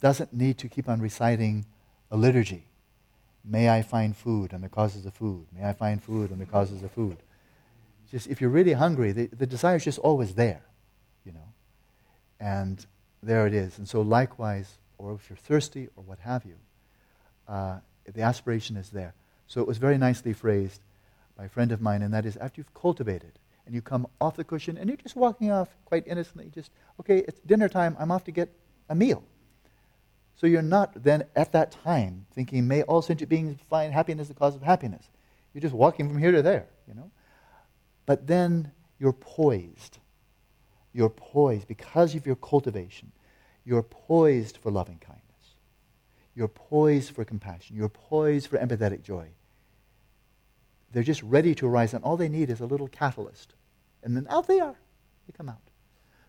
doesn't 0.00 0.32
need 0.32 0.58
to 0.58 0.68
keep 0.68 0.88
on 0.88 1.00
reciting 1.00 1.66
a 2.10 2.16
liturgy. 2.16 2.64
May 3.44 3.68
I 3.70 3.82
find 3.82 4.16
food 4.16 4.52
and 4.52 4.62
the 4.62 4.68
causes 4.68 5.06
of 5.06 5.14
food. 5.14 5.46
May 5.56 5.68
I 5.68 5.72
find 5.72 6.02
food 6.02 6.30
and 6.30 6.40
the 6.40 6.46
causes 6.46 6.82
of 6.82 6.90
food. 6.90 7.16
Just 8.10 8.26
if 8.26 8.40
you're 8.40 8.50
really 8.50 8.72
hungry, 8.72 9.12
the, 9.12 9.26
the 9.26 9.46
desire 9.46 9.76
is 9.76 9.84
just 9.84 9.98
always 9.98 10.34
there, 10.34 10.62
you 11.24 11.32
know. 11.32 11.48
And 12.40 12.84
there 13.22 13.46
it 13.46 13.54
is. 13.54 13.78
And 13.78 13.88
so 13.88 14.00
likewise, 14.00 14.78
or 14.98 15.14
if 15.14 15.30
you're 15.30 15.36
thirsty 15.36 15.88
or 15.96 16.02
what 16.04 16.18
have 16.20 16.44
you, 16.44 16.56
uh, 17.48 17.78
the 18.12 18.22
aspiration 18.22 18.76
is 18.76 18.90
there. 18.90 19.14
So 19.46 19.60
it 19.60 19.66
was 19.66 19.78
very 19.78 19.98
nicely 19.98 20.32
phrased 20.32 20.80
by 21.36 21.44
a 21.44 21.48
friend 21.48 21.72
of 21.72 21.80
mine, 21.80 22.02
and 22.02 22.12
that 22.12 22.26
is 22.26 22.36
after 22.36 22.60
you've 22.60 22.74
cultivated 22.74 23.32
and 23.66 23.74
you 23.74 23.82
come 23.82 24.06
off 24.20 24.36
the 24.36 24.44
cushion 24.44 24.76
and 24.76 24.88
you're 24.88 24.96
just 24.96 25.16
walking 25.16 25.50
off 25.50 25.68
quite 25.84 26.06
innocently, 26.06 26.50
just, 26.54 26.70
okay, 26.98 27.18
it's 27.18 27.40
dinner 27.40 27.68
time, 27.68 27.96
I'm 27.98 28.10
off 28.10 28.24
to 28.24 28.30
get 28.30 28.48
a 28.88 28.94
meal. 28.94 29.22
So 30.40 30.46
you're 30.46 30.62
not 30.62 31.04
then 31.04 31.24
at 31.36 31.52
that 31.52 31.70
time 31.70 32.24
thinking, 32.34 32.66
may 32.66 32.80
all 32.84 33.02
sentient 33.02 33.28
beings 33.28 33.58
find 33.68 33.92
happiness 33.92 34.28
the 34.28 34.32
cause 34.32 34.56
of 34.56 34.62
happiness. 34.62 35.06
You're 35.52 35.60
just 35.60 35.74
walking 35.74 36.08
from 36.08 36.16
here 36.16 36.32
to 36.32 36.40
there, 36.40 36.66
you 36.88 36.94
know. 36.94 37.10
But 38.06 38.26
then 38.26 38.72
you're 38.98 39.12
poised. 39.12 39.98
You're 40.94 41.10
poised 41.10 41.68
because 41.68 42.14
of 42.14 42.24
your 42.24 42.36
cultivation. 42.36 43.12
You're 43.66 43.82
poised 43.82 44.56
for 44.56 44.70
loving 44.70 44.96
kindness. 44.98 45.24
You're 46.34 46.48
poised 46.48 47.10
for 47.10 47.22
compassion. 47.26 47.76
You're 47.76 47.90
poised 47.90 48.46
for 48.46 48.56
empathetic 48.56 49.02
joy. 49.02 49.28
They're 50.90 51.02
just 51.02 51.22
ready 51.22 51.54
to 51.56 51.66
arise, 51.66 51.92
and 51.92 52.02
all 52.02 52.16
they 52.16 52.30
need 52.30 52.48
is 52.48 52.60
a 52.60 52.66
little 52.66 52.88
catalyst. 52.88 53.52
And 54.02 54.16
then 54.16 54.26
out 54.30 54.46
they 54.48 54.58
are. 54.58 54.76
They 55.26 55.36
come 55.36 55.50
out. 55.50 55.60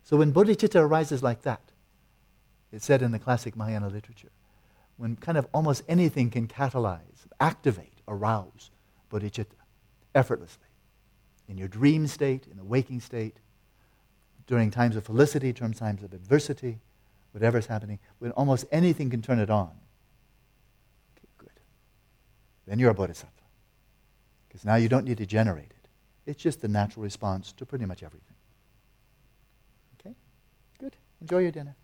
So 0.04 0.18
when 0.18 0.34
bodhicitta 0.34 0.80
arises 0.80 1.22
like 1.22 1.42
that, 1.42 1.71
it's 2.72 2.86
said 2.86 3.02
in 3.02 3.12
the 3.12 3.18
classic 3.18 3.54
Mahayana 3.54 3.88
literature, 3.88 4.30
when 4.96 5.16
kind 5.16 5.36
of 5.36 5.46
almost 5.52 5.82
anything 5.88 6.30
can 6.30 6.48
catalyze, 6.48 7.26
activate, 7.40 8.00
arouse 8.08 8.70
bodhicitta 9.10 9.46
effortlessly. 10.14 10.66
In 11.48 11.58
your 11.58 11.68
dream 11.68 12.06
state, 12.06 12.46
in 12.50 12.56
the 12.56 12.64
waking 12.64 13.00
state, 13.00 13.36
during 14.46 14.70
times 14.70 14.96
of 14.96 15.04
felicity, 15.04 15.52
during 15.52 15.74
times 15.74 16.02
of 16.02 16.12
adversity, 16.12 16.78
whatever's 17.32 17.66
happening, 17.66 17.98
when 18.18 18.32
almost 18.32 18.64
anything 18.72 19.10
can 19.10 19.22
turn 19.22 19.38
it 19.38 19.50
on. 19.50 19.70
Okay, 21.16 21.28
good. 21.38 21.60
Then 22.66 22.78
you're 22.78 22.90
a 22.90 22.94
bodhisattva. 22.94 23.32
Because 24.48 24.64
now 24.64 24.76
you 24.76 24.88
don't 24.88 25.04
need 25.04 25.18
to 25.18 25.26
generate 25.26 25.70
it. 25.70 25.88
It's 26.26 26.42
just 26.42 26.60
the 26.60 26.68
natural 26.68 27.02
response 27.02 27.52
to 27.52 27.66
pretty 27.66 27.84
much 27.84 28.02
everything. 28.02 28.36
Okay? 30.00 30.14
Good. 30.78 30.96
Enjoy 31.20 31.38
your 31.38 31.50
dinner. 31.50 31.74